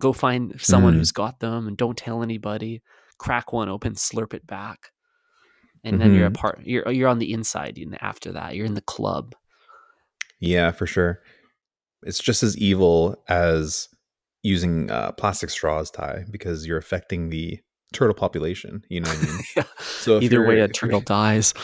go 0.00 0.12
find 0.12 0.54
someone 0.60 0.94
Mm. 0.94 0.98
who's 0.98 1.12
got 1.12 1.40
them 1.40 1.66
and 1.68 1.76
don't 1.76 1.96
tell 1.98 2.22
anybody. 2.22 2.82
Crack 3.18 3.52
one 3.52 3.68
open, 3.68 3.94
slurp 3.94 4.32
it 4.32 4.46
back, 4.46 4.92
and 5.84 6.00
then 6.00 6.14
you're 6.14 6.26
a 6.26 6.30
Mhm. 6.30 6.34
part. 6.34 6.60
You're 6.64 6.88
you're 6.90 7.08
on 7.08 7.18
the 7.18 7.32
inside. 7.32 7.76
And 7.78 8.00
after 8.02 8.32
that, 8.32 8.54
you're 8.54 8.66
in 8.66 8.74
the 8.74 8.80
club. 8.80 9.34
Yeah, 10.40 10.70
for 10.70 10.86
sure. 10.86 11.20
It's 12.04 12.20
just 12.20 12.42
as 12.44 12.56
evil 12.56 13.20
as 13.28 13.88
using 14.44 14.88
uh, 14.90 15.10
plastic 15.12 15.50
straws, 15.50 15.90
Ty, 15.90 16.26
because 16.30 16.64
you're 16.64 16.78
affecting 16.78 17.28
the 17.30 17.58
turtle 17.92 18.14
population. 18.14 18.84
You 18.88 19.00
know 19.00 19.08
what 19.10 19.18
I 19.18 19.26
mean? 19.26 19.40
Yeah. 19.56 19.64
So 19.80 20.16
if 20.18 20.22
Either 20.22 20.46
way, 20.46 20.60
a 20.60 20.68
turtle 20.80 21.00
dies. 21.00 21.54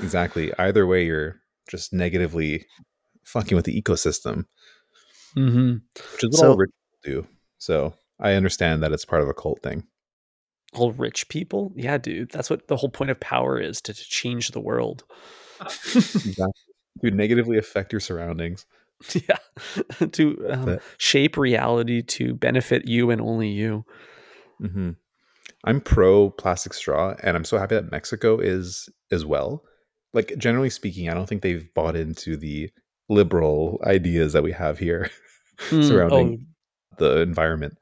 Exactly. 0.00 0.52
Either 0.56 0.86
way, 0.86 1.04
you're 1.04 1.40
just 1.68 1.92
negatively 1.92 2.66
fucking 3.24 3.56
with 3.56 3.64
the 3.64 3.80
ecosystem, 3.80 4.44
Mm-hmm. 5.36 5.72
which 6.12 6.24
is 6.24 6.30
what 6.30 6.34
So- 6.34 6.50
all 6.50 6.56
rich 6.56 6.70
people 7.04 7.22
do. 7.22 7.28
So 7.58 7.94
I 8.20 8.32
understand 8.34 8.82
that 8.82 8.92
it's 8.92 9.04
part 9.04 9.22
of 9.22 9.28
a 9.28 9.34
cult 9.34 9.62
thing. 9.62 9.84
All 10.74 10.92
rich 10.92 11.28
people, 11.28 11.72
yeah, 11.76 11.98
dude. 11.98 12.30
That's 12.30 12.48
what 12.50 12.66
the 12.68 12.76
whole 12.76 12.88
point 12.88 13.10
of 13.10 13.20
power 13.20 13.60
is 13.60 13.80
to, 13.82 13.92
to 13.94 14.04
change 14.04 14.50
the 14.50 14.60
world. 14.60 15.04
Exactly. 15.60 16.52
To 17.04 17.10
negatively 17.10 17.58
affect 17.58 17.92
your 17.92 18.00
surroundings. 18.00 18.64
yeah, 19.14 19.36
to 20.12 20.46
um, 20.50 20.78
shape 20.98 21.36
reality 21.36 22.02
to 22.02 22.34
benefit 22.34 22.86
you 22.88 23.10
and 23.10 23.20
only 23.20 23.48
you. 23.48 23.84
hmm 24.60 24.90
I'm 25.64 25.80
pro 25.80 26.30
plastic 26.30 26.74
straw, 26.74 27.14
and 27.22 27.36
I'm 27.36 27.44
so 27.44 27.56
happy 27.58 27.74
that 27.76 27.90
Mexico 27.92 28.38
is 28.38 28.88
as 29.12 29.24
well. 29.24 29.62
Like 30.12 30.34
generally 30.38 30.70
speaking, 30.70 31.08
I 31.08 31.14
don't 31.14 31.26
think 31.26 31.42
they've 31.42 31.72
bought 31.74 31.96
into 31.96 32.36
the 32.36 32.70
liberal 33.08 33.80
ideas 33.84 34.32
that 34.32 34.42
we 34.42 34.52
have 34.52 34.78
here 34.78 35.10
Mm, 35.70 35.86
surrounding 35.86 36.46
the 36.98 37.20
environment. 37.20 37.76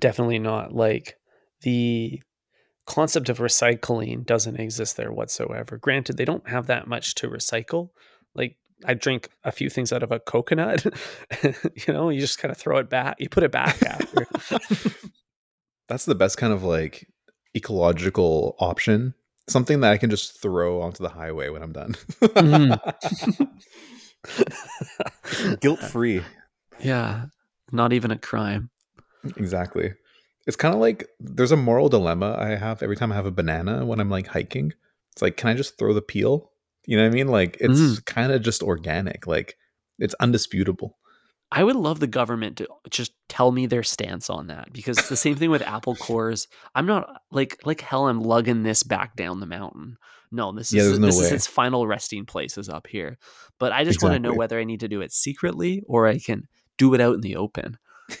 definitely 0.00 0.38
not. 0.38 0.72
Like 0.74 1.16
the 1.60 2.20
concept 2.86 3.28
of 3.28 3.38
recycling 3.38 4.24
doesn't 4.24 4.58
exist 4.58 4.96
there 4.96 5.12
whatsoever. 5.12 5.76
Granted, 5.76 6.16
they 6.16 6.24
don't 6.24 6.48
have 6.48 6.66
that 6.66 6.88
much 6.88 7.14
to 7.16 7.28
recycle. 7.28 7.90
Like 8.34 8.56
I 8.86 8.94
drink 8.94 9.28
a 9.44 9.52
few 9.52 9.68
things 9.70 9.92
out 9.92 10.02
of 10.02 10.10
a 10.10 10.18
coconut. 10.18 10.86
you 11.42 11.92
know, 11.92 12.08
you 12.08 12.20
just 12.20 12.38
kind 12.38 12.50
of 12.50 12.56
throw 12.58 12.78
it 12.78 12.88
back. 12.88 13.16
You 13.18 13.28
put 13.28 13.42
it 13.44 13.52
back 13.52 13.80
after. 13.82 14.26
That's 15.88 16.04
the 16.06 16.14
best 16.14 16.36
kind 16.38 16.52
of 16.52 16.62
like 16.62 17.06
ecological 17.54 18.56
option. 18.58 19.14
Something 19.48 19.80
that 19.80 19.92
I 19.92 19.96
can 19.98 20.10
just 20.10 20.40
throw 20.40 20.80
onto 20.82 21.02
the 21.02 21.08
highway 21.08 21.48
when 21.48 21.62
I'm 21.62 21.72
done. 21.72 21.96
Guilt 25.60 25.80
free. 25.80 26.22
yeah, 26.80 27.26
not 27.72 27.92
even 27.92 28.10
a 28.10 28.18
crime. 28.18 28.70
Exactly. 29.36 29.92
It's 30.46 30.56
kind 30.56 30.74
of 30.74 30.80
like 30.80 31.08
there's 31.20 31.52
a 31.52 31.56
moral 31.56 31.88
dilemma 31.88 32.36
I 32.38 32.56
have 32.56 32.82
every 32.82 32.96
time 32.96 33.12
I 33.12 33.16
have 33.16 33.26
a 33.26 33.30
banana 33.30 33.84
when 33.84 34.00
I'm 34.00 34.10
like 34.10 34.28
hiking. 34.28 34.72
It's 35.12 35.22
like, 35.22 35.36
can 35.36 35.50
I 35.50 35.54
just 35.54 35.76
throw 35.78 35.92
the 35.92 36.02
peel? 36.02 36.50
You 36.86 36.96
know 36.96 37.02
what 37.02 37.12
I 37.12 37.14
mean? 37.14 37.28
Like 37.28 37.56
it's 37.60 37.80
Mm. 37.80 38.04
kind 38.06 38.32
of 38.32 38.42
just 38.42 38.62
organic. 38.62 39.26
Like 39.26 39.56
it's 39.98 40.14
undisputable. 40.20 40.96
I 41.50 41.64
would 41.64 41.76
love 41.76 41.98
the 41.98 42.06
government 42.06 42.58
to 42.58 42.68
just 42.90 43.12
tell 43.28 43.50
me 43.52 43.66
their 43.66 43.82
stance 43.82 44.28
on 44.28 44.48
that 44.48 44.72
because 44.72 44.98
it's 44.98 45.08
the 45.08 45.16
same 45.16 45.34
thing 45.36 45.50
with 45.50 45.62
apple 45.62 45.94
cores. 46.00 46.46
I'm 46.74 46.86
not 46.86 47.22
like 47.30 47.58
like 47.64 47.80
hell. 47.80 48.08
I'm 48.08 48.20
lugging 48.20 48.62
this 48.64 48.82
back 48.82 49.16
down 49.16 49.40
the 49.40 49.46
mountain. 49.46 49.96
No, 50.30 50.52
this 50.52 50.72
Yeah, 50.72 50.82
is 50.82 50.98
no 50.98 51.06
this 51.06 51.18
is 51.18 51.32
its 51.32 51.46
final 51.46 51.86
resting 51.86 52.26
place 52.26 52.58
is 52.58 52.68
up 52.68 52.86
here. 52.86 53.16
But 53.58 53.72
I 53.72 53.84
just 53.84 54.02
want 54.02 54.14
to 54.14 54.18
know 54.20 54.34
whether 54.34 54.58
I 54.58 54.64
need 54.64 54.80
to 54.80 54.88
do 54.88 55.00
it 55.00 55.10
secretly 55.12 55.82
or 55.86 56.06
I 56.06 56.18
can 56.18 56.48
do 56.76 56.92
it 56.94 57.00
out 57.00 57.14
in 57.14 57.20
the 57.22 57.36
open. 57.36 57.78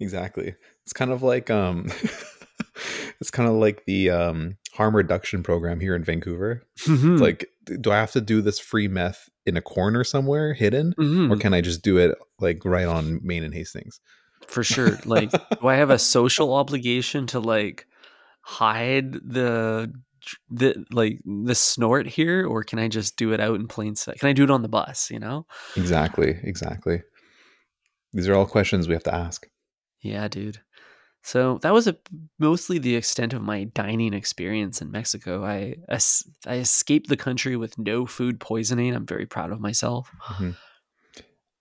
exactly. 0.00 0.54
It's 0.84 0.92
kind 0.92 1.10
of 1.10 1.22
like 1.22 1.50
um 1.50 1.86
it's 3.20 3.30
kind 3.30 3.48
of 3.48 3.56
like 3.56 3.84
the 3.86 4.10
um 4.10 4.56
harm 4.74 4.94
reduction 4.94 5.42
program 5.42 5.80
here 5.80 5.94
in 5.96 6.04
Vancouver. 6.04 6.62
Mhm. 6.86 7.20
Like 7.20 7.48
do 7.80 7.90
I 7.90 7.96
have 7.96 8.12
to 8.12 8.20
do 8.20 8.40
this 8.40 8.58
free 8.58 8.88
meth 8.88 9.28
in 9.48 9.56
a 9.56 9.62
corner 9.62 10.04
somewhere 10.04 10.52
hidden 10.54 10.94
or 10.98 11.02
Mhm. 11.04 11.40
can 11.40 11.54
I 11.54 11.60
just 11.60 11.82
do 11.82 11.96
it 11.98 12.16
like 12.38 12.64
right 12.64 12.86
on 12.86 13.20
Main 13.22 13.42
and 13.44 13.54
Hastings? 13.54 14.00
for 14.46 14.62
sure. 14.64 14.96
Like, 15.04 15.30
do 15.60 15.66
I 15.66 15.74
have 15.76 15.90
a 15.90 15.98
social 16.16 16.54
obligation 16.54 17.26
to 17.28 17.40
like 17.40 17.86
hide 18.42 19.12
the 19.12 19.92
the 20.50 20.84
like 20.90 21.20
the 21.24 21.54
snort 21.54 22.06
here, 22.06 22.46
or 22.46 22.62
can 22.62 22.78
I 22.78 22.88
just 22.88 23.16
do 23.16 23.32
it 23.32 23.40
out 23.40 23.56
in 23.56 23.66
plain 23.68 23.94
sight? 23.96 24.18
Can 24.18 24.28
I 24.28 24.32
do 24.32 24.44
it 24.44 24.50
on 24.50 24.62
the 24.62 24.68
bus? 24.68 25.10
You 25.10 25.18
know? 25.18 25.46
Exactly, 25.76 26.38
exactly. 26.42 27.02
These 28.12 28.28
are 28.28 28.34
all 28.34 28.46
questions 28.46 28.88
we 28.88 28.94
have 28.94 29.02
to 29.04 29.14
ask. 29.14 29.46
Yeah, 30.00 30.28
dude. 30.28 30.60
So 31.22 31.58
that 31.62 31.74
was 31.74 31.86
a, 31.86 31.96
mostly 32.38 32.78
the 32.78 32.96
extent 32.96 33.34
of 33.34 33.42
my 33.42 33.64
dining 33.64 34.14
experience 34.14 34.80
in 34.80 34.90
Mexico. 34.90 35.44
I 35.44 35.76
I 36.46 36.56
escaped 36.56 37.08
the 37.08 37.16
country 37.16 37.56
with 37.56 37.76
no 37.78 38.06
food 38.06 38.40
poisoning. 38.40 38.94
I'm 38.94 39.06
very 39.06 39.26
proud 39.26 39.52
of 39.52 39.60
myself. 39.60 40.10
Mhm. 40.22 40.56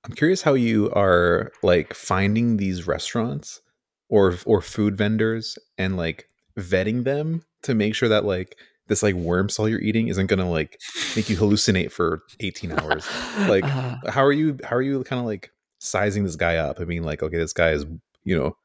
I'm 0.06 0.14
curious 0.14 0.42
how 0.42 0.54
you 0.54 0.90
are 0.92 1.52
like 1.64 1.94
finding 1.94 2.58
these 2.58 2.88
restaurants 2.88 3.62
or 4.10 4.38
or 4.46 4.62
food 4.62 4.96
vendors 4.98 5.58
and 5.78 5.98
like 5.98 6.30
vetting 6.58 7.04
them 7.04 7.44
to 7.64 7.76
make 7.76 7.94
sure 7.94 8.08
that 8.10 8.24
like 8.24 8.56
this 8.88 9.04
like 9.04 9.16
worm 9.16 9.50
salt 9.50 9.70
you're 9.70 9.82
eating 9.82 10.08
isn't 10.08 10.28
gonna 10.28 10.50
like 10.50 10.80
make 11.16 11.30
you 11.30 11.36
hallucinate 11.36 11.92
for 11.92 12.24
18 12.40 12.72
hours. 12.72 13.06
Like 13.50 13.66
Uh, 13.66 13.98
how 14.10 14.24
are 14.24 14.32
you 14.32 14.58
how 14.64 14.76
are 14.78 14.82
you 14.82 15.04
kind 15.04 15.20
of 15.20 15.26
like 15.26 15.52
sizing 15.80 16.24
this 16.24 16.38
guy 16.38 16.56
up? 16.56 16.80
I 16.80 16.86
mean 16.86 17.04
like 17.04 17.22
okay 17.22 17.38
this 17.38 17.54
guy 17.54 17.72
is 17.72 17.86
you 18.24 18.38
know 18.38 18.56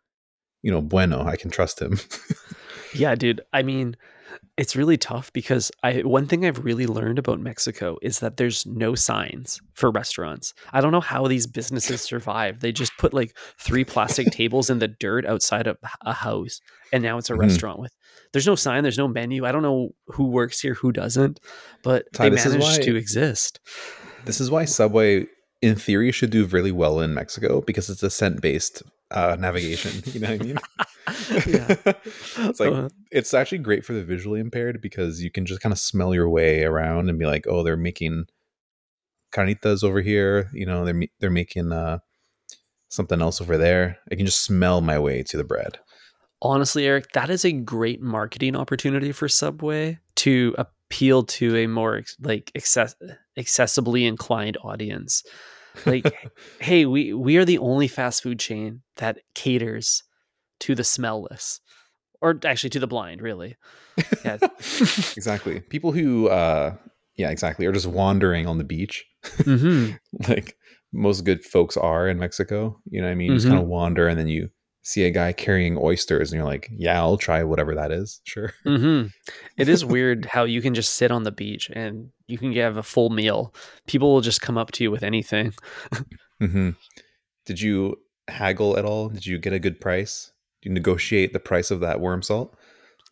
you 0.62 0.70
know 0.70 0.80
bueno 0.82 1.24
I 1.24 1.36
can 1.36 1.50
trust 1.50 1.80
him. 1.80 1.98
yeah, 2.94 3.14
dude. 3.14 3.40
I 3.52 3.62
mean, 3.62 3.96
it's 4.56 4.76
really 4.76 4.96
tough 4.96 5.32
because 5.32 5.70
I 5.82 6.00
one 6.00 6.26
thing 6.26 6.44
I've 6.44 6.64
really 6.64 6.86
learned 6.86 7.18
about 7.18 7.40
Mexico 7.40 7.96
is 8.02 8.18
that 8.20 8.36
there's 8.36 8.66
no 8.66 8.94
signs 8.94 9.60
for 9.74 9.90
restaurants. 9.90 10.52
I 10.72 10.80
don't 10.80 10.92
know 10.92 11.00
how 11.00 11.26
these 11.26 11.46
businesses 11.46 12.00
survive. 12.02 12.60
They 12.60 12.72
just 12.72 12.92
put 12.98 13.14
like 13.14 13.36
three 13.58 13.84
plastic 13.84 14.28
tables 14.30 14.68
in 14.70 14.78
the 14.78 14.88
dirt 14.88 15.24
outside 15.26 15.66
of 15.66 15.78
a 16.02 16.12
house 16.12 16.60
and 16.92 17.02
now 17.02 17.18
it's 17.18 17.30
a 17.30 17.34
Mhm. 17.34 17.38
restaurant 17.40 17.78
with 17.78 17.92
there's 18.32 18.46
no 18.46 18.54
sign, 18.54 18.82
there's 18.82 18.98
no 18.98 19.08
menu. 19.08 19.44
I 19.44 19.52
don't 19.52 19.62
know 19.62 19.90
who 20.08 20.24
works 20.28 20.60
here, 20.60 20.74
who 20.74 20.92
doesn't, 20.92 21.38
but 21.82 22.06
Ty, 22.14 22.28
they 22.30 22.36
managed 22.36 22.60
why- 22.62 22.78
to 22.84 22.96
exist. 22.96 23.60
This 24.24 24.40
is 24.40 24.50
why 24.50 24.64
Subway, 24.66 25.26
in 25.60 25.74
theory, 25.76 26.12
should 26.12 26.30
do 26.30 26.46
really 26.46 26.72
well 26.72 27.00
in 27.00 27.12
Mexico 27.14 27.60
because 27.60 27.90
it's 27.90 28.02
a 28.02 28.08
scent 28.10 28.40
based 28.40 28.82
uh, 29.12 29.36
navigation. 29.38 30.02
You 30.12 30.20
know 30.20 30.30
what 30.32 30.40
I 30.40 30.44
mean? 30.44 30.58
yeah. 31.46 31.76
it's 32.48 32.60
like 32.60 32.72
Uh, 32.72 32.88
it's 33.10 33.34
actually 33.34 33.58
great 33.58 33.84
for 33.84 33.92
the 33.92 34.04
visually 34.04 34.40
impaired 34.40 34.80
because 34.80 35.22
you 35.22 35.30
can 35.30 35.46
just 35.46 35.60
kind 35.60 35.72
of 35.72 35.78
smell 35.78 36.14
your 36.14 36.28
way 36.28 36.64
around 36.64 37.08
and 37.08 37.18
be 37.18 37.26
like, 37.26 37.46
oh, 37.48 37.62
they're 37.62 37.76
making 37.76 38.26
carnitas 39.32 39.82
over 39.82 40.00
here. 40.00 40.50
You 40.52 40.66
know, 40.66 40.84
they're 40.84 41.02
they're 41.20 41.30
making 41.30 41.72
uh, 41.72 41.98
something 42.88 43.20
else 43.22 43.40
over 43.40 43.56
there. 43.56 43.98
I 44.10 44.14
can 44.16 44.26
just 44.26 44.44
smell 44.44 44.80
my 44.80 44.98
way 44.98 45.22
to 45.24 45.36
the 45.36 45.44
bread. 45.44 45.78
honestly, 46.42 46.86
Eric, 46.86 47.12
that 47.12 47.30
is 47.30 47.44
a 47.44 47.52
great 47.52 48.02
marketing 48.02 48.56
opportunity 48.56 49.12
for 49.12 49.28
Subway 49.28 50.00
to 50.16 50.54
appeal 50.58 51.22
to 51.24 51.56
a 51.56 51.66
more 51.66 52.02
like 52.20 52.52
access- 52.56 52.96
accessibly 53.38 54.06
inclined 54.06 54.58
audience. 54.62 55.22
Like, 55.86 56.30
hey, 56.60 56.86
we 56.86 57.12
we 57.12 57.36
are 57.36 57.44
the 57.44 57.58
only 57.58 57.88
fast 57.88 58.22
food 58.22 58.38
chain 58.38 58.82
that 58.96 59.20
caters 59.34 60.02
to 60.60 60.74
the 60.74 60.82
smellless, 60.82 61.60
or 62.20 62.38
actually 62.44 62.70
to 62.70 62.80
the 62.80 62.86
blind, 62.86 63.20
really. 63.20 63.56
Yeah. 64.24 64.38
exactly. 65.16 65.60
People 65.60 65.92
who, 65.92 66.28
uh, 66.28 66.76
yeah, 67.16 67.30
exactly, 67.30 67.66
are 67.66 67.72
just 67.72 67.86
wandering 67.86 68.46
on 68.46 68.58
the 68.58 68.64
beach. 68.64 69.04
hmm 69.44 69.90
like 70.28 70.56
most 70.92 71.24
good 71.24 71.44
folks 71.44 71.76
are 71.76 72.08
in 72.08 72.18
Mexico. 72.18 72.78
You 72.90 73.00
know 73.00 73.06
what 73.06 73.12
I 73.12 73.16
mean? 73.16 73.30
You 73.30 73.36
just 73.36 73.48
kind 73.48 73.60
of 73.60 73.66
wander 73.66 74.08
and 74.08 74.18
then 74.18 74.28
you 74.28 74.50
see 74.82 75.04
a 75.04 75.10
guy 75.10 75.32
carrying 75.32 75.78
oysters 75.78 76.32
and 76.32 76.38
you're 76.38 76.46
like, 76.46 76.68
yeah, 76.76 77.00
I'll 77.00 77.16
try 77.16 77.42
whatever 77.44 77.74
that 77.76 77.92
is. 77.92 78.20
Sure. 78.24 78.52
hmm 78.64 79.04
It 79.56 79.68
is 79.68 79.84
weird 79.84 80.26
how 80.26 80.44
you 80.44 80.60
can 80.60 80.74
just 80.74 80.94
sit 80.94 81.10
on 81.10 81.22
the 81.22 81.30
beach 81.32 81.70
and 81.72 82.10
you 82.32 82.38
can 82.38 82.52
have 82.54 82.76
a 82.76 82.82
full 82.82 83.10
meal. 83.10 83.54
People 83.86 84.12
will 84.12 84.20
just 84.22 84.40
come 84.40 84.58
up 84.58 84.72
to 84.72 84.84
you 84.84 84.90
with 84.90 85.02
anything. 85.02 85.52
hmm 86.40 86.70
Did 87.46 87.60
you 87.60 87.96
haggle 88.28 88.76
at 88.78 88.84
all? 88.84 89.08
Did 89.10 89.26
you 89.26 89.38
get 89.38 89.52
a 89.52 89.58
good 89.58 89.80
price? 89.80 90.32
Did 90.62 90.70
you 90.70 90.74
negotiate 90.74 91.32
the 91.32 91.40
price 91.40 91.70
of 91.70 91.80
that 91.80 92.00
worm 92.00 92.22
salt? 92.22 92.56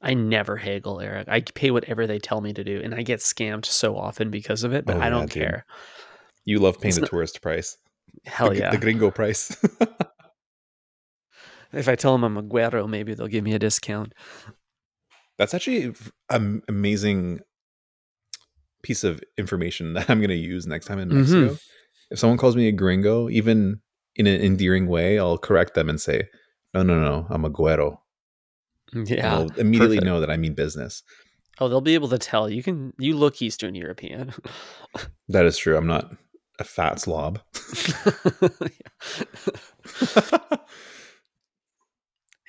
I 0.03 0.14
never 0.14 0.57
haggle, 0.57 1.01
Eric. 1.01 1.29
I 1.29 1.41
pay 1.43 1.71
whatever 1.71 2.07
they 2.07 2.18
tell 2.18 2.41
me 2.41 2.53
to 2.55 2.64
do, 2.64 2.81
and 2.83 2.95
I 2.95 3.03
get 3.03 3.21
scammed 3.21 3.66
so 3.66 3.97
often 3.97 4.31
because 4.31 4.64
of 4.64 4.73
it. 4.73 4.87
But 4.87 4.97
Oh, 4.97 5.01
I 5.01 5.11
don't 5.11 5.31
dude. 5.31 5.43
care. 5.43 5.66
You 6.47 6.59
love 6.59 6.81
paying 6.81 6.89
It's 6.91 6.97
the 6.97 7.03
not- 7.03 7.11
tourist 7.11 7.43
price. 7.43 7.77
Hell 8.25 8.49
the, 8.51 8.57
yeah! 8.59 8.71
The 8.71 8.79
gringo 8.79 9.11
price. 9.11 9.55
if 11.73 11.89
I 11.89 11.95
tell 11.95 12.12
them 12.12 12.25
I'm 12.25 12.37
a 12.37 12.43
güero, 12.43 12.89
maybe 12.89 13.14
they'll 13.14 13.29
give 13.29 13.45
me 13.45 13.55
a 13.55 13.59
discount. 13.59 14.12
That's 15.39 15.55
actually 15.55 15.95
an 16.29 16.62
amazing 16.68 17.41
piece 18.83 19.05
of 19.05 19.22
information 19.39 19.93
that 19.95 20.11
I'm 20.11 20.18
going 20.20 20.31
to 20.31 20.37
use 20.37 20.66
next 20.66 20.87
time 20.87 20.99
in 20.99 21.09
Mhm. 21.09 21.14
Mexico. 21.14 21.57
If 22.11 22.18
someone 22.18 22.39
calls 22.39 22.57
me 22.57 22.66
a 22.68 22.72
gringo, 22.72 23.28
even 23.28 23.81
in 24.16 24.26
an 24.26 24.41
endearing 24.41 24.87
way, 24.89 25.18
I'll 25.18 25.39
correct 25.39 25.74
them 25.74 25.89
and 25.89 26.01
say, 26.01 26.28
no, 26.74 26.83
no, 26.83 26.99
no, 27.01 27.26
I'm 27.31 27.45
a 27.45 27.51
güero. 27.51 27.99
And 28.93 29.09
Yeah. 29.09 29.31
they'll 29.31 29.51
immediately 29.57 29.97
perfect. 29.99 30.07
know 30.07 30.20
that 30.20 30.31
I 30.31 30.37
mean 30.37 30.55
business. 30.55 31.03
Oh, 31.61 31.68
they'll 31.68 31.81
be 31.81 31.95
able 31.95 32.09
to 32.09 32.18
tell. 32.18 32.49
You 32.51 32.62
can. 32.62 32.93
You 32.99 33.14
look 33.16 33.41
Eastern 33.43 33.74
European. 33.74 34.33
That 35.28 35.45
is 35.47 35.59
true. 35.59 35.76
I'm 35.76 35.87
not 35.87 36.11
a 36.59 36.64
fat 36.64 36.99
slob. 37.01 37.41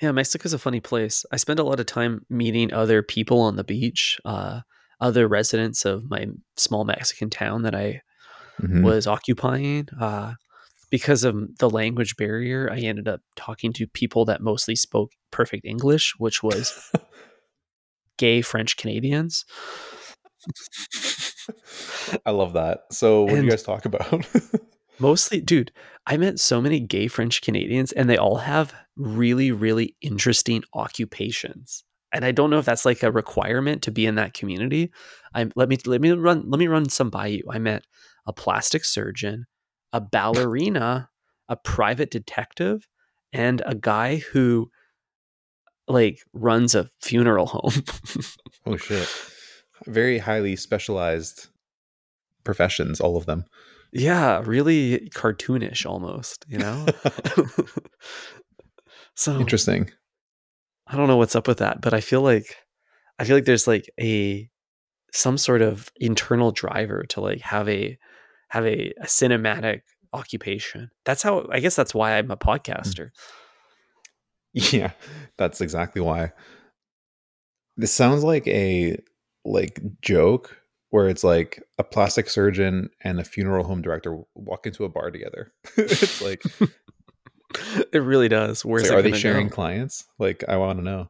yeah, 0.00 0.10
Mexico's 0.12 0.52
a 0.52 0.58
funny 0.58 0.80
place. 0.80 1.24
I 1.30 1.36
spend 1.36 1.58
a 1.58 1.62
lot 1.64 1.78
of 1.78 1.86
time 1.86 2.26
meeting 2.28 2.72
other 2.72 3.02
people 3.02 3.40
on 3.40 3.56
the 3.56 3.64
beach, 3.64 4.18
uh, 4.24 4.60
other 5.02 5.28
residents 5.28 5.84
of 5.84 6.08
my 6.08 6.26
small 6.56 6.84
Mexican 6.84 7.28
town 7.28 7.62
that 7.62 7.74
I 7.74 8.00
Mhm. 8.60 8.82
was 8.82 9.06
occupying. 9.06 9.88
Uh, 10.00 10.34
because 10.90 11.24
of 11.24 11.34
the 11.58 11.68
language 11.70 12.16
barrier, 12.16 12.70
I 12.70 12.78
ended 12.78 13.08
up 13.08 13.20
talking 13.34 13.72
to 13.74 13.86
people 13.86 14.24
that 14.26 14.40
mostly 14.42 14.76
spoke 14.76 15.10
perfect 15.30 15.64
English, 15.64 16.14
which 16.18 16.42
was 16.42 16.72
gay 18.18 18.42
French 18.42 18.76
Canadians. 18.76 19.44
I 22.26 22.30
love 22.30 22.52
that. 22.54 22.80
So, 22.90 23.22
what 23.22 23.36
do 23.36 23.42
you 23.44 23.50
guys 23.50 23.62
talk 23.62 23.84
about? 23.84 24.26
Mostly, 24.98 25.40
dude, 25.40 25.72
I 26.06 26.16
met 26.16 26.38
so 26.38 26.60
many 26.60 26.78
gay 26.78 27.08
French 27.08 27.40
Canadians, 27.42 27.92
and 27.92 28.08
they 28.08 28.16
all 28.18 28.36
have 28.36 28.74
really, 28.96 29.50
really 29.50 29.96
interesting 30.00 30.62
occupations. 30.74 31.84
And 32.12 32.24
I 32.24 32.32
don't 32.32 32.50
know 32.50 32.58
if 32.58 32.64
that's 32.64 32.84
like 32.84 33.02
a 33.02 33.10
requirement 33.10 33.82
to 33.82 33.90
be 33.90 34.06
in 34.06 34.16
that 34.16 34.34
community. 34.34 34.92
I 35.34 35.48
let 35.56 35.68
me 35.68 35.78
let 35.86 36.00
me 36.00 36.10
run 36.12 36.50
let 36.50 36.58
me 36.58 36.66
run 36.66 36.88
some 36.88 37.10
by 37.10 37.26
you. 37.28 37.44
I 37.50 37.58
met 37.58 37.84
a 38.26 38.32
plastic 38.32 38.84
surgeon, 38.84 39.46
a 39.92 40.00
ballerina, 40.00 41.08
a 41.48 41.56
private 41.56 42.10
detective, 42.10 42.86
and 43.32 43.62
a 43.66 43.74
guy 43.74 44.16
who 44.16 44.70
like 45.88 46.20
runs 46.32 46.74
a 46.74 46.88
funeral 47.00 47.46
home. 47.46 47.82
oh, 48.66 48.76
shit. 48.76 49.08
Very 49.86 50.18
highly 50.18 50.54
specialized 50.56 51.48
professions, 52.44 53.00
all 53.00 53.16
of 53.16 53.26
them. 53.26 53.44
yeah, 53.92 54.42
really 54.44 55.10
cartoonish 55.14 55.84
almost, 55.86 56.44
you 56.48 56.58
know? 56.58 56.86
so 59.14 59.38
Interesting. 59.38 59.90
I 60.92 60.96
don't 60.96 61.08
know 61.08 61.16
what's 61.16 61.34
up 61.34 61.48
with 61.48 61.58
that, 61.58 61.80
but 61.80 61.94
I 61.94 62.00
feel 62.00 62.20
like 62.20 62.56
I 63.18 63.24
feel 63.24 63.36
like 63.36 63.46
there's 63.46 63.66
like 63.66 63.90
a 63.98 64.48
some 65.12 65.38
sort 65.38 65.62
of 65.62 65.90
internal 65.96 66.52
driver 66.52 67.04
to 67.10 67.20
like 67.20 67.40
have 67.40 67.68
a 67.68 67.98
have 68.48 68.66
a, 68.66 68.92
a 69.00 69.06
cinematic 69.06 69.80
occupation. 70.12 70.90
That's 71.06 71.22
how 71.22 71.46
I 71.50 71.60
guess 71.60 71.76
that's 71.76 71.94
why 71.94 72.18
I'm 72.18 72.30
a 72.30 72.36
mm. 72.36 72.40
podcaster. 72.40 73.10
Yeah, 74.52 74.90
that's 75.38 75.62
exactly 75.62 76.02
why. 76.02 76.32
This 77.78 77.92
sounds 77.92 78.22
like 78.22 78.46
a 78.46 78.98
like 79.46 79.80
joke 80.02 80.62
where 80.92 81.08
it's 81.08 81.24
like 81.24 81.62
a 81.78 81.84
plastic 81.84 82.28
surgeon 82.28 82.90
and 83.00 83.18
a 83.18 83.24
funeral 83.24 83.64
home 83.64 83.80
director 83.80 84.18
walk 84.34 84.66
into 84.66 84.84
a 84.84 84.90
bar 84.90 85.10
together. 85.10 85.50
it's 85.78 86.20
like, 86.20 86.42
it 87.92 88.02
really 88.02 88.28
does. 88.28 88.64
Where's 88.64 88.88
like, 88.88 88.98
are 88.98 89.02
they 89.02 89.12
sharing 89.12 89.48
go? 89.48 89.54
clients? 89.54 90.04
Like, 90.18 90.44
I 90.48 90.56
want 90.56 90.78
to 90.78 90.84
know. 90.84 91.08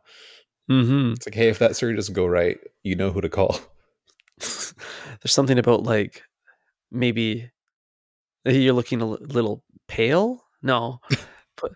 Mhm. 0.71 1.17
It's 1.17 1.27
like, 1.27 1.35
hey, 1.35 1.49
if 1.49 1.59
that 1.59 1.77
surgery 1.77 1.97
doesn't 1.97 2.15
go 2.15 2.27
right, 2.27 2.59
you 2.83 2.95
know 2.95 3.11
who 3.11 3.21
to 3.21 3.29
call. 3.29 3.59
there's 4.39 5.33
something 5.33 5.59
about 5.59 5.83
like 5.83 6.23
maybe 6.91 7.51
you're 8.45 8.75
looking 8.75 9.01
a 9.01 9.07
little 9.07 9.63
pale. 9.89 10.45
No, 10.63 11.01
but 11.61 11.73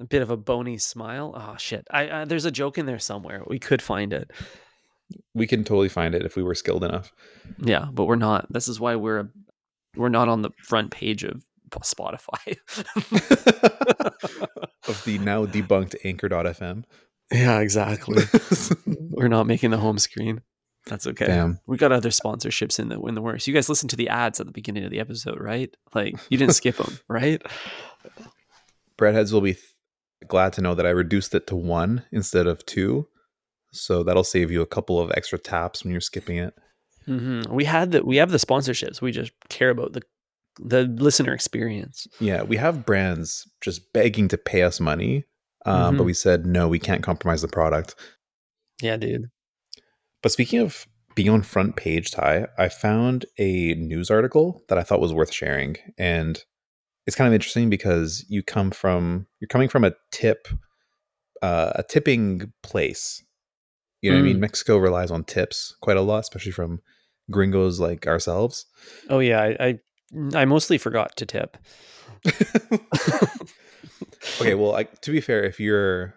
a 0.00 0.04
bit 0.04 0.22
of 0.22 0.30
a 0.30 0.36
bony 0.36 0.78
smile. 0.78 1.32
Oh 1.36 1.56
shit! 1.58 1.86
I, 1.90 2.22
I 2.22 2.24
there's 2.24 2.44
a 2.44 2.50
joke 2.50 2.78
in 2.78 2.86
there 2.86 2.98
somewhere. 2.98 3.42
We 3.46 3.58
could 3.58 3.82
find 3.82 4.12
it. 4.12 4.30
We 5.34 5.46
can 5.46 5.64
totally 5.64 5.88
find 5.88 6.14
it 6.14 6.24
if 6.24 6.36
we 6.36 6.42
were 6.42 6.54
skilled 6.54 6.84
enough. 6.84 7.12
Yeah, 7.58 7.86
but 7.92 8.04
we're 8.04 8.16
not. 8.16 8.52
This 8.52 8.68
is 8.68 8.80
why 8.80 8.96
we're 8.96 9.20
a, 9.20 9.28
we're 9.96 10.08
not 10.08 10.28
on 10.28 10.42
the 10.42 10.50
front 10.64 10.90
page 10.90 11.24
of 11.24 11.42
Spotify 11.82 12.56
of 14.88 15.04
the 15.04 15.18
now 15.18 15.46
debunked 15.46 15.96
Anchor.fm. 16.04 16.84
Yeah, 17.32 17.60
exactly. 17.60 18.24
we're 19.10 19.28
not 19.28 19.46
making 19.46 19.70
the 19.70 19.78
home 19.78 19.98
screen. 19.98 20.42
That's 20.86 21.06
okay. 21.06 21.26
Damn. 21.26 21.60
We 21.66 21.76
got 21.76 21.92
other 21.92 22.10
sponsorships 22.10 22.78
in 22.78 22.88
the 22.88 23.00
in 23.02 23.14
the 23.14 23.22
works. 23.22 23.46
You 23.46 23.54
guys 23.54 23.68
listened 23.68 23.90
to 23.90 23.96
the 23.96 24.08
ads 24.08 24.40
at 24.40 24.46
the 24.46 24.52
beginning 24.52 24.84
of 24.84 24.90
the 24.90 25.00
episode, 25.00 25.38
right? 25.40 25.74
Like 25.94 26.16
you 26.30 26.38
didn't 26.38 26.54
skip 26.54 26.76
them, 26.76 26.98
right? 27.08 27.42
Breadheads 28.98 29.32
will 29.32 29.42
be 29.42 29.54
th- 29.54 29.64
glad 30.26 30.52
to 30.54 30.62
know 30.62 30.74
that 30.74 30.86
I 30.86 30.90
reduced 30.90 31.34
it 31.34 31.46
to 31.48 31.56
one 31.56 32.04
instead 32.10 32.46
of 32.46 32.64
two, 32.66 33.06
so 33.72 34.02
that'll 34.02 34.24
save 34.24 34.50
you 34.50 34.62
a 34.62 34.66
couple 34.66 34.98
of 34.98 35.12
extra 35.14 35.38
taps 35.38 35.84
when 35.84 35.92
you're 35.92 36.00
skipping 36.00 36.38
it. 36.38 36.54
Mm-hmm. 37.06 37.54
We 37.54 37.64
had 37.64 37.92
the 37.92 38.04
we 38.04 38.16
have 38.16 38.30
the 38.30 38.38
sponsorships. 38.38 39.00
We 39.00 39.12
just 39.12 39.32
care 39.48 39.70
about 39.70 39.92
the 39.92 40.02
the 40.62 40.84
listener 40.84 41.32
experience. 41.32 42.06
Yeah, 42.20 42.42
we 42.42 42.56
have 42.56 42.84
brands 42.86 43.48
just 43.60 43.92
begging 43.92 44.28
to 44.28 44.38
pay 44.38 44.62
us 44.62 44.78
money, 44.80 45.24
um, 45.66 45.94
Mhm. 45.94 45.98
but 45.98 46.04
we 46.04 46.14
said 46.14 46.46
no, 46.46 46.68
we 46.68 46.78
can't 46.78 47.02
compromise 47.02 47.42
the 47.42 47.48
product. 47.48 47.94
Yeah, 48.82 48.96
dude. 48.96 49.30
But 50.22 50.32
speaking 50.32 50.60
of 50.60 50.86
being 51.14 51.30
on 51.30 51.42
front 51.42 51.76
page, 51.76 52.10
Ty, 52.10 52.46
I 52.58 52.68
found 52.68 53.26
a 53.38 53.74
news 53.74 54.10
article 54.10 54.62
that 54.68 54.78
I 54.78 54.82
thought 54.82 55.00
was 55.00 55.12
worth 55.14 55.32
sharing, 55.32 55.76
and 55.98 56.42
it's 57.06 57.16
kind 57.16 57.26
of 57.28 57.34
interesting 57.34 57.70
because 57.70 58.24
you 58.28 58.42
come 58.42 58.70
from 58.70 59.26
you're 59.40 59.48
coming 59.48 59.68
from 59.68 59.84
a 59.84 59.92
tip, 60.12 60.46
uh, 61.42 61.72
a 61.74 61.82
tipping 61.82 62.52
place. 62.62 63.22
You 64.02 64.10
know 64.10 64.16
what 64.16 64.22
I 64.22 64.24
mean? 64.24 64.36
Mm. 64.36 64.40
Mexico 64.40 64.76
relies 64.78 65.10
on 65.10 65.24
tips 65.24 65.74
quite 65.82 65.96
a 65.96 66.02
lot, 66.02 66.20
especially 66.20 66.52
from 66.52 66.80
gringos 67.30 67.80
like 67.80 68.06
ourselves. 68.06 68.66
Oh 69.08 69.18
yeah, 69.18 69.40
I 69.42 69.56
I, 69.60 69.78
I 70.34 70.44
mostly 70.44 70.78
forgot 70.78 71.16
to 71.18 71.26
tip. 71.26 71.56
okay, 74.40 74.54
well, 74.54 74.70
like 74.72 75.00
to 75.02 75.10
be 75.12 75.20
fair, 75.20 75.44
if 75.44 75.60
you're 75.60 76.14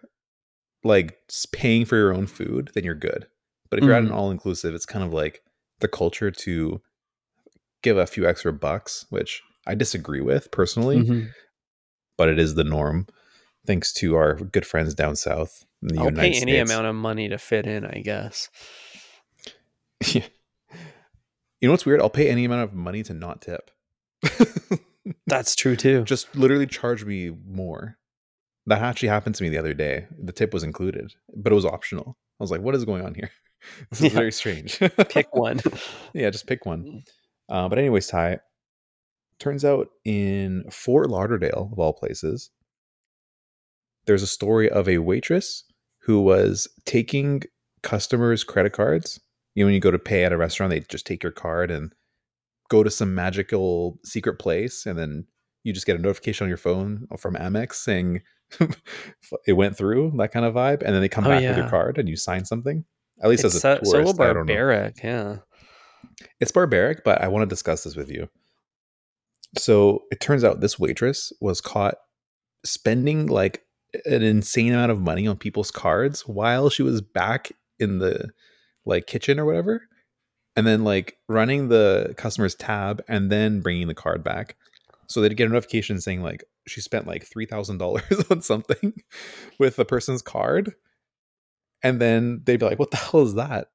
like 0.83 1.17
paying 1.51 1.85
for 1.85 1.95
your 1.95 2.13
own 2.13 2.27
food, 2.27 2.71
then 2.73 2.83
you're 2.83 2.95
good. 2.95 3.27
But 3.69 3.79
if 3.79 3.85
you're 3.85 3.93
at 3.93 4.03
an 4.03 4.09
Mhm. 4.09 4.13
all 4.15 4.31
inclusive, 4.31 4.75
it's 4.75 4.85
kind 4.85 5.03
of 5.03 5.13
like 5.13 5.41
the 5.79 5.87
culture 5.87 6.29
to 6.31 6.81
give 7.81 7.97
a 7.97 8.05
few 8.05 8.27
extra 8.27 8.53
bucks, 8.53 9.05
which 9.09 9.41
I 9.65 9.75
disagree 9.75 10.21
with 10.21 10.51
personally, 10.51 10.97
Mhm. 10.97 11.29
but 12.17 12.29
it 12.29 12.39
is 12.39 12.55
the 12.55 12.63
norm. 12.63 13.07
Thanks 13.65 13.93
to 13.93 14.15
our 14.15 14.35
good 14.35 14.65
friends 14.65 14.93
down 14.93 15.15
south 15.15 15.63
in 15.81 15.87
the 15.89 15.99
I'll 15.99 16.05
United 16.05 16.33
pay 16.33 16.41
any 16.41 16.57
amount 16.57 16.85
of 16.85 16.95
money 16.95 17.29
to 17.29 17.37
fit 17.37 17.65
in, 17.65 17.85
I 17.85 18.01
guess. 18.03 18.49
Yeah. 20.13 20.27
You 21.61 21.67
know 21.69 21.71
what's 21.71 21.85
weird? 21.85 22.01
I'll 22.01 22.09
pay 22.09 22.29
any 22.29 22.43
amount 22.43 22.63
of 22.63 22.73
money 22.73 23.03
to 23.03 23.13
not 23.13 23.41
tip. 23.41 23.71
That's 25.27 25.55
true 25.55 25.75
too. 25.75 26.03
Just 26.03 26.35
literally 26.35 26.67
charge 26.67 27.05
me 27.05 27.31
more. 27.47 27.97
That 28.65 28.81
actually 28.81 29.09
happened 29.09 29.35
to 29.35 29.43
me 29.43 29.49
the 29.49 29.57
other 29.57 29.73
day. 29.73 30.07
The 30.17 30.31
tip 30.31 30.53
was 30.53 30.63
included, 30.63 31.13
but 31.35 31.51
it 31.51 31.55
was 31.55 31.65
optional. 31.65 32.17
I 32.39 32.43
was 32.43 32.51
like, 32.51 32.61
what 32.61 32.75
is 32.75 32.85
going 32.85 33.03
on 33.05 33.13
here? 33.15 33.29
This 33.89 34.01
is 34.01 34.05
Yeah. 34.11 34.19
very 34.19 34.31
strange. 34.33 34.77
Pick 35.07 35.33
one. 35.33 35.61
yeah, 36.13 36.29
just 36.29 36.47
pick 36.47 36.65
one. 36.65 37.03
Uh, 37.47 37.69
but 37.69 37.77
anyways, 37.79 38.07
Ty, 38.07 38.39
turns 39.39 39.63
out 39.63 39.87
in 40.03 40.65
Fort 40.69 41.09
Lauderdale, 41.09 41.69
of 41.71 41.79
all 41.79 41.93
places, 41.93 42.49
there's 44.05 44.21
a 44.23 44.27
story 44.27 44.69
of 44.69 44.89
a 44.89 44.97
waitress 44.97 45.63
who 45.99 46.21
was 46.21 46.67
taking 46.85 47.43
customers' 47.83 48.43
credit 48.43 48.73
cards. 48.73 49.19
You 49.55 49.63
know, 49.63 49.67
when 49.67 49.75
you 49.75 49.79
go 49.79 49.91
to 49.91 49.99
pay 49.99 50.25
at 50.25 50.33
a 50.33 50.37
restaurant, 50.37 50.71
they 50.71 50.81
just 50.81 51.05
take 51.05 51.23
your 51.23 51.31
card 51.31 51.71
and 51.71 51.93
go 52.69 52.83
to 52.83 52.89
some 52.89 53.13
magical 53.15 53.99
secret 54.03 54.39
place, 54.39 54.85
and 54.85 54.97
then 54.97 55.25
you 55.63 55.73
just 55.73 55.85
get 55.85 55.95
a 55.95 55.99
notification 55.99 56.45
on 56.45 56.49
your 56.49 56.57
phone 56.57 57.07
from 57.17 57.35
Amex 57.35 57.73
saying 57.75 58.21
it 59.47 59.53
went 59.53 59.77
through, 59.77 60.13
that 60.17 60.31
kind 60.31 60.45
of 60.45 60.53
vibe, 60.53 60.81
and 60.83 60.93
then 60.93 61.01
they 61.01 61.09
come 61.09 61.25
Oh, 61.25 61.29
back 61.29 61.41
with 61.43 61.57
your 61.57 61.69
card 61.69 61.97
and 61.97 62.09
you 62.09 62.15
sign 62.17 62.45
something. 62.45 62.83
At 63.21 63.29
least 63.29 63.45
It's 63.45 63.55
as 63.55 63.63
a 63.63 63.79
so, 63.85 63.91
tourist, 63.91 64.15
so 64.17 64.23
I 64.23 64.27
don't 64.27 64.35
know. 64.35 64.53
barbaric. 64.53 65.03
Yeah. 65.03 65.37
It's 66.39 66.51
barbaric, 66.51 67.03
but 67.03 67.21
I 67.21 67.27
want 67.29 67.43
to 67.43 67.47
discuss 67.53 67.83
this 67.83 67.95
with 67.95 68.09
you. 68.11 68.27
So 69.57 70.03
it 70.11 70.19
turns 70.19 70.43
out 70.43 70.59
this 70.61 70.79
waitress 70.79 71.31
was 71.39 71.61
caught 71.61 71.95
spending 72.65 73.27
like 73.27 73.61
an 74.05 74.23
insane 74.23 74.73
amount 74.73 74.91
of 74.91 74.99
money 74.99 75.27
on 75.27 75.37
people's 75.37 75.69
cards 75.71 76.27
while 76.27 76.69
she 76.69 76.81
was 76.83 77.01
back 77.01 77.51
in 77.79 77.99
the 77.99 78.29
like 78.85 79.05
kitchen 79.07 79.39
or 79.39 79.45
whatever, 79.45 79.83
and 80.55 80.67
then 80.67 80.83
like 80.83 81.17
running 81.27 81.69
the 81.69 82.13
customer's 82.17 82.55
tab 82.55 83.03
and 83.07 83.31
then 83.31 83.61
bringing 83.61 83.87
the 83.87 83.95
card 83.95 84.23
back. 84.23 84.55
So 85.07 85.21
they'd 85.21 85.35
get 85.35 85.47
a 85.47 85.53
notification 85.53 85.99
saying 85.99 86.21
like 86.21 86.43
she 86.67 86.81
spent 86.81 87.07
like 87.07 87.25
three 87.25 87.45
thousand 87.45 87.77
dollars 87.77 88.03
on 88.29 88.41
something 88.41 88.93
with 89.59 89.75
the 89.75 89.85
person's 89.85 90.21
card, 90.21 90.73
and 91.81 91.99
then 91.99 92.41
they'd 92.45 92.59
be 92.59 92.65
like, 92.65 92.79
"What 92.79 92.91
the 92.91 92.97
hell 92.97 93.21
is 93.21 93.35
that?" 93.35 93.69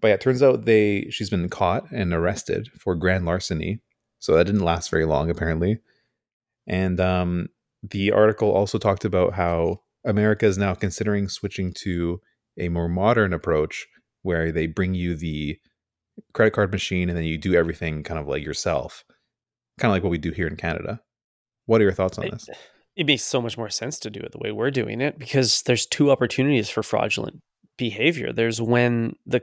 But 0.00 0.08
yeah, 0.08 0.14
it 0.14 0.20
turns 0.20 0.42
out 0.42 0.64
they 0.64 1.08
she's 1.10 1.30
been 1.30 1.48
caught 1.48 1.90
and 1.90 2.12
arrested 2.12 2.70
for 2.78 2.94
grand 2.94 3.24
larceny. 3.26 3.80
So 4.20 4.34
that 4.34 4.44
didn't 4.44 4.64
last 4.64 4.90
very 4.90 5.04
long, 5.04 5.30
apparently. 5.30 5.78
And 6.66 7.00
um, 7.00 7.48
the 7.82 8.12
article 8.12 8.50
also 8.50 8.78
talked 8.78 9.04
about 9.04 9.34
how 9.34 9.80
America 10.04 10.46
is 10.46 10.58
now 10.58 10.74
considering 10.74 11.28
switching 11.28 11.72
to 11.84 12.20
a 12.58 12.68
more 12.68 12.88
modern 12.88 13.32
approach 13.32 13.86
where 14.28 14.52
they 14.52 14.66
bring 14.66 14.94
you 14.94 15.16
the 15.16 15.58
credit 16.34 16.52
card 16.52 16.70
machine 16.70 17.08
and 17.08 17.16
then 17.16 17.24
you 17.24 17.38
do 17.38 17.54
everything 17.54 18.02
kind 18.02 18.20
of 18.20 18.28
like 18.28 18.44
yourself, 18.44 19.04
kind 19.78 19.90
of 19.90 19.94
like 19.94 20.02
what 20.02 20.10
we 20.10 20.18
do 20.18 20.30
here 20.30 20.46
in 20.46 20.56
Canada. 20.56 21.00
What 21.66 21.80
are 21.80 21.84
your 21.84 21.92
thoughts 21.92 22.18
on 22.18 22.28
this? 22.30 22.48
It 22.94 23.06
makes 23.06 23.22
so 23.22 23.40
much 23.40 23.56
more 23.56 23.70
sense 23.70 23.98
to 24.00 24.10
do 24.10 24.20
it 24.20 24.32
the 24.32 24.38
way 24.38 24.52
we're 24.52 24.70
doing 24.70 25.00
it 25.00 25.18
because 25.18 25.62
there's 25.62 25.86
two 25.86 26.10
opportunities 26.10 26.68
for 26.68 26.82
fraudulent 26.82 27.40
behavior. 27.76 28.32
There's 28.32 28.60
when 28.60 29.14
the 29.24 29.40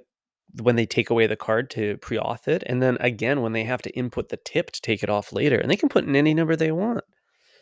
when 0.62 0.76
they 0.76 0.86
take 0.86 1.10
away 1.10 1.28
the 1.28 1.36
card 1.36 1.70
to 1.72 1.98
pre-auth 1.98 2.48
it, 2.48 2.64
and 2.66 2.82
then 2.82 2.98
again 3.00 3.42
when 3.42 3.54
they 3.54 3.64
have 3.64 3.82
to 3.82 3.90
input 3.92 4.30
the 4.30 4.38
tip 4.38 4.72
to 4.72 4.82
take 4.82 5.04
it 5.04 5.10
off 5.10 5.34
later, 5.34 5.58
and 5.58 5.70
they 5.70 5.76
can 5.76 5.90
put 5.90 6.06
in 6.06 6.16
any 6.16 6.34
number 6.34 6.56
they 6.56 6.72
want. 6.72 7.04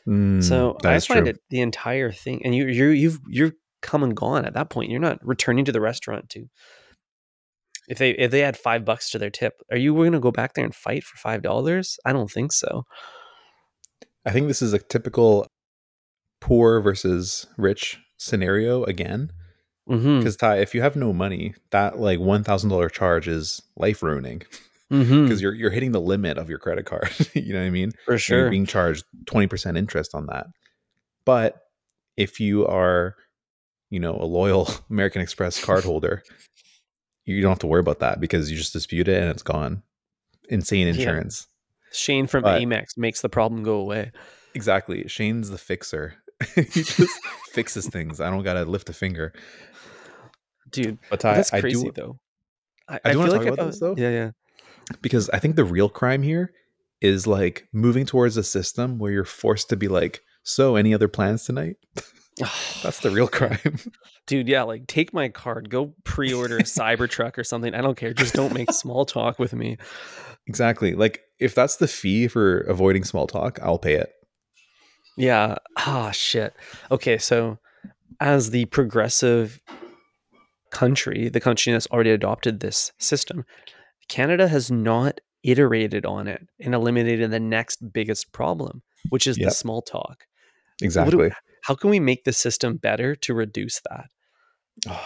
Mm, 0.08 0.44
So 0.44 0.78
I 0.84 1.00
find 1.00 1.26
true. 1.26 1.30
it 1.32 1.40
the 1.50 1.62
entire 1.62 2.12
thing, 2.12 2.42
and 2.44 2.54
you 2.56 2.68
you 2.68 2.90
you've 2.90 3.20
you're 3.28 3.54
come 3.82 4.04
and 4.04 4.16
gone 4.16 4.46
at 4.46 4.54
that 4.54 4.70
point. 4.70 4.90
You're 4.90 5.00
not 5.00 5.20
returning 5.26 5.66
to 5.66 5.72
the 5.72 5.82
restaurant 5.82 6.30
to. 6.32 6.46
If 7.90 7.98
they 7.98 8.12
if 8.12 8.32
they 8.32 8.44
add 8.44 8.56
five 8.58 8.86
bucks 8.86 9.10
to 9.12 9.20
their 9.20 9.30
tip, 9.30 9.54
are 9.72 9.78
you 9.78 9.94
going 9.94 10.14
to 10.14 10.20
go 10.20 10.32
back 10.32 10.54
there 10.54 10.64
and 10.66 10.74
fight 10.76 11.04
for 11.04 11.18
five 11.18 11.42
dollars? 11.42 11.98
I 12.06 12.14
don't 12.14 12.32
think 12.32 12.52
so. 12.54 12.84
I 14.26 14.32
think 14.32 14.48
this 14.48 14.62
is 14.62 14.72
a 14.74 14.80
typical 14.80 15.48
poor 16.40 16.80
versus 16.82 17.46
rich 17.58 17.98
scenario 18.18 18.84
again. 18.86 19.32
Mm-hmm. 19.90 20.20
Because 20.20 20.38
Ty, 20.38 20.60
if 20.60 20.74
you 20.74 20.82
have 20.82 20.96
no 20.96 21.12
money, 21.12 21.56
that 21.72 22.00
like 22.00 22.20
one 22.20 22.44
thousand 22.44 22.70
dollar 22.70 22.88
charge 22.90 23.28
is 23.28 23.62
life 23.76 24.02
ruining 24.04 24.44
Mm-hmm. 24.92 25.24
because 25.24 25.42
you're 25.42 25.56
you're 25.56 25.72
hitting 25.72 25.92
the 25.92 26.00
limit 26.02 26.38
of 26.38 26.50
your 26.50 26.60
credit 26.60 26.86
card. 26.86 27.10
you 27.34 27.52
know 27.54 27.60
what 27.60 27.66
I 27.66 27.72
mean? 27.72 27.94
For 28.06 28.12
And 28.12 28.22
sure. 28.22 28.40
You're 28.42 28.50
being 28.52 28.68
charged 28.68 29.06
twenty 29.26 29.48
percent 29.48 29.76
interest 29.76 30.14
on 30.14 30.28
that. 30.28 30.46
But 31.26 31.58
if 32.16 32.40
you 32.40 32.68
are, 32.68 33.16
you 33.90 34.00
know, 34.00 34.16
a 34.16 34.26
loyal 34.26 34.70
American 34.92 35.22
Express 35.22 35.64
card 35.64 35.84
holder, 35.84 36.22
you 37.26 37.42
don't 37.42 37.52
have 37.52 37.60
to 37.60 37.68
worry 37.68 37.80
about 37.80 38.00
that 38.00 38.20
because 38.20 38.52
you 38.52 38.58
just 38.58 38.74
dispute 38.74 39.08
it 39.08 39.22
and 39.22 39.30
it's 39.30 39.44
gone. 39.44 39.84
Insane 40.50 40.88
Yeah. 40.88 40.94
insurance. 40.94 41.48
Shane 41.92 42.28
from 42.28 42.44
But- 42.44 42.62
Amex 42.62 42.98
makes 42.98 43.22
the 43.22 43.30
problem 43.30 43.64
go 43.64 43.76
away. 43.76 44.12
Exactly. 44.56 45.08
Shane's 45.08 45.50
the 45.50 45.58
fixer. 45.58 46.16
he 46.56 46.64
just 46.64 47.10
fixes 47.52 47.88
things. 47.88 48.20
I 48.20 48.30
don't 48.30 48.44
gotta 48.44 48.66
lift 48.66 48.90
a 48.90 48.94
finger. 48.94 49.34
Dude, 50.70 50.98
But 51.10 51.20
that's 51.20 51.54
I 51.54 51.62
crazy 51.62 51.84
do 51.86 51.92
though. 51.92 52.20
I, 52.90 53.00
I 53.06 53.14
do 53.14 53.20
feel 53.20 53.28
talk 53.32 53.38
like 53.44 53.48
about 53.54 53.60
I- 53.60 53.66
this, 53.68 53.80
though. 53.80 53.96
Yeah, 53.98 54.10
yeah. 54.10 54.32
because 55.02 55.30
I 55.30 55.40
think 55.40 55.56
the 55.56 55.64
real 55.64 55.88
crime 55.90 56.24
here 56.24 56.52
is 57.02 57.28
like 57.28 57.68
moving 57.72 58.06
towards 58.06 58.38
a 58.38 58.44
system 58.44 58.98
where 58.98 59.12
you're 59.12 59.24
forced 59.26 59.70
to 59.70 59.76
be 59.76 59.88
like, 59.88 60.22
so 60.44 60.76
any 60.76 60.94
other 60.94 61.08
plans 61.08 61.46
tonight? 61.46 61.78
That's 62.82 63.00
the 63.02 63.12
real 63.12 63.28
crime. 63.28 63.78
Dude, 64.28 64.48
yeah, 64.48 64.64
like 64.64 64.88
take 64.88 65.14
my 65.14 65.30
card, 65.30 65.70
go 65.70 65.94
pre-order 66.04 66.58
a 66.58 66.64
Cybertruck 66.64 67.38
or 67.38 67.44
something. 67.44 67.76
I 67.76 67.82
don't 67.82 67.96
care. 67.98 68.14
Just 68.14 68.34
don't 68.34 68.54
make 68.54 68.72
small 68.74 69.06
talk 69.06 69.38
with 69.40 69.54
me. 69.54 69.78
exactly. 70.48 70.96
Like 70.96 71.22
if 71.40 71.54
that's 71.56 71.76
the 71.78 71.88
fee 71.88 72.28
for 72.28 72.60
avoiding 72.62 73.04
small 73.04 73.28
talk, 73.28 73.60
I'll 73.62 73.78
pay 73.78 73.96
it. 73.96 74.12
Yeah. 75.18 75.56
Ah, 75.78 76.12
shit. 76.12 76.54
Okay, 76.90 77.18
so 77.20 77.60
as 78.20 78.50
the 78.50 78.66
progressive 78.66 79.62
country, 80.72 81.30
the 81.30 81.40
country 81.40 81.72
that's 81.74 81.88
already 81.88 82.10
adopted 82.12 82.60
this 82.60 82.92
system, 82.98 83.46
Canada 84.10 84.48
has 84.48 84.72
not 84.72 85.20
iterated 85.44 86.06
on 86.06 86.28
it 86.28 86.48
and 86.60 86.74
eliminated 86.74 87.30
the 87.32 87.40
next 87.40 87.92
biggest 87.94 88.32
problem, 88.32 88.82
which 89.10 89.28
is 89.28 89.38
Yep. 89.38 89.50
the 89.50 89.54
small 89.54 89.82
talk. 89.82 90.24
Exactly. 90.82 91.32
How 91.64 91.76
can 91.76 91.89
we 91.89 91.99
make 91.99 92.24
the 92.24 92.34
system 92.34 92.78
better 92.78 93.16
to 93.16 93.34
reduce 93.34 93.82
that? 93.89 94.09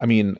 I 0.00 0.06
mean, 0.06 0.36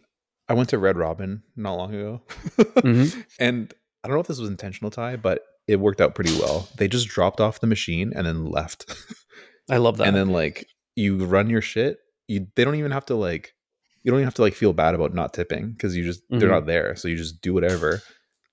I 0.48 0.54
went 0.54 0.68
to 0.70 0.78
Red 0.78 0.96
Robin 0.96 1.42
not 1.56 1.74
long 1.74 1.94
ago. 1.94 2.22
Mhm. 2.58 3.24
and 3.38 3.72
I 4.02 4.08
don't 4.08 4.16
know 4.16 4.20
if 4.20 4.26
this 4.26 4.38
was 4.38 4.50
intentional 4.50 4.90
Ty, 4.90 5.16
but 5.16 5.42
it 5.66 5.76
worked 5.80 6.00
out 6.00 6.14
pretty 6.14 6.32
well. 6.38 6.68
They 6.76 6.88
just 6.88 7.08
dropped 7.08 7.40
off 7.40 7.60
the 7.60 7.66
machine 7.66 8.12
and 8.14 8.26
then 8.26 8.44
left. 8.46 8.84
I 9.70 9.78
love 9.78 9.96
that. 9.96 10.06
and 10.08 10.16
then 10.16 10.28
like 10.28 10.66
you 10.96 11.24
run 11.24 11.48
your 11.48 11.62
shit. 11.62 11.98
You 12.28 12.46
they 12.56 12.64
don't 12.64 12.74
even 12.74 12.90
have 12.90 13.06
to 13.06 13.14
like 13.14 13.54
you 14.02 14.10
don't 14.10 14.20
even 14.20 14.26
have 14.26 14.34
to 14.34 14.42
like 14.42 14.54
feel 14.54 14.74
bad 14.74 14.94
about 14.94 15.14
not 15.14 15.32
tipping 15.32 15.70
because 15.72 15.96
you 15.96 16.04
just 16.04 16.20
Mhm. 16.30 16.40
they're 16.40 16.50
not 16.50 16.66
there. 16.66 16.94
So 16.96 17.08
you 17.08 17.16
just 17.16 17.40
do 17.40 17.54
whatever 17.54 18.02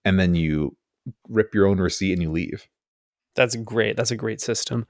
and 0.05 0.17
then 0.17 0.35
you 0.35 0.77
rip 1.27 1.53
your 1.53 1.65
own 1.67 1.79
receipt 1.79 2.13
and 2.13 2.21
you 2.21 2.31
leave. 2.31 2.67
That's 3.35 3.55
great. 3.57 3.97
That's 3.97 4.11
a 4.11 4.15
great 4.15 4.39
system. 4.39 4.85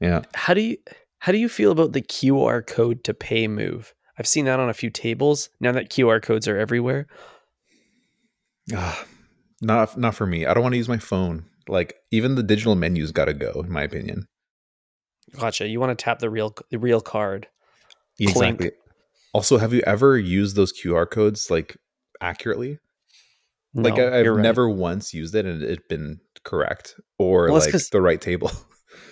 Yeah. 0.00 0.22
How 0.34 0.54
do 0.54 0.60
you 0.60 0.76
how 1.20 1.32
do 1.32 1.38
you 1.38 1.48
feel 1.48 1.72
about 1.72 1.92
the 1.92 2.02
QR 2.02 2.64
code 2.66 3.04
to 3.04 3.14
pay 3.14 3.48
move? 3.48 3.94
I've 4.18 4.26
seen 4.26 4.44
that 4.46 4.60
on 4.60 4.68
a 4.68 4.74
few 4.74 4.90
tables 4.90 5.48
now 5.60 5.72
that 5.72 5.90
QR 5.90 6.22
codes 6.22 6.48
are 6.48 6.58
everywhere. 6.58 7.06
Ah, 8.74 9.04
not 9.60 9.96
not 9.98 10.14
for 10.14 10.26
me. 10.26 10.46
I 10.46 10.54
don't 10.54 10.62
want 10.62 10.74
to 10.74 10.78
use 10.78 10.88
my 10.88 10.98
phone. 10.98 11.44
Like 11.68 11.96
even 12.10 12.34
the 12.34 12.42
digital 12.42 12.74
menus 12.74 13.12
got 13.12 13.26
to 13.26 13.34
go, 13.34 13.52
in 13.60 13.70
my 13.70 13.82
opinion. 13.82 14.26
Gotcha. 15.38 15.68
You 15.68 15.80
want 15.80 15.96
to 15.96 16.02
tap 16.02 16.18
the 16.20 16.30
real 16.30 16.54
the 16.70 16.78
real 16.78 17.00
card. 17.00 17.48
Clink. 18.18 18.60
Exactly. 18.60 18.70
Also, 19.32 19.58
have 19.58 19.72
you 19.72 19.82
ever 19.86 20.18
used 20.18 20.56
those 20.56 20.72
QR 20.72 21.08
codes 21.08 21.50
like 21.50 21.76
accurately? 22.20 22.78
Like 23.74 23.96
No, 23.96 24.08
I, 24.08 24.18
I've 24.18 24.24
you're 24.24 24.34
right. 24.34 24.42
never 24.42 24.68
once 24.68 25.12
used 25.12 25.34
it 25.34 25.46
and 25.46 25.62
it's 25.62 25.86
been 25.88 26.20
correct 26.44 26.94
or 27.18 27.50
Well, 27.50 27.60
like 27.60 27.72
the 27.90 28.00
right 28.00 28.20
table. 28.20 28.50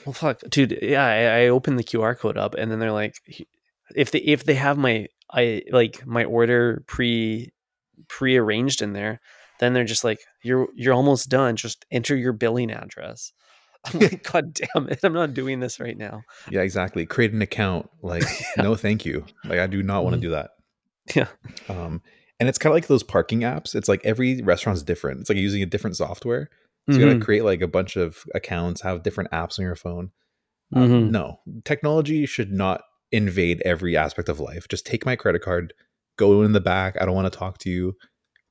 Well, 0.04 0.12
fuck, 0.12 0.40
dude. 0.48 0.78
Yeah, 0.82 1.04
I, 1.04 1.44
I 1.44 1.48
opened 1.48 1.78
the 1.78 1.84
QR 1.84 2.16
code 2.18 2.36
up, 2.38 2.54
and 2.54 2.70
then 2.70 2.78
they're 2.78 2.92
like, 2.92 3.16
if 3.94 4.10
they 4.10 4.20
if 4.20 4.44
they 4.44 4.54
have 4.54 4.78
my 4.78 5.08
I 5.30 5.62
like 5.70 6.06
my 6.06 6.24
order 6.24 6.84
pre 6.86 7.52
pre-arranged 8.08 8.82
in 8.82 8.92
there, 8.92 9.20
then 9.60 9.72
they're 9.72 9.84
just 9.84 10.04
like, 10.04 10.20
you're 10.42 10.68
you're 10.74 10.94
almost 10.94 11.28
done. 11.28 11.56
Just 11.56 11.84
enter 11.90 12.14
your 12.16 12.32
billing 12.32 12.70
address. 12.70 13.32
I'm 13.84 14.00
like, 14.00 14.22
God 14.30 14.52
damn 14.54 14.88
it! 14.88 15.00
I'm 15.02 15.12
not 15.12 15.34
doing 15.34 15.60
this 15.60 15.80
right 15.80 15.96
now. 15.96 16.22
yeah, 16.50 16.60
exactly. 16.62 17.06
Create 17.06 17.32
an 17.32 17.42
account. 17.42 17.88
Like, 18.02 18.24
no, 18.56 18.74
thank 18.74 19.04
you. 19.04 19.24
Like, 19.44 19.58
I 19.58 19.66
do 19.66 19.82
not 19.82 20.04
want 20.04 20.14
to 20.14 20.18
Mhm. 20.18 20.22
do 20.22 20.30
that. 20.30 20.50
Yeah. 21.14 21.28
Um, 21.68 22.02
and 22.38 22.48
it's 22.48 22.58
kind 22.58 22.70
of 22.72 22.74
like 22.74 22.88
those 22.88 23.02
parking 23.04 23.40
apps. 23.40 23.74
It's 23.74 23.88
like 23.88 24.00
every 24.04 24.42
restaurant's 24.42 24.82
different. 24.82 25.20
It's 25.20 25.30
like 25.30 25.38
using 25.38 25.62
a 25.62 25.66
different 25.66 25.96
software. 25.96 26.50
So 26.90 26.98
you 26.98 27.04
Mhm, 27.04 27.08
gotta 27.08 27.24
create 27.24 27.44
like 27.44 27.60
a 27.62 27.68
bunch 27.68 27.96
of 27.96 28.24
accounts, 28.34 28.80
have 28.82 29.02
different 29.02 29.30
apps 29.32 29.58
on 29.58 29.64
your 29.64 29.74
phone. 29.76 30.10
Uh, 30.74 30.80
mhm. 30.80 31.10
no, 31.10 31.40
technology 31.64 32.26
should 32.26 32.52
not 32.52 32.82
invade 33.12 33.60
every 33.64 33.96
aspect 33.96 34.28
of 34.28 34.40
life. 34.40 34.66
Just 34.68 34.86
take 34.86 35.06
my 35.06 35.16
credit 35.16 35.42
card, 35.42 35.72
go 36.16 36.42
in 36.42 36.52
the 36.52 36.60
back. 36.60 36.96
I 37.00 37.04
don't 37.06 37.14
want 37.14 37.32
to 37.32 37.38
talk 37.38 37.58
to 37.58 37.70
you. 37.70 37.94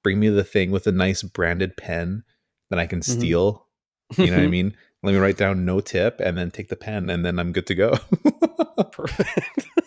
Bring 0.04 0.20
me 0.20 0.30
the 0.30 0.44
thing 0.44 0.72
with 0.72 0.86
a 0.88 0.92
nice 0.92 1.24
branded 1.24 1.76
pen 1.78 2.24
that 2.70 2.80
I 2.80 2.88
can 2.88 3.00
Mhm. 3.00 3.04
steal. 3.04 3.68
You 4.18 4.28
know 4.32 4.38
what 4.38 4.44
I 4.44 4.48
mean? 4.48 4.76
Let 5.04 5.12
me 5.14 5.18
write 5.20 5.38
down 5.38 5.66
no 5.66 5.82
tip 5.82 6.20
and 6.20 6.38
then 6.38 6.52
take 6.52 6.70
the 6.70 6.76
pen 6.76 7.10
and 7.10 7.26
then 7.26 7.38
I'm 7.40 7.52
good 7.52 7.68
to 7.68 7.76
go. 7.76 7.92
Perfect. 8.92 9.68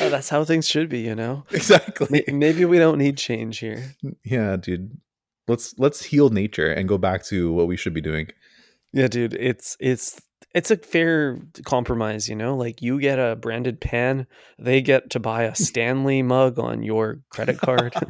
Oh, 0.00 0.08
that's 0.08 0.28
how 0.28 0.44
things 0.44 0.66
should 0.68 0.88
be, 0.88 1.00
you 1.00 1.14
know. 1.14 1.44
exactly. 1.50 2.06
May- 2.10 2.32
Maybe 2.32 2.64
we 2.64 2.78
don't 2.78 2.98
need 2.98 3.18
change 3.18 3.58
here. 3.58 3.82
Yeah, 4.24 4.56
dude. 4.56 4.96
Let's 5.48 5.74
let's 5.78 6.02
heal 6.02 6.30
nature 6.30 6.70
and 6.72 6.88
go 6.88 6.98
back 6.98 7.24
to 7.26 7.52
what 7.52 7.66
we 7.66 7.76
should 7.76 7.94
be 7.94 8.00
doing. 8.00 8.28
Yeah, 8.92 9.08
dude, 9.08 9.34
it's 9.34 9.76
it's 9.80 10.20
it's 10.54 10.70
a 10.70 10.76
fair 10.76 11.38
compromise, 11.64 12.28
you 12.28 12.36
know? 12.36 12.54
Like 12.56 12.82
you 12.82 13.00
get 13.00 13.18
a 13.18 13.36
branded 13.36 13.80
pan, 13.80 14.26
they 14.58 14.80
get 14.82 15.10
to 15.10 15.20
buy 15.20 15.44
a 15.44 15.54
Stanley 15.66 16.22
mug 16.22 16.58
on 16.58 16.82
your 16.82 17.20
credit 17.30 17.58
card. 17.58 17.94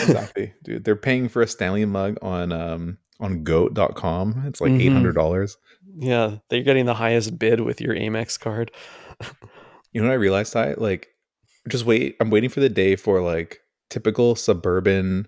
exactly 0.00 0.52
dude 0.62 0.84
they're 0.84 0.94
paying 0.96 1.26
for 1.26 1.40
a 1.40 1.46
stanley 1.46 1.86
mug 1.86 2.18
on 2.20 2.52
um 2.52 2.98
on 3.18 3.42
goat.com 3.44 4.42
it's 4.46 4.60
like 4.60 4.72
Mhm. 4.72 5.14
$800 5.14 5.56
yeah, 6.00 6.36
they're 6.50 6.62
getting 6.62 6.84
the 6.84 6.94
highest 6.94 7.38
bid 7.38 7.60
with 7.60 7.80
your 7.80 7.94
Amex 7.94 8.38
card. 8.38 8.70
you 9.92 10.00
know 10.02 10.06
what 10.08 10.12
i 10.12 10.16
realized 10.16 10.54
i 10.54 10.74
like 10.74 11.08
just 11.68 11.86
wait 11.86 12.16
i'm 12.20 12.28
waiting 12.30 12.50
for 12.50 12.60
the 12.60 12.68
day 12.68 12.94
for 12.94 13.22
like 13.22 13.60
typical 13.88 14.34
suburban 14.36 15.26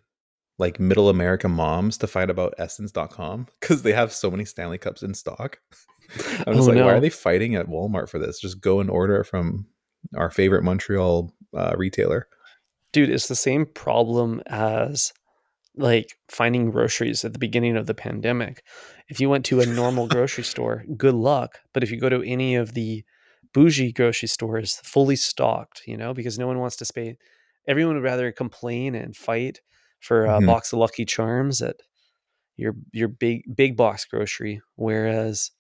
like 0.61 0.79
middle 0.79 1.09
america 1.09 1.49
moms 1.49 1.99
to 1.99 2.07
fight 2.07 2.31
about 2.31 2.55
ssense.com 2.59 3.49
because 3.61 3.83
they 3.85 3.93
have 3.93 4.13
so 4.13 4.31
many 4.31 4.45
stanley 4.45 4.79
cups 4.79 5.03
in 5.03 5.15
stock 5.15 5.59
i'm 6.47 6.55
just 6.55 6.69
Oh, 6.69 6.73
like 6.73 6.77
why 6.77 6.93
are 6.93 7.01
they 7.01 7.11
fighting 7.11 7.57
at 7.57 7.67
walmart 7.67 8.09
for 8.09 8.19
this 8.19 8.39
just 8.39 8.61
go 8.61 8.81
and 8.81 8.91
order 8.91 9.25
from 9.25 9.67
our 10.17 10.31
favorite 10.31 10.63
montreal 10.63 11.33
uh, 11.57 11.75
retailer 11.77 12.29
Dude, 12.93 13.11
it's 13.11 13.29
the 13.29 13.37
same 13.37 13.67
problem 13.67 14.43
as 14.47 15.13
like 15.77 16.17
finding 16.29 16.71
groceries 16.71 17.25
at 17.25 17.33
the 17.33 17.39
beginning 17.39 17.77
of 17.77 17.87
the 17.87 17.95
pandemic. 17.95 18.65
If 19.09 19.21
you 19.21 19.31
went 19.31 19.45
to 19.47 19.61
a 19.61 19.67
normal 19.67 20.09
grocery 20.15 20.45
store, 20.45 20.85
good 20.97 21.15
luck. 21.15 21.61
But 21.73 21.85
if 21.85 21.91
you 21.91 22.01
go 22.01 22.09
to 22.09 22.23
any 22.23 22.57
of 22.57 22.75
the 22.75 23.05
bougie 23.55 23.93
grocery 23.93 24.29
stores, 24.29 24.81
fully 24.83 25.17
stocked, 25.17 25.83
you 25.87 25.97
know, 25.97 26.13
because 26.13 26.39
no 26.39 26.49
one 26.49 26.59
wants 26.59 26.77
to 26.77 26.93
pay. 26.93 27.17
Everyone 27.69 27.95
would 27.95 28.03
rather 28.03 28.33
complain 28.33 28.95
and 28.97 29.17
fight 29.17 29.61
for 30.01 30.25
a 30.27 30.41
Mhm. 30.41 30.47
box 30.47 30.73
of 30.73 30.79
Lucky 30.79 31.05
Charms 31.05 31.63
at 31.63 31.77
your 32.57 32.75
your 32.93 33.09
big 33.09 33.43
big 33.55 33.77
box 33.77 34.05
grocery, 34.05 34.61
whereas 34.77 35.51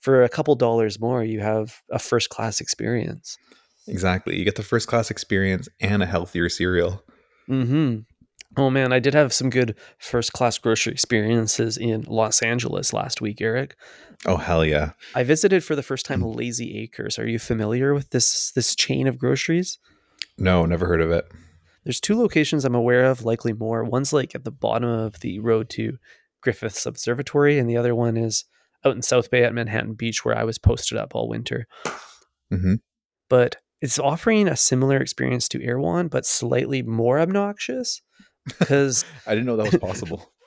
for 0.00 0.22
a 0.22 0.28
couple 0.28 0.54
dollars 0.56 0.98
more, 1.00 1.22
you 1.24 1.40
have 1.40 1.80
a 1.90 1.98
first 1.98 2.28
class 2.30 2.60
experience. 2.60 3.36
exactly 3.88 4.38
you 4.38 4.44
get 4.44 4.54
the 4.54 4.62
first 4.62 4.86
class 4.86 5.10
experience 5.10 5.68
and 5.80 6.02
a 6.04 6.06
healthier 6.06 6.48
cereal 6.48 7.02
Hmm. 7.48 8.00
Oh 8.56 8.70
man, 8.70 8.92
I 8.92 8.98
did 9.00 9.14
have 9.14 9.32
some 9.32 9.50
good 9.50 9.74
first 9.98 10.32
class 10.32 10.56
grocery 10.58 10.92
experiences 10.92 11.76
in 11.78 12.02
Los 12.02 12.42
Angeles 12.42 12.92
last 12.92 13.20
week, 13.20 13.40
Eric. 13.40 13.74
oh 14.26 14.36
hell 14.36 14.64
yeah 14.64 14.92
I 15.16 15.24
visited 15.24 15.64
for 15.64 15.74
the 15.74 15.82
first 15.82 16.06
time 16.06 16.22
Lazy 16.22 16.78
Acres. 16.78 17.18
Are 17.18 17.26
you 17.26 17.38
familiar 17.40 17.92
with 17.94 18.10
this 18.10 18.52
this 18.52 18.76
chain 18.76 19.06
of 19.08 19.18
groceries? 19.18 19.78
no 20.38 20.64
never 20.64 20.86
heard 20.86 21.00
of 21.00 21.10
it 21.10 21.24
There's 21.84 22.00
two 22.00 22.18
locations 22.18 22.64
I'm 22.64 22.74
aware 22.74 23.04
of, 23.04 23.24
likely 23.24 23.52
more. 23.52 23.84
One's 23.84 24.12
like 24.12 24.34
at 24.34 24.44
the 24.44 24.50
bottom 24.50 24.88
of 24.88 25.20
the 25.20 25.38
road 25.40 25.68
to 25.70 25.98
Griffiths 26.40 26.86
Observatory, 26.86 27.58
and 27.58 27.68
the 27.68 27.76
other 27.76 27.94
one 27.94 28.16
is 28.16 28.44
out 28.84 28.94
in 28.96 29.02
South 29.02 29.30
Bay 29.30 29.44
at 29.44 29.54
Manhattan 29.54 29.94
Beach, 29.94 30.24
where 30.24 30.36
I 30.36 30.44
was 30.44 30.58
posted 30.58 30.98
up 30.98 31.14
all 31.14 31.28
winter. 31.28 31.66
Mhm. 32.52 32.80
But 33.28 33.56
it's 33.80 33.98
offering 33.98 34.48
a 34.48 34.56
similar 34.56 34.98
experience 34.98 35.48
to 35.48 35.62
Erewhon, 35.62 36.08
but 36.08 36.26
slightly 36.26 36.82
more 36.82 37.18
obnoxious. 37.18 38.02
Because 38.58 39.04
I 39.26 39.34
didn't 39.34 39.46
know 39.46 39.56
that 39.56 39.72
was 39.72 39.80
possible. 39.80 40.32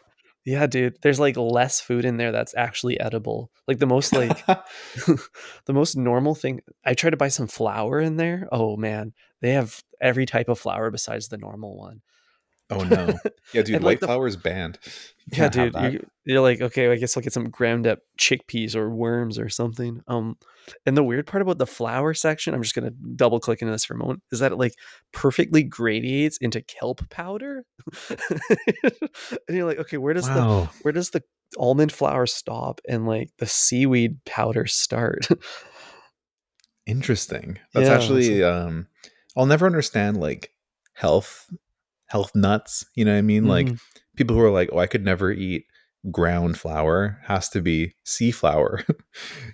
Yeah, 0.48 0.68
dude. 0.68 0.98
There's 1.02 1.20
like 1.20 1.38
less 1.38 1.82
food 1.82 2.06
in 2.06 2.18
there 2.18 2.32
that's 2.32 2.54
actually 2.56 3.00
edible. 3.00 3.50
Like 3.68 3.80
the 3.80 3.88
most 3.88 4.14
like 4.14 4.46
the 4.46 5.74
most 5.74 5.98
normal 5.98 6.36
thing. 6.36 6.62
I 6.86 6.94
tried 6.94 7.10
to 7.10 7.18
buy 7.18 7.30
some 7.30 7.48
flour 7.48 8.00
in 8.00 8.18
there. 8.18 8.48
Oh 8.52 8.78
man, 8.78 9.14
they 9.46 9.52
have 9.54 9.82
every 10.02 10.26
type 10.26 10.50
of 10.50 10.60
flour 10.60 10.90
besides 10.92 11.28
the 11.30 11.38
normal 11.38 11.78
one. 11.78 12.02
oh 12.72 12.84
no. 12.84 13.14
Yeah, 13.54 13.62
dude, 13.62 13.76
And, 13.76 13.84
like, 13.84 13.84
white 13.84 14.00
the- 14.02 14.08
flour 14.08 14.28
is 14.28 14.36
banned. 14.38 14.80
You 15.32 15.42
Yeah, 15.42 15.50
dude. 15.50 15.74
You're, 15.74 16.02
you're 16.26 16.42
like, 16.42 16.62
okay, 16.62 16.92
I 16.92 16.98
guess 16.98 17.18
I'll 17.18 17.24
get 17.24 17.34
some 17.34 17.50
ground 17.50 17.88
up 17.88 17.98
chickpeas 18.20 18.76
or 18.76 18.92
worms 18.92 19.40
or 19.40 19.50
something. 19.50 20.02
Um, 20.08 20.38
and 20.86 20.96
the 20.96 21.04
weird 21.04 21.26
part 21.26 21.42
about 21.42 21.58
the 21.58 21.66
flour 21.66 22.14
section, 22.14 22.54
I'm 22.54 22.62
just 22.62 22.76
gonna 22.76 22.92
double 23.16 23.40
click 23.40 23.64
into 23.64 23.72
this 23.72 23.86
for 23.86 23.96
a 23.96 23.98
moment, 23.98 24.22
is 24.32 24.38
that 24.40 24.52
it 24.52 24.58
like 24.58 24.74
perfectly 25.14 25.64
gradiates 25.64 26.38
into 26.38 26.62
kelp 26.62 27.10
powder. 27.10 27.66
and 28.12 29.58
you're 29.58 29.66
like, 29.66 29.80
okay, 29.80 29.98
where 29.98 30.14
does 30.14 30.28
the 30.28 30.70
where 30.84 30.92
does 30.92 31.10
the 31.10 31.24
almond 31.58 31.92
flour 31.92 32.28
stop 32.28 32.80
and 32.88 33.08
like 33.08 33.32
the 33.40 33.48
seaweed 33.48 34.24
powder 34.26 34.68
start? 34.68 35.28
Interesting. 36.86 37.58
That's 37.74 37.88
Yeah, 37.90 37.96
actually 37.96 38.44
um 38.44 38.88
I'll 39.36 39.46
never 39.46 39.66
understand 39.66 40.18
like 40.18 40.52
health 40.94 41.50
health 42.08 42.32
nuts, 42.36 42.86
you 42.96 43.04
know 43.06 43.12
what 43.14 43.18
I 43.20 43.22
mean? 43.24 43.46
Like 43.48 43.68
Mhm. 43.68 43.80
people 44.16 44.36
who 44.36 44.42
are 44.44 44.52
like, 44.52 44.70
"Oh, 44.72 44.78
I 44.80 44.88
could 44.88 45.04
never 45.04 45.32
eat 45.32 45.66
ground 46.12 46.58
flour." 46.58 47.20
Has 47.24 47.50
to 47.50 47.62
be 47.62 47.96
sea 48.04 48.32
flour. 48.32 48.84
you 48.88 48.96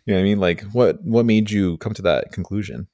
know 0.07 0.13
what 0.15 0.19
I 0.19 0.23
mean? 0.23 0.39
Like 0.39 0.61
what 0.73 1.01
what 1.03 1.25
made 1.25 1.49
you 1.51 1.77
come 1.77 1.93
to 1.93 2.01
that 2.03 2.31
conclusion? 2.31 2.87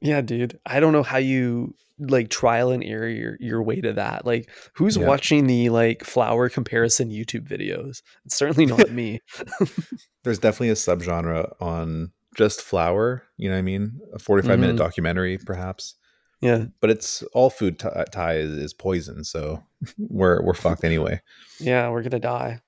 yeah, 0.00 0.20
dude. 0.20 0.58
I 0.64 0.78
don't 0.78 0.92
know 0.92 1.02
how 1.02 1.18
you 1.18 1.74
like 1.98 2.30
trial 2.30 2.70
and 2.70 2.84
error 2.84 3.08
your, 3.08 3.36
your 3.40 3.60
way 3.64 3.80
to 3.80 3.92
that. 3.94 4.24
Like, 4.24 4.48
who's 4.74 4.96
Yeah. 4.96 5.08
watching 5.08 5.48
the 5.48 5.70
like 5.70 6.04
flour 6.04 6.48
comparison 6.48 7.10
YouTube 7.10 7.48
videos? 7.48 8.02
It's 8.24 8.36
certainly 8.36 8.64
not 8.66 8.92
me. 8.92 9.20
There's 10.22 10.38
definitely 10.38 10.70
a 10.70 10.74
subgenre 10.74 11.52
on 11.60 12.12
just 12.36 12.62
flour, 12.62 13.24
you 13.36 13.48
know 13.48 13.56
what 13.56 13.58
I 13.58 13.62
mean? 13.62 13.98
A 14.14 14.18
45 14.20 14.60
minute 14.60 14.76
Mhm. 14.76 14.78
documentary 14.78 15.36
perhaps. 15.38 15.96
Yeah. 16.40 16.66
But 16.80 16.90
it's 16.90 17.22
all 17.34 17.50
food 17.50 17.78
Ty 17.78 18.34
is, 18.36 18.50
is 18.52 18.74
poison, 18.74 19.24
so 19.24 19.62
we're 19.98 20.42
we're 20.42 20.54
fucked 20.54 20.84
anyway. 20.84 21.20
Yeah, 21.60 21.90
we're 21.90 22.02
gonna 22.02 22.20
die. 22.20 22.60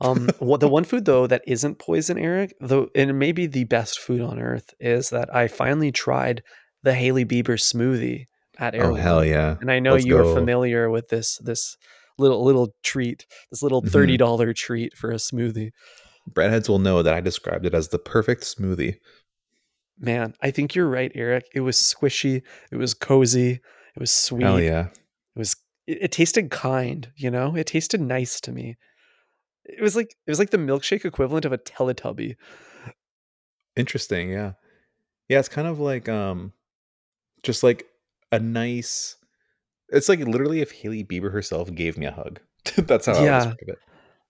Um, 0.00 0.28
what 0.38 0.60
the 0.60 0.68
one 0.68 0.84
food 0.84 1.04
though 1.04 1.26
that 1.26 1.42
isn't 1.46 1.78
poison, 1.78 2.18
Eric, 2.18 2.54
though, 2.60 2.88
and 2.94 3.18
maybe 3.18 3.46
the 3.46 3.64
best 3.64 4.00
food 4.00 4.20
on 4.20 4.38
earth, 4.40 4.74
is 4.80 5.10
that 5.10 5.34
I 5.34 5.48
finally 5.48 5.92
tried 5.92 6.42
the 6.82 6.94
Hailey 6.94 7.24
Bieber 7.24 7.56
smoothie 7.58 8.26
at 8.58 8.74
Air 8.74 8.90
Oh 8.90 8.94
hell 8.94 9.24
yeah! 9.24 9.56
and 9.60 9.70
I 9.70 9.78
know 9.78 9.92
Let's 9.94 10.04
you 10.04 10.18
are 10.18 10.34
familiar 10.34 10.90
with 10.90 11.08
this 11.08 11.38
this 11.38 11.76
little 12.18 12.44
little 12.44 12.74
treat, 12.82 13.26
this 13.50 13.62
little 13.62 13.82
Mhm. 13.82 13.90
thirty 13.90 14.16
dollar 14.16 14.52
treat 14.52 14.96
for 14.96 15.10
a 15.10 15.16
smoothie. 15.16 15.70
Breadheads 16.30 16.68
will 16.68 16.78
know 16.78 17.02
that 17.02 17.14
I 17.14 17.20
described 17.20 17.66
it 17.66 17.74
as 17.74 17.88
the 17.88 17.98
perfect 17.98 18.42
smoothie. 18.42 18.96
Man, 19.98 20.34
I 20.42 20.50
think 20.50 20.74
you're 20.74 20.88
right, 20.88 21.12
Eric. 21.14 21.46
It 21.54 21.60
was 21.60 21.76
squishy, 21.76 22.42
it 22.72 22.76
was 22.76 22.94
cozy, 22.94 23.52
it 23.94 24.00
was 24.00 24.10
sweet. 24.10 24.42
Hell 24.42 24.60
yeah! 24.60 24.86
It 24.88 25.38
was 25.38 25.56
it, 25.86 25.98
it 26.02 26.12
tasted 26.12 26.50
kind, 26.50 27.10
you 27.16 27.30
know? 27.30 27.54
It 27.56 27.66
tasted 27.66 28.00
nice 28.00 28.40
to 28.40 28.52
me. 28.52 28.76
It 29.64 29.80
was 29.80 29.94
like 29.96 30.14
it 30.26 30.30
was 30.30 30.38
like 30.38 30.50
the 30.50 30.56
milkshake 30.58 31.04
equivalent 31.04 31.44
of 31.44 31.52
a 31.52 31.58
Teletubby. 31.58 32.36
Interesting. 33.76 34.30
Yeah, 34.30 34.52
yeah. 35.28 35.38
It's 35.38 35.48
kind 35.48 35.66
of 35.68 35.78
like 35.80 36.08
um, 36.08 36.52
just 37.42 37.62
like 37.62 37.86
a 38.32 38.38
nice. 38.38 39.16
It's 39.90 40.08
like 40.08 40.20
literally 40.20 40.60
if 40.60 40.72
Hailey 40.72 41.04
Bieber 41.04 41.32
herself 41.32 41.72
gave 41.74 41.96
me 41.98 42.06
a 42.06 42.12
hug. 42.12 42.40
That's 42.76 43.06
how 43.06 43.12
I 43.14 43.20
would 43.20 43.26
Yeah. 43.26 43.38
describe 43.38 43.68
it. 43.68 43.78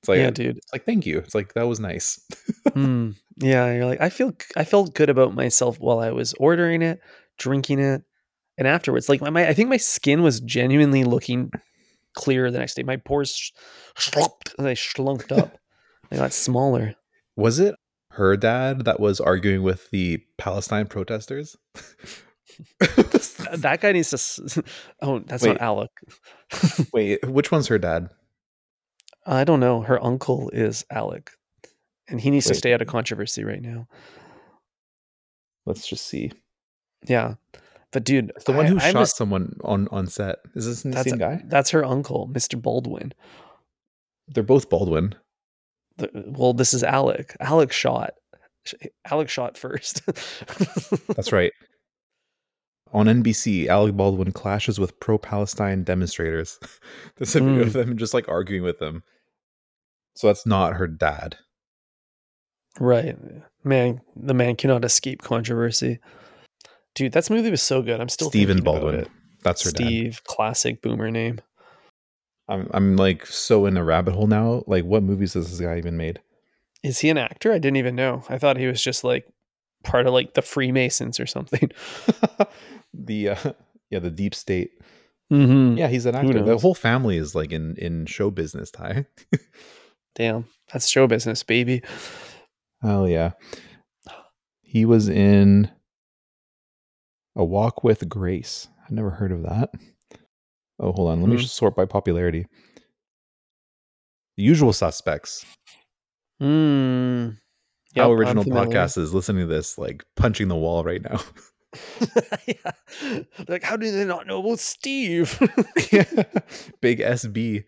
It's 0.05 0.09
like 0.11 0.19
yeah, 0.19 0.31
dude. 0.31 0.59
it's 0.59 0.71
like 0.71 0.85
thank 0.85 1.07
you. 1.07 1.17
It's 1.21 1.35
like 1.35 1.55
that 1.55 1.67
was 1.67 1.81
nice. 1.81 2.21
Mm, 2.69 3.17
yeah, 3.39 3.73
you're 3.73 3.87
like 3.87 4.03
I 4.03 4.11
feel 4.11 4.35
I 4.55 4.65
felt 4.65 4.95
good 4.95 5.09
about 5.09 5.35
myself 5.35 5.79
while 5.81 6.01
I 6.01 6.11
was 6.11 6.35
ordering 6.35 6.83
it, 6.83 7.01
drinking 7.39 7.79
it, 7.79 8.03
and 8.59 8.69
afterwards. 8.69 9.09
Like 9.09 9.23
my, 9.23 9.31
my 9.31 9.49
I 9.49 9.55
think 9.55 9.71
my 9.71 9.79
skin 9.79 10.23
was 10.23 10.41
genuinely 10.41 11.05
looking 11.05 11.51
clearer 12.13 12.51
the 12.51 12.59
next 12.59 12.75
day. 12.75 12.83
My 12.83 12.99
pores 12.99 13.35
sh- 13.35 13.53
slumped, 13.97 14.55
they 14.59 14.75
slumped 14.75 15.33
up. 15.33 15.57
They 16.11 16.19
got 16.19 16.35
smaller. 16.35 16.95
Was 17.35 17.59
it 17.59 17.75
her 18.11 18.37
dad 18.37 18.85
that 18.85 19.01
was 19.01 19.21
arguing 19.21 19.63
with 19.63 19.91
the 19.91 20.23
Palestine 20.37 20.87
protesters? 20.87 21.57
That 22.79 23.81
guy 23.81 23.93
needs 23.93 24.11
to. 24.11 24.63
Oh, 25.01 25.21
that's 25.21 25.43
Wait. 25.43 25.53
not 25.53 25.61
Alec. 25.61 25.91
Wait, 26.93 27.27
which 27.29 27.51
one's 27.51 27.67
her 27.69 27.79
dad? 27.79 28.11
I 29.27 29.45
don't 29.45 29.61
know. 29.61 29.81
Her 29.83 30.03
uncle 30.05 30.51
is 30.51 30.85
Alec, 30.91 31.31
and 32.09 32.21
he 32.21 32.31
needs 32.31 32.47
to 32.47 32.55
stay 32.55 32.73
out 32.75 32.83
of 32.83 32.89
controversy 32.89 33.45
right 33.45 33.63
now. 33.63 33.89
Let's 35.67 35.87
just 35.87 36.07
see. 36.07 36.33
Yeah, 37.07 37.35
but 37.93 38.05
dude, 38.05 38.33
It's 38.37 38.45
the 38.45 38.53
one 38.53 38.67
who 38.67 38.79
I 38.79 38.93
shot 38.93 39.09
someone 39.09 39.57
on 39.63 39.89
on 39.91 40.07
set. 40.07 40.37
Is 40.55 40.67
this 40.67 40.83
the 40.83 40.91
that's 40.91 41.09
same 41.11 41.19
guy? 41.19 41.43
that's 41.47 41.71
her 41.71 41.85
uncle, 41.85 42.29
Mr. 42.33 42.61
Baldwin. 42.61 43.13
They're 44.29 44.43
both 44.43 44.69
Baldwin. 44.71 45.15
The, 45.97 46.11
well, 46.15 46.53
this 46.55 46.75
is 46.75 46.83
Alec. 46.83 47.37
Alec 47.41 47.73
shot. 47.73 48.15
Alec 49.11 49.29
shot 49.29 49.57
first. 49.59 50.05
That's 51.15 51.31
right. 51.31 51.53
On 52.93 53.07
NBC, 53.07 53.67
Alec 53.69 53.95
Baldwin 53.95 54.33
clashes 54.33 54.81
with 54.81 54.99
pro-Palestine 54.99 55.85
demonstrators. 55.85 56.59
There's 57.17 57.37
a 57.37 57.41
video 57.41 57.63
Mm. 57.65 57.67
of 57.67 57.73
them 57.75 57.97
just 57.99 58.15
like 58.15 58.27
arguing 58.29 58.63
with 58.65 58.79
them. 58.79 59.03
So 60.17 60.29
that's 60.29 60.47
not 60.47 60.75
her 60.75 60.87
dad. 60.87 61.37
right, 62.79 63.17
man. 63.65 64.01
The 64.17 64.35
man 64.35 64.57
cannot 64.57 64.85
escape 64.85 65.23
controversy. 65.23 65.99
Dude, 66.95 67.13
that 67.13 67.29
movie 67.31 67.51
was 67.51 67.63
so 67.63 67.83
good. 67.83 68.01
I'm 68.01 68.09
still 68.09 68.31
Stephen 68.31 68.59
thinking 68.59 68.69
about 68.69 68.83
Baldwin. 68.83 69.01
it. 69.01 69.11
That's 69.43 69.65
her 69.65 69.71
dad. 69.71 69.87
Steve, 69.87 70.23
classic 70.25 70.81
boomer 70.81 71.11
name. 71.11 71.41
I'm 72.49 72.69
I'm 72.73 72.97
like 72.97 73.27
so 73.27 73.67
in 73.67 73.77
a 73.77 73.85
rabbit 73.85 74.15
hole 74.15 74.27
now. 74.27 74.63
Like, 74.67 74.85
what 74.85 75.03
movies 75.03 75.35
has 75.35 75.51
this 75.51 75.61
guy 75.61 75.79
even 75.79 75.97
made? 75.97 76.21
Is 76.83 77.01
he 77.01 77.11
an 77.11 77.19
actor? 77.19 77.53
I 77.53 77.59
didn't 77.59 77.79
even 77.79 77.97
know. 77.97 78.23
I 78.29 78.39
thought 78.39 78.59
he 78.59 78.67
was 78.67 78.83
just 78.83 79.05
like 79.05 79.27
part 79.83 80.07
of 80.07 80.13
like 80.13 80.35
the 80.35 80.43
Freemasons 80.43 81.19
or 81.19 81.27
something. 81.27 81.71
the 82.95 83.31
uh, 83.31 83.53
yeah, 83.91 83.99
the 83.99 84.11
deep 84.11 84.35
state. 84.35 84.73
Mm-hmm. 85.33 85.79
Yeah, 85.79 85.89
he's 85.89 86.07
an 86.07 86.15
actor. 86.15 86.43
The 86.43 86.59
whole 86.59 86.75
family 86.75 87.17
is 87.17 87.35
like 87.35 87.53
in 87.53 87.77
in 87.77 88.07
show 88.07 88.31
business. 88.31 88.71
Ty. 88.71 89.07
Damn, 90.15 90.47
that's 90.73 90.89
show 90.89 91.07
business, 91.07 91.43
baby. 91.43 91.83
Hell 92.83 93.09
yeah. 93.09 93.33
He 94.63 94.85
was 94.85 95.09
in 95.09 95.71
A 97.37 97.45
Walk 97.45 97.83
with 97.85 98.09
Grace. 98.09 98.69
I've 98.85 98.91
never 98.93 99.11
heard 99.11 99.33
of 99.33 99.43
that. 99.43 99.71
Oh, 100.79 100.93
hold 100.93 101.11
on. 101.11 101.21
Let 101.21 101.29
me 101.29 101.37
Hmm. 101.37 101.43
just 101.43 101.57
sort 101.57 101.77
by 101.77 101.85
popularity. 101.87 102.47
The 104.37 104.43
Usual 104.43 104.73
Suspects. 104.73 105.45
Mm. 106.43 107.39
How 107.97 108.03
Yep, 108.03 108.05
I'm 108.07 108.11
original 108.11 108.45
podcast 108.45 108.99
is 108.99 109.15
listening 109.15 109.47
to 109.49 109.55
this, 109.55 109.79
like 109.79 110.05
punching 110.17 110.49
the 110.49 110.57
wall 110.57 110.83
right 110.83 111.03
now. 111.03 111.21
yeah. 112.47 112.73
Like, 113.49 113.63
how 113.63 113.77
do 113.77 113.91
they 113.91 114.05
not 114.05 114.27
know 114.27 114.41
about 114.45 114.59
Steve? 114.59 115.39
yeah. 115.93 116.05
Big 116.81 116.99
SB. 117.01 117.65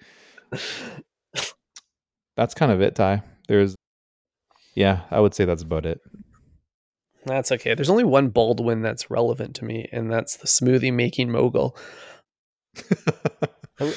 That's 2.37 2.55
kind 2.55 2.70
of 2.70 2.80
it, 2.80 2.95
Ty. 2.95 3.22
There's, 3.49 3.74
yeah, 4.74 5.03
I 5.11 5.20
would 5.20 5.34
say 5.34 5.45
that's 5.45 5.62
about 5.62 5.87
it. 5.87 6.01
that's 7.24 7.51
okay. 7.53 7.74
There's 7.74 7.91
only 7.91 8.05
one 8.05 8.28
Baldwin 8.28 8.82
that's 8.82 9.11
relevant 9.11 9.57
to 9.57 9.64
me, 9.64 9.89
and 9.93 10.11
that's 10.12 10.37
the 10.37 10.47
smoothie 10.47 10.93
making 10.93 11.30
mogul. 11.30 11.76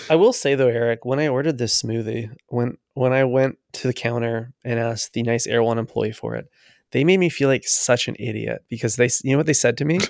I 0.09 0.15
will 0.15 0.33
say 0.33 0.55
though, 0.55 0.67
Eric, 0.67 1.05
when 1.05 1.19
I 1.19 1.27
ordered 1.27 1.57
this 1.57 1.81
smoothie, 1.81 2.29
when 2.47 2.77
when 2.93 3.13
I 3.13 3.23
went 3.23 3.57
to 3.73 3.87
the 3.87 3.93
counter 3.93 4.53
and 4.63 4.79
asked 4.79 5.13
the 5.13 5.23
nice 5.23 5.47
Erewhon 5.47 5.77
employee 5.77 6.11
for 6.11 6.35
it, 6.35 6.49
they 6.91 7.03
made 7.03 7.19
me 7.19 7.29
feel 7.29 7.47
like 7.49 7.65
such 7.65 8.07
an 8.07 8.15
idiot 8.19 8.63
because 8.69 8.95
they, 8.97 9.09
you 9.23 9.31
know 9.31 9.37
what 9.37 9.45
they 9.45 9.53
said 9.53 9.77
to 9.77 9.85
me? 9.85 9.99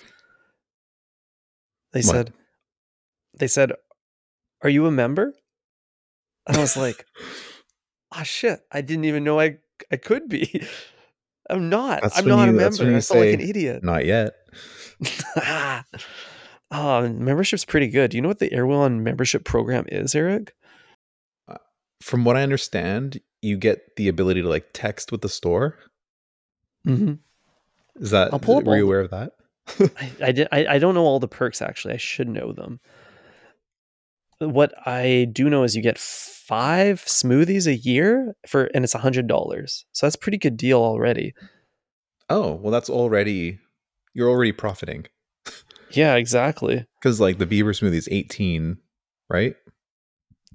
They 1.92 2.02
What? 2.02 2.06
said, 2.06 2.34
they 3.40 3.48
said, 3.48 3.72
"Are 4.62 4.70
you 4.70 4.86
a 4.86 4.92
member?" 4.92 5.34
And 6.46 6.56
I 6.58 6.60
was 6.62 6.78
like, 6.78 7.04
"Ah, 8.12 8.24
shit! 8.24 8.62
I 8.72 8.82
didn't 8.82 9.05
even 9.05 9.24
know 9.24 9.39
I 9.39 9.57
I 9.91 9.97
could 9.97 10.30
be. 10.30 10.68
I'm 11.49 11.70
not. 11.70 12.01
That's 12.03 12.20
I'm 12.20 12.28
not 12.28 12.47
a 12.47 12.51
you- 12.51 12.57
when 12.57 12.64
member. 12.64 12.95
I 12.95 13.01
felt 13.01 13.20
like 13.20 13.34
an 13.34 13.41
idiot." 13.41 13.84
Not 13.84 14.05
yet. 14.05 14.34
oh, 16.72 17.07
membership's 17.07 17.66
pretty 17.66 17.88
good. 17.88 18.12
Do 18.12 18.18
you 18.18 18.22
know 18.22 18.28
what 18.28 18.39
the 18.39 18.51
Erewhon 18.53 19.03
membership 19.03 19.45
program 19.45 19.86
is, 19.88 20.14
Eric? 20.14 20.53
From 22.01 22.24
what 22.24 22.38
I 22.38 22.43
understand, 22.43 23.20
you 23.41 23.57
get 23.57 23.95
the 23.97 24.07
ability 24.07 24.41
to 24.41 24.47
like 24.47 24.68
text 24.74 25.12
with 25.12 25.22
the 25.22 25.30
store. 25.30 25.78
Mm-hmm. 26.88 27.16
Is 28.01 28.12
that 28.12 28.32
I'll 28.32 28.39
pull 28.39 28.57
up 28.57 28.64
were 28.64 28.78
you 28.78 28.86
aware 28.86 29.01
of 29.01 29.12
that? 29.12 29.34
I, 29.97 30.12
I 30.24 30.32
did. 30.32 30.47
I, 30.51 30.66
I 30.66 30.80
don't 30.80 30.95
know 30.95 31.03
all 31.03 31.20
the 31.20 31.28
perks 31.28 31.62
actually. 31.62 31.93
I 31.93 31.97
should 31.97 32.30
know 32.30 32.53
them. 32.53 32.80
What 34.40 34.74
I 34.88 35.28
do 35.32 35.50
know 35.50 35.64
is 35.64 35.76
you 35.76 35.82
get 35.82 35.98
five 35.98 37.04
smoothies 37.06 37.68
a 37.68 37.76
year 37.76 38.36
for, 38.48 38.66
and 38.74 38.84
it's 38.84 38.96
a 38.96 39.00
hundred 39.00 39.28
dollars. 39.28 39.86
So 39.92 40.06
that's 40.06 40.16
a 40.16 40.20
pretty 40.20 40.38
good 40.38 40.58
deal 40.58 40.80
already. 40.80 41.34
Oh, 42.30 42.54
well, 42.54 42.72
that's 42.72 42.90
already 42.90 43.60
you're 44.14 44.30
already 44.30 44.52
profiting 44.52 45.06
Yeah, 45.92 46.16
exactly. 46.16 46.86
because 47.02 47.20
like 47.20 47.38
the 47.38 47.46
Bieber 47.46 47.70
smoothie 47.78 47.96
is 47.96 48.08
18, 48.12 48.78
right? 49.30 49.56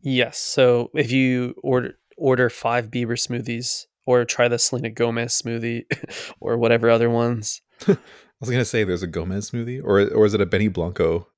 Yes. 0.02 0.38
So 0.38 0.90
if 0.94 1.10
you 1.10 1.54
order 1.62 1.94
order 2.16 2.48
five 2.50 2.90
Bieber 2.90 3.18
smoothies 3.18 3.84
or 4.06 4.24
try 4.24 4.48
the 4.48 4.58
Selena 4.58 4.90
Gomez 4.90 5.40
smoothie 5.42 5.84
or 6.40 6.56
whatever 6.58 6.88
other 6.90 7.10
ones, 7.10 7.62
I 7.88 7.96
was 8.40 8.50
gonna 8.50 8.64
say 8.64 8.84
there's 8.84 9.02
a 9.02 9.06
Gomez 9.08 9.50
smoothie, 9.50 9.80
or 9.82 10.00
or 10.12 10.26
is 10.26 10.34
it 10.34 10.40
a 10.40 10.46
Benny 10.46 10.68
Blanco 10.68 11.28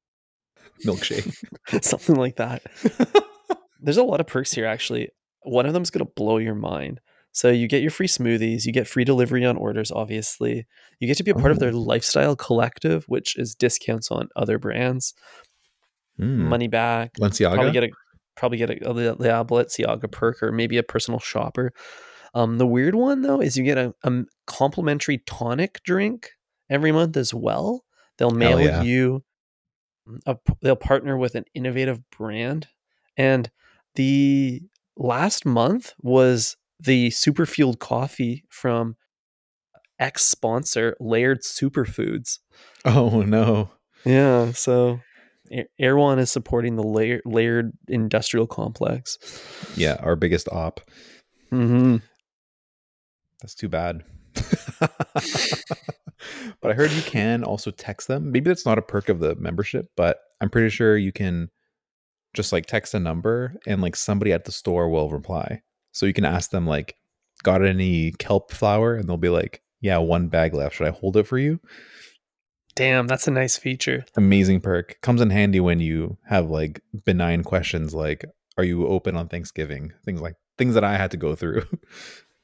milkshake? 0.84 1.34
something 1.84 2.16
like 2.16 2.36
that. 2.36 2.62
There's 3.80 3.96
a 3.96 4.02
lot 4.02 4.20
of 4.20 4.26
perks 4.26 4.52
here 4.52 4.66
actually. 4.66 5.10
One 5.42 5.66
of 5.66 5.72
them 5.72 5.82
is 5.82 5.90
going 5.90 6.04
to 6.04 6.12
blow 6.16 6.38
your 6.38 6.54
mind. 6.54 7.00
So 7.32 7.50
you 7.50 7.68
get 7.68 7.82
your 7.82 7.90
free 7.90 8.08
smoothies, 8.08 8.64
you 8.64 8.72
get 8.72 8.88
free 8.88 9.04
delivery 9.04 9.44
on 9.44 9.56
orders 9.56 9.90
obviously. 9.92 10.66
You 11.00 11.06
get 11.06 11.18
to 11.18 11.22
be 11.24 11.30
a 11.30 11.34
part 11.34 11.50
of 11.52 11.58
their 11.58 11.70
Oh. 11.72 11.78
lifestyle 11.78 12.34
collective, 12.34 13.04
which 13.08 13.36
is 13.38 13.54
discounts 13.54 14.10
on 14.10 14.28
other 14.36 14.58
brands, 14.58 15.12
Mm. 16.18 16.48
money 16.48 16.66
back, 16.68 17.12
Balenciaga. 17.20 17.54
probably 17.54 17.72
get 17.72 17.84
a 17.84 17.90
probably 18.36 18.58
get 18.58 18.70
a, 18.70 18.90
a 18.90 18.94
yeah, 18.94 19.44
Balenciaga 19.44 20.10
perk 20.10 20.42
or 20.42 20.50
maybe 20.50 20.78
a 20.78 20.82
personal 20.82 21.20
shopper. 21.20 21.72
Um, 22.34 22.56
the 22.58 22.66
weird 22.66 22.94
one 22.94 23.20
though 23.22 23.40
is 23.40 23.56
you 23.56 23.64
get 23.64 23.76
a, 23.78 23.94
a 24.02 24.24
complimentary 24.46 25.18
tonic 25.26 25.80
drink 25.84 26.30
every 26.70 26.90
month 26.92 27.16
as 27.18 27.34
well. 27.34 27.84
They'll 28.18 28.30
mail 28.30 28.60
yeah. 28.60 28.82
you. 28.82 29.22
A, 30.26 30.36
they'll 30.62 30.76
partner 30.76 31.16
with 31.16 31.34
an 31.34 31.44
innovative 31.54 32.00
brand, 32.10 32.68
and 33.16 33.50
the 33.94 34.62
last 34.96 35.44
month 35.46 35.94
was 36.00 36.56
the 36.78 37.10
super 37.10 37.46
fueled 37.46 37.78
coffee 37.78 38.44
from 38.50 38.96
ex 39.98 40.22
sponsor 40.24 40.96
Laird 41.00 41.42
Superfoods. 41.42 42.38
oh 42.84 43.22
no, 43.22 43.70
Yeah, 44.04 44.52
so 44.52 45.00
Erewhon 45.78 46.18
is 46.18 46.30
supporting 46.30 46.76
the 46.76 46.82
layer, 46.82 47.20
layered 47.24 47.72
industrial 47.88 48.46
complex. 48.46 49.18
Yeah, 49.76 49.96
our 50.00 50.16
biggest 50.16 50.48
op. 50.50 50.80
hmm 51.50 51.96
That's 53.40 53.54
too 53.54 53.68
bad. 53.68 54.02
but 56.60 56.70
I 56.70 56.74
heard 56.74 56.90
you 56.90 57.02
can 57.02 57.44
also 57.44 57.70
text 57.70 58.08
them. 58.08 58.32
Maybe 58.32 58.48
that's 58.48 58.66
not 58.66 58.78
a 58.78 58.82
perk 58.82 59.08
of 59.08 59.20
the 59.20 59.34
membership, 59.36 59.90
but 59.96 60.18
I'm 60.40 60.50
pretty 60.50 60.70
sure 60.70 60.96
you 60.96 61.12
can 61.12 61.50
just 62.34 62.52
like 62.52 62.66
text 62.66 62.94
a 62.94 63.00
number 63.00 63.54
and 63.66 63.80
like 63.80 63.96
somebody 63.96 64.32
at 64.32 64.44
the 64.44 64.52
store 64.52 64.88
will 64.88 65.10
reply. 65.10 65.62
So 65.92 66.06
you 66.06 66.12
can 66.12 66.24
ask 66.24 66.50
them 66.50 66.66
like, 66.66 66.94
got 67.42 67.64
any 67.64 68.12
kelp 68.12 68.52
flour? 68.52 68.94
And 68.94 69.08
they'll 69.08 69.16
be 69.16 69.28
like, 69.28 69.62
yeah, 69.80 69.98
one 69.98 70.28
bag 70.28 70.54
left. 70.54 70.76
Should 70.76 70.86
I 70.86 70.90
hold 70.90 71.16
it 71.16 71.26
for 71.26 71.38
you? 71.38 71.60
Damn, 72.74 73.06
that's 73.06 73.26
a 73.26 73.30
nice 73.30 73.56
feature. 73.56 74.04
Amazing 74.16 74.60
perk. 74.60 74.98
Comes 75.00 75.22
in 75.22 75.30
handy 75.30 75.60
when 75.60 75.80
you 75.80 76.18
have 76.26 76.50
like 76.50 76.82
benign 77.04 77.42
questions 77.42 77.94
like, 77.94 78.24
are 78.58 78.64
you 78.64 78.86
open 78.86 79.16
on 79.16 79.28
Thanksgiving? 79.28 79.92
Things 80.04 80.20
like 80.20 80.34
things 80.58 80.74
that 80.74 80.84
I 80.84 80.96
had 80.96 81.10
to 81.12 81.16
go 81.16 81.34
through. 81.34 81.62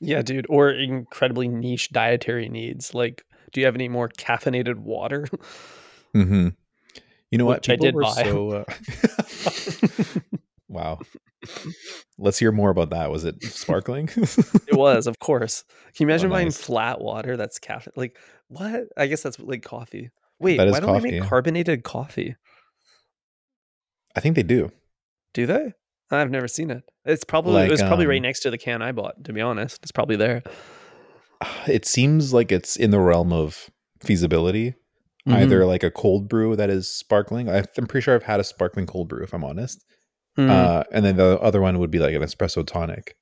Yeah, 0.05 0.21
dude. 0.23 0.47
Or 0.49 0.69
incredibly 0.69 1.47
niche 1.47 1.91
dietary 1.91 2.49
needs. 2.49 2.93
Like, 2.93 3.25
do 3.53 3.61
you 3.61 3.67
have 3.67 3.75
any 3.75 3.89
more 3.89 4.09
caffeinated 4.09 4.79
water? 4.79 5.27
Mm-hmm. 6.15 6.49
You 7.31 7.39
know 7.39 7.47
what? 7.47 7.67
Which 7.67 7.71
I 7.71 7.77
did 7.77 7.95
were 7.95 8.03
buy. 8.03 8.25
so. 8.25 8.51
Uh... 8.51 10.21
wow. 10.69 10.99
Let's 12.19 12.39
hear 12.39 12.53
more 12.53 12.71
about 12.71 12.91
that. 12.91 13.11
Was 13.11 13.25
it 13.25 13.43
sparkling? 13.43 14.09
it 14.17 14.75
was, 14.77 15.07
of 15.07 15.19
course. 15.19 15.65
Can 15.97 16.07
you 16.07 16.11
imagine 16.11 16.31
Oh, 16.31 16.35
buying 16.35 16.51
flat 16.51 17.01
water 17.01 17.37
that's 17.37 17.59
caffeine? 17.59 17.95
Like, 17.97 18.19
what? 18.49 18.85
I 18.97 19.07
guess 19.07 19.23
that's 19.23 19.39
like 19.39 19.63
coffee. 19.63 20.11
Wait, 20.39 20.59
why 20.59 20.81
don't 20.81 20.83
coffee, 20.83 21.11
they 21.11 21.21
make 21.21 21.29
carbonated 21.29 21.85
coffee? 21.85 22.37
I 24.15 24.21
think 24.21 24.37
they 24.37 24.43
do. 24.43 24.71
Do 25.33 25.47
they? 25.47 25.73
I've 26.11 26.31
never 26.31 26.49
seen 26.49 26.71
it. 26.71 26.83
It's 27.07 27.25
probably 27.25 27.55
Like, 27.55 27.69
it 27.69 27.71
was 27.71 27.83
probably 27.83 28.07
right 28.07 28.19
um, 28.19 28.25
next 28.25 28.41
to 28.41 28.51
the 28.51 28.59
can 28.59 28.83
I 28.83 28.93
bought. 28.93 29.25
To 29.25 29.33
be 29.33 29.41
honest, 29.41 29.81
it's 29.83 29.93
probably 29.93 30.17
there. 30.17 30.43
It 31.67 31.85
seems 31.85 32.33
like 32.33 32.53
it's 32.53 32.77
in 32.77 32.91
the 32.91 33.01
realm 33.01 33.33
of 33.33 33.71
feasibility. 34.01 34.75
Mm-hmm. 35.27 35.39
Either 35.39 35.65
like 35.65 35.85
a 35.85 35.91
cold 35.91 36.29
brew 36.29 36.57
that 36.57 36.69
is 36.69 36.89
sparkling. 36.89 37.49
I'm 37.49 37.65
pretty 37.87 38.01
sure 38.01 38.17
I've 38.17 38.25
had 38.25 38.41
a 38.41 38.45
sparkling 38.45 38.87
cold 38.87 39.09
brew, 39.09 39.23
if 39.23 39.33
I'm 39.33 39.45
honest. 39.45 39.85
Mhm. 40.37 40.51
Uh, 40.51 40.83
and 40.91 41.05
then 41.05 41.17
the 41.17 41.39
other 41.41 41.61
one 41.61 41.79
would 41.79 41.93
be 41.93 42.01
like 42.01 42.15
an 42.15 42.23
espresso 42.23 42.67
tonic. 42.67 43.17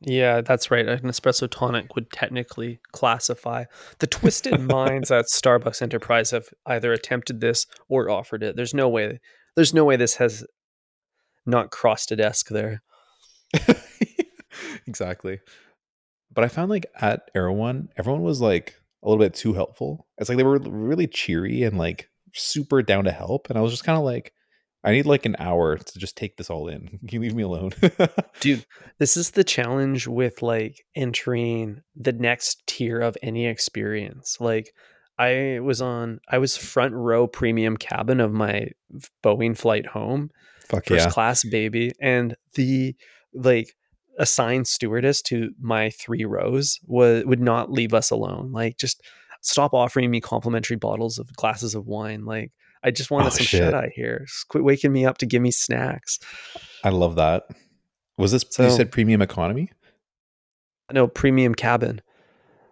Yeah, 0.00 0.40
that's 0.40 0.70
right. 0.70 0.88
An 0.88 1.00
espresso 1.00 1.48
tonic 1.50 1.94
would 1.94 2.10
technically 2.10 2.80
classify. 2.92 3.64
The 3.98 4.06
twisted 4.06 4.60
minds 4.68 5.10
at 5.10 5.26
Starbucks 5.26 5.82
Enterprise 5.82 6.30
have 6.30 6.48
either 6.66 6.92
attempted 6.92 7.40
this 7.40 7.66
or 7.88 8.10
offered 8.10 8.42
it. 8.42 8.56
There's 8.56 8.74
no 8.74 8.88
way. 8.88 9.20
There's 9.56 9.74
no 9.74 9.84
way 9.84 9.96
this 9.96 10.16
has 10.16 10.44
not 11.46 11.70
crossed 11.70 12.12
a 12.12 12.16
desk 12.16 12.48
there. 12.48 12.82
exactly. 14.86 15.40
But 16.32 16.44
I 16.44 16.48
found 16.48 16.70
like 16.70 16.86
at 17.00 17.30
Erewhon, 17.34 17.88
everyone 17.96 18.22
was 18.22 18.40
like 18.40 18.74
a 19.02 19.08
little 19.08 19.22
bit 19.22 19.34
too 19.34 19.54
helpful. 19.54 20.06
It's 20.18 20.28
like 20.28 20.38
they 20.38 20.44
were 20.44 20.58
really 20.58 21.06
cheery 21.06 21.62
and 21.62 21.78
like 21.78 22.08
super 22.34 22.82
down 22.82 23.04
to 23.04 23.12
help. 23.12 23.48
And 23.48 23.58
I 23.58 23.62
was 23.62 23.72
just 23.72 23.84
kind 23.84 23.98
of 23.98 24.04
like, 24.04 24.32
I 24.84 24.92
need 24.92 25.06
like 25.06 25.26
an 25.26 25.36
hour 25.38 25.76
to 25.76 25.98
just 25.98 26.16
take 26.16 26.36
this 26.36 26.50
all 26.50 26.68
in. 26.68 26.98
Can 27.08 27.08
you 27.10 27.20
leave 27.20 27.34
me 27.34 27.42
alone? 27.42 27.72
Dude, 28.40 28.64
this 28.98 29.16
is 29.16 29.32
the 29.32 29.44
challenge 29.44 30.06
with 30.06 30.42
like 30.42 30.84
entering 30.94 31.82
the 31.96 32.12
next 32.12 32.62
tier 32.66 33.00
of 33.00 33.16
any 33.22 33.46
experience. 33.46 34.38
Like 34.40 34.72
I 35.18 35.58
was 35.60 35.82
on 35.82 36.20
I 36.28 36.38
was 36.38 36.56
front 36.56 36.94
row 36.94 37.26
premium 37.26 37.76
cabin 37.76 38.20
of 38.20 38.32
my 38.32 38.68
Boeing 39.24 39.56
flight 39.56 39.86
home. 39.86 40.30
Fuck 40.68 40.86
first 40.86 41.06
yeah. 41.06 41.10
class 41.10 41.44
baby 41.44 41.92
and 42.00 42.36
the 42.54 42.94
like 43.32 43.74
assigned 44.18 44.66
stewardess 44.66 45.22
to 45.22 45.50
my 45.60 45.90
three 45.90 46.24
rows 46.24 46.78
was 46.86 47.24
would 47.24 47.40
not 47.40 47.70
leave 47.70 47.94
us 47.94 48.10
alone 48.10 48.50
like 48.52 48.76
just 48.76 49.00
stop 49.40 49.72
offering 49.72 50.10
me 50.10 50.20
complimentary 50.20 50.76
bottles 50.76 51.18
of 51.18 51.32
glasses 51.34 51.74
of 51.74 51.86
wine 51.86 52.24
like 52.24 52.50
i 52.82 52.90
just 52.90 53.10
wanted 53.10 53.28
Oh, 53.28 53.30
some 53.30 53.46
shit. 53.46 53.60
shut 53.60 53.74
eye 53.74 53.92
here 53.94 54.24
just 54.26 54.48
quit 54.48 54.64
waking 54.64 54.92
me 54.92 55.06
up 55.06 55.18
to 55.18 55.26
give 55.26 55.40
me 55.42 55.50
snacks 55.50 56.18
I 56.84 56.90
love 56.90 57.16
that. 57.16 57.44
Was 58.16 58.30
this, 58.32 58.44
you 58.58 58.70
said 58.70 58.92
premium 58.92 59.20
economy? 59.22 59.70
no 60.92 61.06
premium 61.06 61.54
cabin 61.54 62.00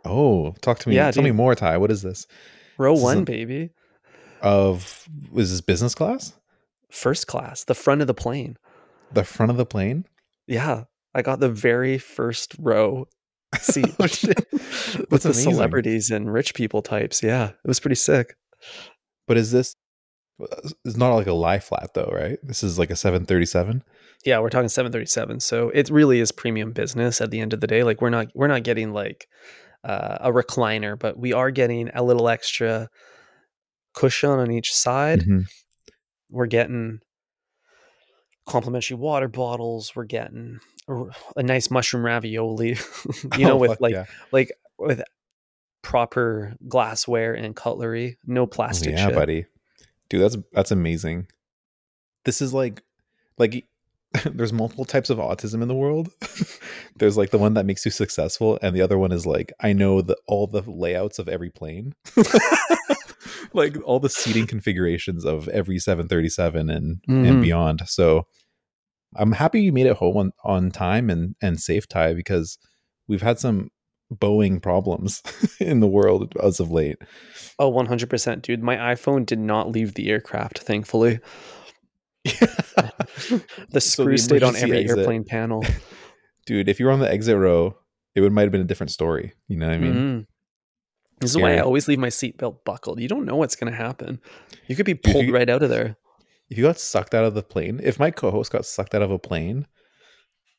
Oh, 0.05 0.53
talk 0.61 0.79
to 0.81 0.89
me. 0.89 0.95
Yeah, 0.95 1.11
Tell 1.11 1.25
me 1.25 1.33
more, 1.33 1.57
Ty. 1.57 1.79
What 1.79 1.91
is 1.91 2.03
this? 2.03 2.29
row 2.79 2.95
This 2.95 3.03
one 3.03 3.19
a- 3.19 3.23
baby 3.23 3.71
Of, 4.41 5.09
was 5.33 5.51
this 5.51 5.61
business 5.61 5.95
class? 5.95 6.33
first 6.91 7.27
class 7.27 7.65
the 7.65 7.75
front 7.75 8.01
of 8.01 8.07
the 8.07 8.15
plane 8.15 8.57
The 9.13 9.25
front 9.25 9.51
of 9.51 9.57
the 9.57 9.67
plane? 9.67 10.07
yeah 10.47 10.85
i 11.17 11.23
got 11.23 11.41
the 11.41 11.49
very 11.49 11.99
first 11.99 12.55
row 12.59 13.07
seat 13.61 13.87
Oh, 13.99 14.03
with 14.05 14.21
That's 14.23 15.23
the 15.25 15.31
amazing. 15.31 15.53
celebrities 15.53 16.11
and 16.11 16.33
rich 16.33 16.55
people 16.55 16.83
types 16.83 17.23
yeah 17.23 17.49
it 17.49 17.69
was 17.69 17.81
pretty 17.81 17.95
sick 17.97 18.35
But 19.29 19.37
is 19.37 19.51
this, 19.51 19.75
it's 20.85 20.97
not 20.97 21.15
like 21.15 21.27
a 21.27 21.33
lie 21.33 21.59
flat 21.59 21.91
though, 21.95 22.11
right? 22.13 22.39
This 22.43 22.63
is 22.63 22.79
like 22.79 22.91
a 22.91 22.97
737. 22.97 23.83
Yeah, 24.25 24.39
we're 24.41 24.51
talking 24.51 24.69
737. 24.69 25.41
So 25.41 25.71
it 25.71 25.91
really 25.91 26.21
is 26.21 26.31
premium 26.33 26.71
business 26.73 27.21
at 27.21 27.31
the 27.33 27.41
end 27.41 27.53
of 27.53 27.61
the 27.61 27.67
day. 27.67 27.83
Like 27.83 28.01
we're 28.03 28.11
not 28.19 28.29
we're 28.35 28.47
not 28.55 28.63
getting 28.63 28.93
like 28.93 29.27
uh, 29.83 30.19
a 30.21 30.31
recliner, 30.33 30.97
but 30.99 31.19
we 31.19 31.33
are 31.33 31.51
getting 31.51 31.91
a 31.95 32.03
little 32.05 32.29
extra 32.29 32.89
cushion 33.95 34.31
on 34.31 34.51
each 34.53 34.73
side. 34.73 35.21
Mhm. 35.21 35.47
We're 36.31 36.47
getting 36.59 37.01
complimentary 38.49 38.97
water 38.97 39.29
bottles. 39.29 39.93
We're 39.97 40.05
getting 40.05 40.59
a, 40.89 41.43
nice 41.43 41.71
mushroom 41.71 42.05
ravioli, 42.05 42.77
you 43.39 43.45
know, 43.45 43.53
Oh, 43.53 43.57
with 43.57 43.81
like 43.81 43.93
yeah. 43.95 44.05
like 44.33 44.53
with 44.79 45.03
proper 45.83 46.55
glassware 46.69 47.35
and 47.35 47.55
cutlery, 47.57 48.19
no 48.27 48.43
Oh, 48.43 48.47
plastic 48.47 48.93
yeah, 48.93 49.07
shit. 49.07 49.15
buddy. 49.15 49.47
Dude, 50.09 50.23
that's 50.23 50.37
that's 50.53 50.71
amazing. 50.71 51.27
This 52.25 52.41
is 52.41 52.53
like 52.55 52.83
like 53.39 53.67
there's 54.25 54.53
multiple 54.53 54.85
types 54.85 55.11
of 55.11 55.19
autism 55.19 55.63
in 55.63 55.69
the 55.69 55.75
world. 55.75 56.11
there's 56.97 57.17
like 57.17 57.31
the 57.31 57.39
one 57.39 57.55
that 57.55 57.67
makes 57.67 57.85
you 57.85 57.91
successful 57.91 58.59
and 58.63 58.75
the 58.75 58.81
other 58.83 58.97
one 58.99 59.13
is 59.13 59.27
like 59.27 59.53
I 59.61 59.73
know 59.73 60.01
the 60.03 60.17
all 60.27 60.47
the 60.47 60.63
layouts 60.63 61.19
of 61.19 61.29
every 61.29 61.51
plane. 61.51 61.95
like 63.53 63.77
all 63.85 64.01
the 64.01 64.09
seating 64.09 64.47
configurations 64.47 65.25
of 65.25 65.49
every 65.49 65.79
737 65.79 66.71
and 66.71 67.03
Mhm. 67.09 67.29
and 67.29 67.43
beyond. 67.43 67.83
So 67.87 68.27
I'm 69.19 69.33
happy 69.33 69.63
you 69.63 69.73
made 69.73 69.87
it 69.87 69.97
home 69.97 70.17
on, 70.17 70.33
on 70.45 70.71
time 70.71 71.11
and 71.11 71.35
and 71.41 71.59
safe 71.61 71.89
Ty 71.89 72.15
because 72.15 72.59
we've 73.09 73.23
had 73.23 73.39
some 73.39 73.71
Boeing 74.15 74.63
problems 74.63 75.23
in 75.61 75.81
the 75.81 75.87
world 75.89 76.33
as 76.43 76.61
of 76.61 76.71
late. 76.71 76.97
Oh, 77.59 77.73
100%, 77.73 78.43
dude. 78.43 78.63
My 78.63 78.77
iPhone 78.77 79.27
did 79.27 79.39
not 79.41 79.71
leave 79.71 79.95
the 79.95 80.11
aircraft, 80.11 80.61
thankfully. 80.61 81.19
The 83.71 83.81
So 83.81 84.03
screw 84.03 84.13
the 84.13 84.19
stayed 84.19 84.43
on 84.43 84.57
every 84.57 84.79
exit- 84.79 84.99
airplane 84.99 85.25
panel. 85.25 85.65
dude, 86.45 86.69
if 86.69 86.79
you 86.81 86.87
were 86.87 86.93
on 86.93 87.01
the 87.01 87.11
exit 87.11 87.37
row, 87.37 87.77
it 88.15 88.21
would 88.21 88.33
might 88.33 88.43
have 88.43 88.53
been 88.53 88.61
a 88.61 88.65
different 88.65 88.91
story. 88.91 89.33
You 89.49 89.57
know 89.59 89.67
what 89.67 89.75
I 89.75 89.79
mean? 89.79 89.95
Mhm. 89.95 90.27
This 91.21 91.31
is 91.31 91.37
why 91.39 91.55
I 91.57 91.61
always 91.61 91.89
leave 91.89 91.99
my 91.99 92.09
seatbelt 92.09 92.65
buckled. 92.65 93.01
You 93.01 93.09
don't 93.09 93.25
know 93.25 93.37
what's 93.37 93.57
going 93.57 93.73
to 93.73 93.77
happen. 93.77 94.21
You 94.67 94.77
could 94.77 94.87
be 94.87 94.95
pulled 94.95 95.27
you- 95.27 95.35
right 95.35 95.49
out 95.49 95.63
of 95.63 95.71
there. 95.71 95.97
If 96.49 96.59
you 96.59 96.65
got 96.65 96.79
sucked 96.79 97.15
out 97.15 97.25
of 97.25 97.35
the 97.35 97.43
plane, 97.43 97.81
if 97.83 97.99
my 97.99 98.11
co-host 98.11 98.53
got 98.53 98.65
sucked 98.65 98.95
out 98.95 99.03
of 99.03 99.11
a 99.11 99.19
plane, 99.19 99.67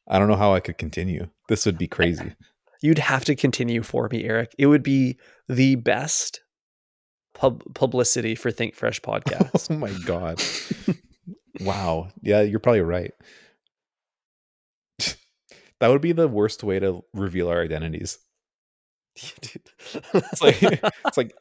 I 0.08 0.20
don't 0.20 0.28
know 0.28 0.36
how 0.36 0.54
I 0.54 0.60
could 0.60 0.78
continue. 0.78 1.28
This 1.48 1.66
would 1.66 1.78
be 1.78 1.88
crazy. 1.88 2.34
You'd 2.82 3.00
have 3.00 3.26
to 3.26 3.36
continue 3.36 3.84
for 3.84 4.08
me, 4.12 4.24
Eric. 4.24 4.54
It 4.58 4.68
would 4.68 4.84
be 4.84 5.18
the 5.48 5.76
best 5.76 6.42
pub- 7.34 7.64
publicity 7.74 8.36
for 8.36 8.52
Think 8.52 8.76
Fresh 8.76 9.02
oh 9.08 9.12
podcast. 9.12 9.72
oh 9.72 9.78
my 9.78 9.92
god. 10.06 10.42
wow. 11.62 12.10
Yeah, 12.22 12.42
you're 12.42 12.60
probably 12.60 12.82
right. 12.82 13.14
that 15.80 15.88
would 15.88 16.02
be 16.02 16.12
the 16.12 16.28
worst 16.28 16.64
way 16.64 16.80
to 16.80 17.04
reveal 17.14 17.50
our 17.50 17.62
identities. 17.62 18.20
Dude. 19.42 19.70
It's 20.14 20.42
like 20.42 20.62
it's 20.62 21.18
like 21.18 21.34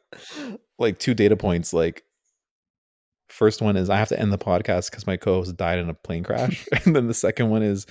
like 0.79 0.97
two 0.97 1.13
data 1.13 1.37
points 1.37 1.73
like 1.73 2.03
first 3.37 3.61
one 3.61 3.77
is 3.77 3.89
I 3.89 3.97
have 3.97 4.09
to 4.09 4.19
end 4.19 4.33
the 4.33 4.37
podcast 4.37 4.89
because 4.89 5.05
my 5.05 5.15
co-host 5.15 5.55
died 5.55 5.77
in 5.77 5.89
a 5.89 5.93
plane 5.93 6.23
crash. 6.23 6.67
and 6.85 6.95
then 6.95 7.07
the 7.07 7.13
second 7.13 7.49
one 7.49 7.61
is 7.61 7.85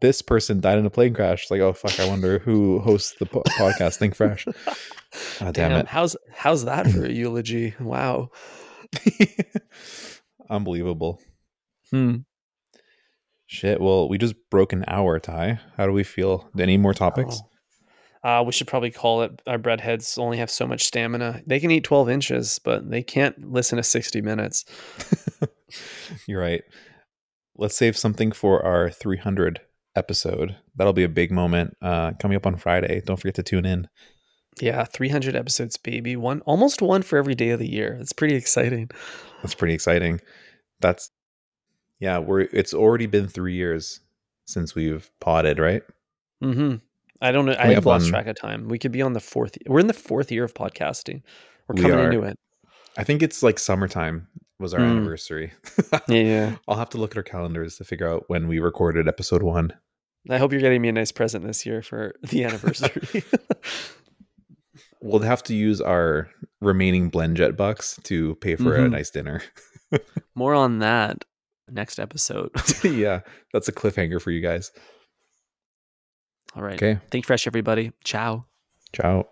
this 0.00 0.20
person 0.20 0.60
died 0.60 0.78
in 0.78 0.86
a 0.86 0.90
plane 0.90 1.14
crash. 1.14 1.50
Like, 1.50 1.60
oh 1.60 1.72
fuck, 1.72 1.98
I 1.98 2.08
wonder 2.08 2.38
who 2.38 2.80
hosts 2.80 3.14
the 3.18 3.26
po- 3.26 3.42
podcast. 3.58 3.96
Think 3.96 4.14
fresh. 4.14 4.46
Oh, 4.46 4.52
damn, 5.40 5.52
Damn, 5.52 5.86
how's 5.86 6.16
how's 6.34 6.64
that 6.66 6.88
for 6.90 7.04
a 7.04 7.10
eulogy? 7.12 7.74
Wow. 7.80 8.30
Unbelievable. 10.50 11.20
Hmm. 11.90 12.16
Shit. 13.46 13.80
Well, 13.80 14.08
we 14.08 14.18
just 14.18 14.34
broke 14.50 14.72
an 14.72 14.84
hour, 14.88 15.18
Ty. 15.18 15.60
How 15.76 15.86
do 15.86 15.92
we 15.92 16.04
feel? 16.04 16.50
Any 16.58 16.76
more 16.76 16.94
topics? 16.94 17.40
Oh. 17.42 17.48
Uh, 18.24 18.42
we 18.44 18.52
should 18.52 18.68
probably 18.68 18.90
call 18.90 19.22
it. 19.22 19.42
Our 19.46 19.58
breadheads 19.58 20.18
only 20.18 20.38
have 20.38 20.50
so 20.50 20.66
much 20.66 20.84
stamina. 20.84 21.42
They 21.46 21.58
can 21.58 21.70
eat 21.70 21.84
12 21.84 22.08
inches, 22.08 22.60
but 22.60 22.88
they 22.88 23.02
can't 23.02 23.50
listen 23.50 23.76
to 23.76 23.82
60 23.82 24.20
minutes. 24.20 24.64
You're 26.26 26.40
right. 26.40 26.62
Let's 27.56 27.76
save 27.76 27.96
something 27.96 28.32
for 28.32 28.64
our 28.64 28.90
300 28.90 29.60
episode. 29.96 30.56
That'll 30.76 30.92
be 30.92 31.04
a 31.04 31.08
big 31.08 31.30
moment 31.30 31.76
uh, 31.82 32.12
coming 32.20 32.36
up 32.36 32.46
on 32.46 32.56
Friday. 32.56 33.02
Don't 33.04 33.16
forget 33.16 33.34
to 33.36 33.42
tune 33.42 33.66
in. 33.66 33.88
Yeah, 34.60 34.84
300 34.84 35.34
episodes, 35.34 35.76
baby. 35.76 36.14
One, 36.14 36.40
almost 36.42 36.82
one 36.82 37.02
for 37.02 37.16
every 37.16 37.34
day 37.34 37.50
of 37.50 37.58
the 37.58 37.68
year. 37.68 37.98
It's 38.00 38.12
pretty 38.12 38.34
exciting. 38.34 38.90
That's 39.42 39.54
pretty 39.54 39.74
exciting. 39.74 40.20
That's 40.80 41.10
yeah. 42.00 42.18
We're 42.18 42.40
it's 42.40 42.74
already 42.74 43.06
been 43.06 43.28
three 43.28 43.54
years 43.54 44.00
since 44.46 44.74
we've 44.74 45.10
potted, 45.20 45.58
right? 45.58 45.82
Mm-hmm. 46.42 46.76
I 47.22 47.32
don't 47.32 47.46
know. 47.46 47.54
I 47.58 47.72
have 47.72 47.86
lost 47.86 48.04
on- 48.06 48.10
track 48.10 48.26
of 48.26 48.36
time. 48.36 48.68
We 48.68 48.78
could 48.78 48.92
be 48.92 49.00
on 49.02 49.12
the 49.14 49.20
fourth. 49.20 49.56
We're 49.66 49.80
in 49.80 49.86
the 49.86 49.92
fourth 49.94 50.30
year 50.32 50.44
of 50.44 50.52
podcasting. 50.54 51.22
We're 51.68 51.76
We 51.76 51.82
coming 51.82 52.04
into 52.06 52.22
it. 52.22 52.38
I 52.98 53.04
think 53.04 53.22
it's 53.22 53.42
like 53.42 53.58
summertime 53.58 54.26
was 54.58 54.74
our 54.74 54.80
Mm. 54.80 54.90
anniversary. 54.90 55.52
Yeah. 56.08 56.56
I'll 56.68 56.76
have 56.76 56.90
to 56.90 56.98
look 56.98 57.12
at 57.12 57.16
our 57.16 57.22
calendars 57.22 57.76
to 57.76 57.84
figure 57.84 58.08
out 58.08 58.24
when 58.28 58.48
we 58.48 58.58
recorded 58.58 59.08
episode 59.08 59.42
one. 59.42 59.72
I 60.30 60.38
hope 60.38 60.52
you're 60.52 60.60
getting 60.60 60.82
me 60.82 60.88
a 60.88 60.92
nice 60.92 61.10
present 61.10 61.44
this 61.46 61.64
year 61.66 61.80
for 61.82 62.14
the 62.22 62.44
anniversary. 62.44 63.24
We'll 65.04 65.20
have 65.20 65.42
to 65.44 65.54
use 65.54 65.80
our 65.80 66.30
remaining 66.60 67.10
BlendJet 67.10 67.56
bucks 67.56 67.98
to 68.04 68.36
pay 68.36 68.54
for 68.54 68.76
a 68.76 68.86
Mhm. 68.86 68.92
nice 68.92 69.10
dinner. 69.10 69.42
More 70.36 70.54
on 70.54 70.78
that 70.78 71.24
next 71.68 71.98
episode. 71.98 72.50
yeah, 72.84 73.20
that's 73.52 73.66
a 73.66 73.72
cliffhanger 73.72 74.22
for 74.22 74.30
you 74.30 74.40
guys. 74.40 74.70
All 76.54 76.62
right. 76.62 76.74
Okay, 76.74 76.98
Think 77.10 77.24
fresh, 77.26 77.46
everybody. 77.46 77.92
Ciao. 78.04 78.46
ciao. 78.92 79.28